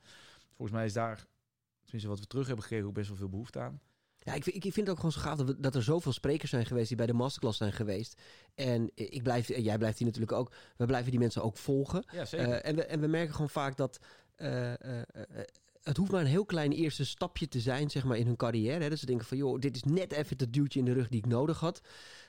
Volgens 0.48 0.78
mij 0.78 0.86
is 0.86 0.94
daar, 0.94 1.26
tenminste 1.84 2.10
wat 2.10 2.20
we 2.20 2.28
terug 2.28 2.46
hebben 2.46 2.64
gekregen... 2.64 2.88
ook 2.88 2.94
best 2.94 3.08
wel 3.08 3.18
veel 3.18 3.30
behoefte 3.30 3.60
aan. 3.60 3.82
Ja, 4.28 4.34
ik, 4.34 4.44
vind- 4.44 4.56
ik 4.56 4.62
vind 4.62 4.76
het 4.76 4.90
ook 4.90 4.96
gewoon 4.96 5.12
zo 5.12 5.20
gaaf 5.20 5.38
dat, 5.38 5.48
we- 5.48 5.60
dat 5.60 5.76
er 5.76 5.84
zoveel 5.84 6.12
sprekers 6.12 6.52
zijn 6.52 6.66
geweest 6.66 6.88
die 6.88 6.98
bij 6.98 7.06
de 7.06 7.14
masterclass 7.14 7.58
zijn 7.58 7.74
geweest. 7.74 8.22
En 8.56 8.92
ik 8.96 9.24
blijf, 9.24 9.48
jij 9.48 9.78
blijft 9.78 9.98
hier 9.98 10.08
natuurlijk 10.08 10.38
ook. 10.38 10.52
We 10.78 10.86
blijven 10.86 11.12
die 11.12 11.20
mensen 11.20 11.44
ook 11.44 11.58
volgen. 11.58 12.04
Ja, 12.12 12.26
zeker. 12.26 12.50
Eh, 12.50 12.70
en, 12.70 12.76
we, 12.76 12.86
en 12.86 13.00
we 13.00 13.08
merken 13.08 13.34
gewoon 13.34 13.50
vaak 13.50 13.78
dat. 13.78 14.00
eh, 14.36 14.72
eh, 14.74 15.02
het 15.84 15.98
hoeft 15.98 16.12
maar 16.12 16.22
een 16.22 16.28
heel 16.28 16.46
klein 16.46 16.72
eerste 16.72 17.06
stapje 17.06 17.48
te 17.48 17.60
zijn, 17.60 17.90
zeg 17.90 18.04
maar, 18.04 18.18
in 18.18 18.26
hun 18.26 18.36
carrière. 18.36 18.84
Hè. 18.84 18.90
Dat 18.90 19.00
ze 19.00 19.06
denken 19.06 19.26
van, 19.26 19.38
joh, 19.38 19.60
dit 19.60 19.76
is 19.76 19.84
net 19.84 20.12
even 20.12 20.38
dat 20.38 20.54
duwtje 20.54 20.80
in 20.80 20.86
de 20.86 20.94
rug 20.94 21.08
die 21.10 21.20
ik 21.20 21.26
nodig 21.26 21.60
had. 21.60 21.82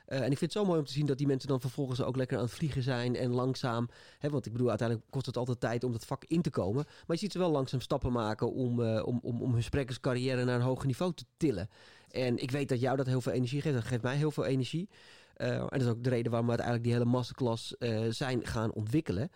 Eh, 0.09 0.19
en 0.19 0.31
ik 0.31 0.39
vind 0.39 0.41
het 0.41 0.53
zo 0.53 0.65
mooi 0.65 0.79
om 0.79 0.85
te 0.85 0.93
zien 0.93 1.07
dat 1.07 1.19
die 1.19 1.27
mensen 1.27 1.49
dan 1.49 1.61
vervolgens 1.61 2.03
ook 2.03 2.17
lekker 2.17 2.37
aan 2.37 2.43
het 2.43 2.53
vliegen 2.53 2.83
zijn 2.83 3.17
en 3.17 3.31
langzaam. 3.31 3.89
Hè, 4.19 4.31
want 4.31 4.47
ik 4.47 4.53
bedoel, 4.53 4.69
uiteindelijk 4.69 5.11
kost 5.11 5.27
het 5.27 5.37
altijd 5.37 5.61
tijd 5.61 5.85
om 5.85 5.93
dat 5.93 6.05
vak 6.05 6.25
in 6.25 6.43
te 6.43 6.51
komen. 6.51 6.85
Maar 6.85 7.17
je 7.17 7.23
ziet 7.23 7.33
ze 7.33 7.39
wel 7.39 7.51
langzaam 7.51 7.81
stappen 7.81 8.13
maken 8.13 8.53
om, 8.53 8.83
eh, 8.83 9.07
om, 9.07 9.19
om, 9.23 9.43
om 9.43 9.53
hun 9.53 9.63
sprekerscarrière 9.63 10.45
naar 10.45 10.55
een 10.55 10.67
hoger 10.67 10.87
niveau 10.87 11.15
te 11.15 11.25
tillen. 11.37 11.69
En 12.11 12.39
ik 12.39 12.51
weet 12.51 12.69
dat 12.69 12.81
jou 12.81 12.97
dat 12.97 13.07
heel 13.07 13.21
veel 13.21 13.33
energie 13.33 13.61
geeft. 13.61 13.75
Dat 13.75 13.85
geeft 13.85 14.03
mij 14.03 14.17
heel 14.17 14.31
veel 14.31 14.45
energie. 14.45 14.89
Eh, 15.35 15.55
en 15.55 15.69
dat 15.69 15.81
is 15.81 15.89
ook 15.89 16.05
de 16.05 16.11
reden 16.11 16.31
waarom 16.31 16.49
we 16.49 16.57
uiteindelijk 16.57 16.89
die 16.89 16.99
hele 16.99 17.17
masterclass 17.17 17.75
zijn 18.09 18.47
gaan 18.47 18.73
ontwikkelen. 18.73 19.31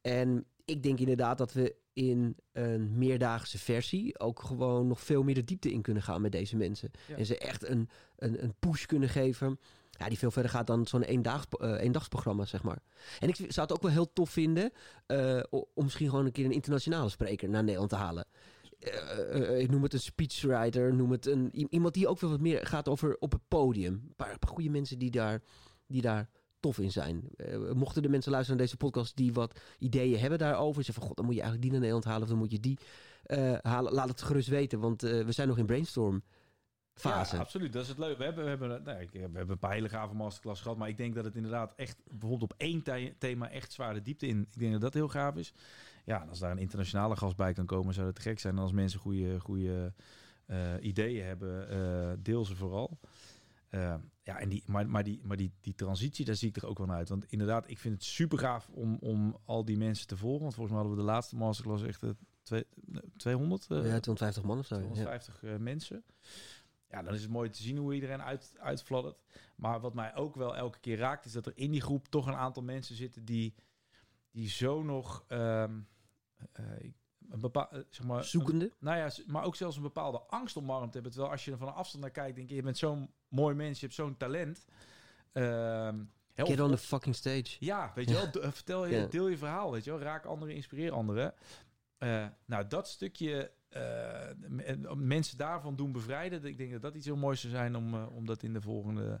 En 0.00 0.44
ik 0.64 0.82
denk 0.82 0.98
inderdaad 0.98 1.38
dat 1.38 1.52
we 1.52 1.74
in 1.92 2.36
een 2.52 2.98
meerdaagse 2.98 3.58
versie 3.58 4.18
ook 4.18 4.42
gewoon 4.42 4.86
nog 4.86 5.00
veel 5.00 5.22
meer 5.22 5.34
de 5.34 5.44
diepte 5.44 5.72
in 5.72 5.82
kunnen 5.82 6.02
gaan 6.02 6.20
met 6.20 6.32
deze 6.32 6.56
mensen. 6.56 6.90
Ja. 7.06 7.16
En 7.16 7.26
ze 7.26 7.38
echt 7.38 7.68
een, 7.68 7.88
een, 8.16 8.42
een 8.42 8.54
push 8.58 8.84
kunnen 8.84 9.08
geven. 9.08 9.58
Ja, 9.98 10.08
die 10.08 10.18
veel 10.18 10.30
verder 10.30 10.50
gaat 10.50 10.66
dan 10.66 10.86
zo'n 10.86 11.04
eh, 11.04 11.80
eendagsprogramma, 11.80 12.44
zeg 12.44 12.62
maar. 12.62 12.78
En 13.18 13.28
ik 13.28 13.36
zou 13.36 13.66
het 13.66 13.72
ook 13.72 13.82
wel 13.82 13.90
heel 13.90 14.12
tof 14.12 14.30
vinden 14.30 14.72
eh, 15.06 15.40
om 15.50 15.84
misschien 15.84 16.08
gewoon 16.08 16.26
een 16.26 16.32
keer 16.32 16.44
een 16.44 16.52
internationale 16.52 17.08
spreker 17.08 17.48
naar 17.48 17.62
Nederland 17.62 17.90
te 17.90 17.96
halen. 17.96 18.26
Eh, 18.78 19.60
ik 19.60 19.70
noem 19.70 19.82
het 19.82 19.92
een 19.92 20.00
speechwriter, 20.00 20.94
noem 20.94 21.10
het 21.10 21.26
een, 21.26 21.66
iemand 21.70 21.94
die 21.94 22.08
ook 22.08 22.20
wel 22.20 22.30
wat 22.30 22.40
meer 22.40 22.66
gaat 22.66 22.88
over 22.88 23.16
op 23.18 23.32
het 23.32 23.40
podium. 23.48 23.92
Een 23.92 24.14
paar, 24.16 24.36
goede 24.48 24.70
mensen 24.70 24.98
die 24.98 25.10
daar, 25.10 25.42
die 25.86 26.02
daar 26.02 26.28
tof 26.60 26.78
in 26.78 26.92
zijn. 26.92 27.30
Mochten 27.74 28.02
de 28.02 28.08
mensen 28.08 28.32
luisteren 28.32 28.58
naar 28.58 28.66
deze 28.66 28.78
podcast 28.78 29.16
die 29.16 29.32
wat 29.32 29.60
ideeën 29.78 30.18
hebben 30.18 30.38
daarover, 30.38 30.84
zeggen 30.84 30.94
van 30.94 31.02
god, 31.02 31.16
dan 31.16 31.24
moet 31.24 31.34
je 31.34 31.40
eigenlijk 31.40 31.70
die 31.70 31.80
naar 31.80 31.88
Nederland 31.88 32.04
halen 32.04 32.22
of 32.22 32.28
dan 32.28 32.38
moet 32.38 32.52
je 32.52 32.60
die 32.60 32.78
halen. 33.62 33.92
Laat 33.92 34.08
het 34.08 34.22
gerust 34.22 34.48
weten, 34.48 34.80
want 34.80 35.00
we 35.00 35.32
zijn 35.32 35.48
nog 35.48 35.58
in 35.58 35.66
brainstorm 35.66 36.22
fase. 37.00 37.34
Ja, 37.36 37.40
absoluut. 37.42 37.72
Dat 37.72 37.82
is 37.82 37.88
het 37.88 37.98
leuk. 37.98 38.18
We 38.18 38.24
hebben, 38.24 38.42
we 38.44 38.50
hebben, 38.50 38.82
nou, 38.84 39.00
ik- 39.00 39.10
we 39.10 39.18
hebben 39.20 39.50
een 39.50 39.58
paar 39.58 39.72
hele 39.72 39.88
gave 39.88 40.14
masterclass 40.14 40.60
gehad. 40.62 40.76
Maar 40.76 40.88
ik 40.88 40.96
denk 40.96 41.14
dat 41.14 41.24
het 41.24 41.34
inderdaad 41.36 41.74
echt 41.74 41.96
bijvoorbeeld 42.10 42.52
op 42.52 42.54
één 42.58 42.82
the- 42.82 43.14
thema 43.18 43.50
echt 43.50 43.72
zwaar 43.72 43.94
de 43.94 44.02
diepte 44.02 44.26
in. 44.26 44.40
Ik 44.52 44.58
denk 44.58 44.72
dat 44.72 44.80
dat 44.80 44.94
heel 44.94 45.08
gaaf 45.08 45.36
is. 45.36 45.52
Ja, 46.04 46.26
als 46.28 46.38
daar 46.38 46.50
een 46.50 46.58
internationale 46.58 47.16
gast 47.16 47.36
bij 47.36 47.52
kan 47.52 47.66
komen, 47.66 47.94
zou 47.94 48.06
dat 48.06 48.14
te 48.14 48.20
gek 48.20 48.38
zijn. 48.40 48.56
En 48.56 48.62
als 48.62 48.72
mensen 48.72 49.00
goede, 49.00 49.40
goede 49.40 49.92
eh, 50.46 50.72
ideeën 50.80 51.24
hebben, 51.24 51.68
eh, 51.70 52.12
deel 52.22 52.44
ze 52.44 52.56
vooral. 52.56 52.98
Eh, 53.68 53.94
ja, 54.22 54.38
en 54.38 54.48
die, 54.48 54.62
maar, 54.66 54.88
maar, 54.88 55.04
die, 55.04 55.20
maar 55.24 55.36
die, 55.36 55.52
die 55.60 55.74
transitie, 55.74 56.24
daar 56.24 56.34
zie 56.34 56.48
ik 56.48 56.56
er 56.56 56.66
ook 56.66 56.78
wel 56.78 56.86
naar 56.86 56.96
uit. 56.96 57.08
Want 57.08 57.24
inderdaad, 57.28 57.70
ik 57.70 57.78
vind 57.78 57.94
het 57.94 58.04
super 58.04 58.38
gaaf 58.38 58.68
om, 58.72 58.96
om 59.00 59.36
al 59.44 59.64
die 59.64 59.76
mensen 59.76 60.06
te 60.06 60.16
volgen. 60.16 60.42
Want 60.42 60.54
volgens 60.54 60.74
mij 60.74 60.84
hadden 60.84 60.98
we 61.04 61.06
de 61.06 61.12
laatste 61.14 61.36
masterclass 61.36 61.82
echt 61.82 62.02
eh, 62.02 62.10
twee, 62.42 62.64
200. 63.16 63.66
eh, 63.70 63.76
ja, 63.76 64.00
250 64.00 64.42
man 64.42 64.58
of 64.58 64.66
zo. 64.66 64.74
Ja. 64.74 64.80
250 64.80 65.42
eh, 65.42 65.56
mensen. 65.56 66.04
Ja, 66.90 67.02
dan 67.02 67.14
is 67.14 67.22
het 67.22 67.30
mooi 67.30 67.50
te 67.50 67.62
zien 67.62 67.76
hoe 67.76 67.94
iedereen 67.94 68.22
uit, 68.22 68.54
uitfladdert. 68.58 69.22
Maar 69.56 69.80
wat 69.80 69.94
mij 69.94 70.14
ook 70.14 70.34
wel 70.34 70.56
elke 70.56 70.78
keer 70.80 70.96
raakt, 70.98 71.24
is 71.24 71.32
dat 71.32 71.46
er 71.46 71.52
in 71.56 71.70
die 71.70 71.80
groep 71.80 72.08
toch 72.08 72.26
een 72.26 72.34
aantal 72.36 72.62
mensen 72.62 72.94
zitten 72.96 73.24
die, 73.24 73.54
die 74.30 74.48
zo 74.48 74.82
nog 74.82 75.24
ehm, 75.28 75.80
eh, 76.52 76.64
een 77.30 77.40
bepaal, 77.40 77.68
eh, 77.70 77.80
zeg 77.90 78.06
maar, 78.06 78.24
Zoekende. 78.24 78.64
een- 78.64 78.72
nou 78.78 78.96
ja, 78.98 79.10
maar 79.26 79.44
ook 79.44 79.56
zelfs 79.56 79.76
een 79.76 79.82
bepaalde 79.82 80.20
angst 80.20 80.56
omarmd 80.56 80.94
hebben. 80.94 81.12
Terwijl 81.12 81.32
als 81.32 81.44
je 81.44 81.50
er 81.52 81.58
van 81.58 81.74
afstand 81.74 82.02
naar 82.02 82.12
kijkt, 82.12 82.36
denk 82.36 82.48
je, 82.48 82.54
je 82.54 82.62
bent 82.62 82.78
zo'n 82.78 83.10
mooi 83.28 83.54
mens, 83.54 83.80
je 83.80 83.84
hebt 83.86 83.98
zo'n 83.98 84.16
talent. 84.16 84.64
Ehm, 85.32 86.04
hè, 86.34 86.46
Get 86.46 86.60
on 86.60 86.70
the 86.70 86.78
fucking 86.78 87.14
stage. 87.14 87.56
ja, 87.60 87.92
weet 87.94 88.08
je 88.08 88.14
wel, 88.14 88.52
vertel 88.52 88.86
je, 88.86 89.08
deel 89.08 89.28
je 89.28 89.38
verhaal, 89.38 89.70
weet 89.72 89.84
je 89.84 89.90
wel, 89.90 90.00
raak 90.00 90.24
anderen, 90.24 90.54
inspireer 90.54 90.92
anderen. 90.92 91.34
Eh, 91.98 92.26
nou, 92.44 92.66
dat 92.66 92.88
stukje 92.88 93.52
eh, 93.68 94.94
mensen 94.96 95.38
daarvan 95.38 95.76
doen 95.76 95.92
bevrijden, 95.92 96.44
ik 96.44 96.58
denk 96.58 96.72
dat 96.72 96.82
dat 96.82 96.94
iets 96.94 97.06
heel 97.06 97.16
moois 97.16 97.40
zou 97.40 97.52
zijn 97.52 97.76
om, 97.76 97.94
eh, 97.94 98.16
om 98.16 98.26
dat 98.26 98.42
in 98.42 98.52
de 98.52 98.60
volgende 98.60 99.20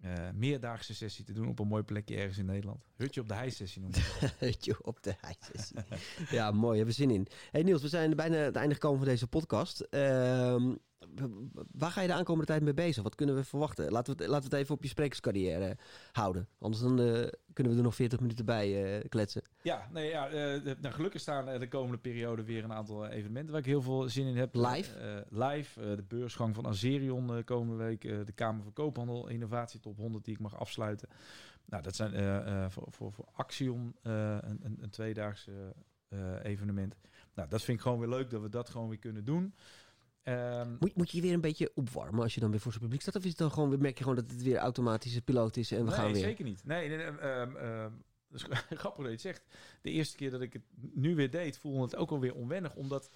eh, 0.00 0.30
meerdaagse 0.34 0.94
sessie 0.94 1.24
te 1.24 1.32
doen 1.32 1.48
op 1.48 1.58
een 1.58 1.66
mooi 1.66 1.82
plekje 1.82 2.16
ergens 2.16 2.38
in 2.38 2.46
Nederland. 2.46 2.84
Hutje 2.96 3.20
op 3.20 3.28
de 3.28 3.34
hei-sessie 3.34 3.80
noemen. 3.80 4.00
Hutje 4.38 4.84
op 4.84 5.02
de 5.02 5.14
ijssessie. 5.20 5.76
ja, 6.30 6.50
mooi. 6.50 6.76
Hebben 6.76 6.94
we 6.94 7.02
zin 7.02 7.10
in. 7.10 7.26
Hey 7.50 7.62
Niels, 7.62 7.82
we 7.82 7.88
zijn 7.88 8.16
bijna 8.16 8.36
het 8.36 8.56
einde 8.56 8.74
gekomen 8.74 8.98
van 8.98 9.08
deze 9.08 9.26
podcast. 9.26 9.86
Waar 11.72 11.90
ga 11.90 12.00
je 12.00 12.06
de 12.06 12.12
aankomende 12.14 12.46
tijd 12.46 12.62
mee 12.62 12.74
bezig? 12.74 13.02
Wat 13.02 13.14
kunnen 13.14 13.34
we 13.34 13.44
verwachten? 13.44 13.90
Laten 13.90 14.16
we 14.16 14.22
het, 14.22 14.30
laten 14.32 14.50
we 14.50 14.56
het 14.56 14.64
even 14.64 14.74
op 14.74 14.82
je 14.82 14.88
sprekerscarrière 14.88 15.76
houden. 16.12 16.48
Anders 16.58 16.82
dan, 16.82 17.00
eh, 17.00 17.28
kunnen 17.52 17.72
we 17.72 17.78
er 17.78 17.84
nog 17.84 17.94
40 17.94 18.20
minuten 18.20 18.44
bij 18.44 18.98
eh, 19.00 19.08
kletsen. 19.08 19.42
Ja, 19.62 19.88
nee, 19.92 20.08
ja 20.08 20.28
eh, 20.28 20.74
nou, 20.80 20.94
gelukkig 20.94 21.20
staan 21.20 21.48
er 21.48 21.60
de 21.60 21.68
komende 21.68 21.98
periode 21.98 22.44
weer 22.44 22.64
een 22.64 22.72
aantal 22.72 23.06
evenementen 23.06 23.50
waar 23.50 23.60
ik 23.60 23.66
heel 23.66 23.82
veel 23.82 24.08
zin 24.08 24.26
in 24.26 24.36
heb. 24.36 24.54
Live? 24.54 24.98
Eh, 24.98 25.16
live, 25.48 25.80
eh, 25.80 25.96
de 25.96 26.02
beursgang 26.08 26.54
van 26.54 26.66
Azerion 26.66 27.36
eh, 27.36 27.44
komende 27.44 27.84
week. 27.84 28.04
eh, 28.04 28.16
de 28.24 28.32
Kamer 28.32 28.62
van 28.62 28.72
Koophandel, 28.72 29.28
Innovatie 29.28 29.80
Top 29.80 29.96
100 29.96 30.24
die 30.24 30.34
ik 30.34 30.40
mag 30.40 30.58
afsluiten. 30.58 31.08
Nou, 31.66 31.82
dat 31.82 31.96
zijn 31.96 32.14
eh, 32.14 32.36
eh, 32.64 32.70
voor, 32.70 32.86
voor, 32.90 33.12
voor 33.12 33.24
Axion 33.32 33.94
eh, 34.02 34.12
een, 34.40 34.60
een, 34.62 34.78
een 34.80 34.90
tweedaagse 34.90 35.74
eh, 36.08 36.18
evenement. 36.42 36.96
Nou, 37.34 37.48
dat 37.48 37.62
vind 37.62 37.76
ik 37.78 37.82
gewoon 37.82 37.98
weer 37.98 38.08
leuk 38.08 38.30
dat 38.30 38.42
we 38.42 38.48
dat 38.48 38.68
gewoon 38.70 38.88
weer 38.88 38.98
kunnen 38.98 39.24
doen. 39.24 39.54
Ehm, 40.24 40.70
Moet, 40.80 40.96
moet 40.96 41.10
je 41.10 41.16
je 41.16 41.22
weer 41.22 41.32
een 41.32 41.40
beetje 41.40 41.70
opwarmen 41.74 42.22
als 42.22 42.34
je 42.34 42.40
dan 42.40 42.50
weer 42.50 42.60
voor 42.60 42.70
zijn 42.72 42.82
publiek 42.84 43.00
staat? 43.02 43.16
Of 43.16 43.22
is 43.22 43.28
het 43.28 43.38
dan 43.38 43.50
gewoon, 43.52 43.80
merk 43.80 43.98
je 43.98 44.04
gewoon 44.04 44.18
dat 44.18 44.30
het 44.30 44.42
weer 44.42 44.56
automatische 44.56 45.22
piloot 45.22 45.56
is 45.56 45.70
en 45.70 45.78
we 45.78 45.84
nee, 45.84 45.94
gaan 45.94 46.12
weer? 46.12 46.22
zeker 46.22 46.44
niet. 46.44 46.64
Nee, 46.64 46.88
nee, 46.88 46.96
nee, 46.96 47.06
ehm, 47.06 47.56
ehm, 47.56 47.90
dat 48.30 48.40
is 48.40 48.46
grappig 48.78 48.96
dat 48.96 49.04
je 49.06 49.10
het 49.10 49.20
zegt. 49.20 49.42
De 49.82 49.90
eerste 49.90 50.16
keer 50.16 50.30
dat 50.30 50.40
ik 50.40 50.52
het 50.52 50.62
nu 50.94 51.14
weer 51.14 51.30
deed, 51.30 51.58
voelde 51.58 51.82
het 51.82 51.96
ook 51.96 52.10
alweer 52.10 52.34
onwennig. 52.34 52.74
Omdat 52.74 53.10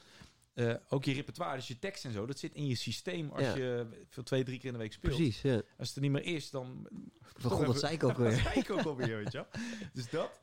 eh, 0.55 0.75
ook 0.89 1.05
je 1.05 1.13
repertoire, 1.13 1.57
dus 1.57 1.69
je 1.69 1.79
tekst 1.79 2.05
en 2.05 2.13
zo, 2.13 2.27
dat 2.27 2.39
zit 2.39 2.55
in 2.55 2.67
je 2.67 2.75
systeem 2.75 3.31
als 3.31 3.43
Ja. 3.43 3.57
je 3.57 3.87
veel 4.09 4.23
twee, 4.23 4.45
drie 4.45 4.59
keer 4.59 4.67
in 4.67 4.73
de 4.73 4.79
week 4.79 4.93
speelt. 4.93 5.15
Precies, 5.15 5.43
ja. 5.43 5.63
Als 5.79 5.87
het 5.89 5.97
er 5.97 6.03
niet 6.03 6.11
meer 6.11 6.25
is, 6.25 6.51
dan... 6.51 6.89
Van 7.21 7.51
god, 7.51 7.67
dat 7.67 7.79
zei 7.79 7.95
ik 7.95 8.05
ook 8.05 8.09
Dat 8.17 8.27
weer. 8.27 8.33
zei 8.37 8.55
ik 8.61 8.71
ook 8.71 8.83
alweer, 8.85 9.17
weet 9.17 9.33
je 9.33 9.39
wel. 9.39 9.47
Dus 9.93 10.11
dat. 10.11 10.41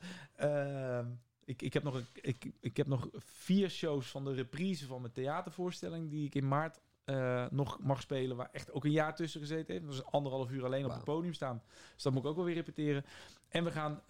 Ik, 1.45 1.61
ik, 1.61 1.73
heb 1.73 1.83
nog 1.83 1.93
een, 1.95 2.05
ik, 2.21 2.51
ik 2.59 2.77
heb 2.77 2.87
nog 2.87 3.09
vier 3.15 3.69
shows 3.69 4.07
van 4.07 4.23
de 4.25 4.33
reprise 4.33 4.85
van 4.85 5.01
mijn 5.01 5.13
theatervoorstelling... 5.13 6.09
die 6.09 6.25
ik 6.25 6.35
in 6.35 6.47
maart 6.47 6.79
eh, 7.05 7.45
nog 7.49 7.79
mag 7.79 8.01
spelen... 8.01 8.37
waar 8.37 8.49
echt 8.51 8.71
ook 8.71 8.85
een 8.85 8.91
jaar 8.91 9.15
tussen 9.15 9.39
gezeten 9.41 9.73
heeft. 9.73 9.85
Dat 9.85 9.93
is 9.93 10.05
anderhalf 10.05 10.51
uur 10.51 10.65
alleen 10.65 10.85
op 10.85 10.91
het 10.91 11.03
podium 11.03 11.33
staan. 11.33 11.61
Dus 11.93 12.03
dat 12.03 12.13
moet 12.13 12.23
ik 12.23 12.29
ook 12.29 12.35
wel 12.35 12.45
weer 12.45 12.53
repeteren. 12.55 13.05
En 13.47 13.63
we 13.63 13.71
gaan 13.71 14.01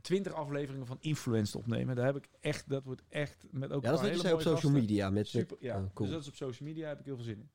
twintig 0.00 0.32
afleveringen 0.32 0.86
van 0.86 0.96
Influenced 1.00 1.54
opnemen. 1.56 1.96
Daar 1.96 2.04
heb 2.04 2.16
ik 2.16 2.28
echt... 2.40 2.68
Dat 2.68 2.84
wordt 2.84 3.02
echt 3.08 3.44
met 3.50 3.72
ook 3.72 3.82
Ja, 3.84 3.90
dat 3.90 3.98
een 4.00 4.04
weet 4.06 4.20
je 4.22 4.32
op 4.34 4.40
social 4.40 4.52
gasten. 4.52 4.72
media. 4.72 5.10
Met, 5.10 5.28
Super, 5.28 5.56
ja. 5.60 5.76
Oh, 5.76 5.94
cool. 5.94 6.08
Dus 6.08 6.10
dat 6.10 6.20
is 6.20 6.28
op 6.28 6.34
social 6.34 6.68
media. 6.68 6.88
Heb 6.88 6.98
ik 6.98 7.04
heel 7.04 7.14
veel 7.16 7.24
zin 7.24 7.38
in. 7.38 7.50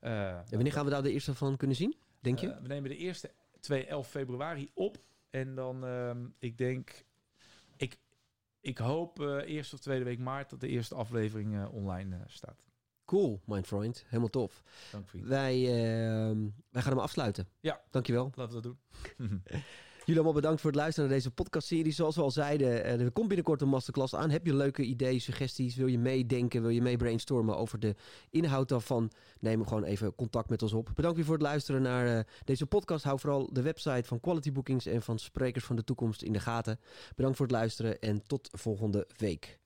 Eh, 0.00 0.28
En 0.28 0.44
wanneer 0.50 0.72
gaan 0.72 0.84
we 0.84 0.90
daar 0.90 1.02
de 1.02 1.12
eerste 1.12 1.34
van 1.34 1.56
kunnen 1.56 1.76
zien, 1.76 1.94
denk 2.20 2.38
je? 2.38 2.48
eh, 2.48 2.60
we 2.60 2.68
nemen 2.68 2.90
de 2.90 2.96
eerste 2.96 3.30
2, 3.60 3.86
11 3.86 4.08
februari 4.08 4.70
op. 4.74 4.98
En 5.30 5.54
dan, 5.54 5.84
ehm, 5.86 6.26
ik 6.38 6.58
denk, 6.58 7.04
ik 8.62 8.78
hoop 8.78 9.20
eh 9.20 9.48
eerste 9.48 9.74
of 9.74 9.80
tweede 9.80 10.04
week 10.04 10.18
maart 10.18 10.50
dat 10.50 10.60
de 10.60 10.68
eerste 10.68 10.94
aflevering 10.94 11.54
eh, 11.54 11.74
online 11.74 12.16
eh, 12.16 12.22
staat. 12.26 12.62
cool, 13.04 13.40
mijn 13.44 13.64
vriend. 13.64 14.04
Helemaal 14.06 14.30
tof. 14.30 14.62
Dank 14.90 15.08
vriend. 15.08 15.26
Wij, 15.26 15.54
ehm, 15.66 16.48
wij 16.70 16.82
gaan 16.82 16.92
hem 16.92 17.00
afsluiten. 17.00 17.48
Ja. 17.60 17.80
Dankjewel. 17.90 18.32
Laten 18.34 18.56
we 18.56 18.62
dat 18.62 18.62
doen. 18.62 19.42
Jullie 20.04 20.20
allemaal 20.20 20.40
bedankt 20.40 20.60
voor 20.60 20.70
het 20.70 20.80
luisteren 20.80 21.08
naar 21.08 21.18
deze 21.18 21.30
podcastserie. 21.30 21.92
Zoals 21.92 22.16
we 22.16 22.22
al 22.22 22.30
zeiden, 22.30 22.84
eh, 22.84 23.00
er 23.00 23.10
komt 23.10 23.28
binnenkort 23.28 23.60
een 23.60 23.68
masterclass 23.68 24.14
aan. 24.14 24.30
Heb 24.30 24.46
je 24.46 24.54
leuke 24.54 24.82
ideeën, 24.82 25.20
suggesties? 25.20 25.76
Wil 25.76 25.86
je 25.86 25.98
meedenken? 25.98 26.62
Wil 26.62 26.70
je 26.70 26.82
mee 26.82 26.96
brainstormen 26.96 27.56
over 27.56 27.80
de 27.80 27.94
inhoud 28.30 28.68
daarvan? 28.68 29.10
Neem 29.40 29.66
gewoon 29.66 29.84
even 29.84 30.14
contact 30.14 30.48
met 30.48 30.62
ons 30.62 30.72
op. 30.72 30.90
Bedankt 30.94 31.16
weer 31.16 31.26
voor 31.26 31.34
het 31.34 31.42
luisteren 31.42 31.82
naar 31.82 32.18
eh, 32.18 32.24
deze 32.44 32.66
podcast. 32.66 33.04
Hou 33.04 33.18
vooral 33.18 33.52
de 33.52 33.62
website 33.62 34.04
van 34.04 34.20
Quality 34.20 34.52
Bookings 34.52 34.86
en 34.86 35.02
van 35.02 35.18
Sprekers 35.18 35.64
van 35.64 35.76
de 35.76 35.84
Toekomst 35.84 36.22
in 36.22 36.32
de 36.32 36.40
gaten. 36.40 36.80
Bedankt 37.16 37.36
voor 37.36 37.46
het 37.46 37.54
luisteren 37.54 38.00
en 38.00 38.22
tot 38.26 38.48
volgende 38.52 39.06
week. 39.16 39.58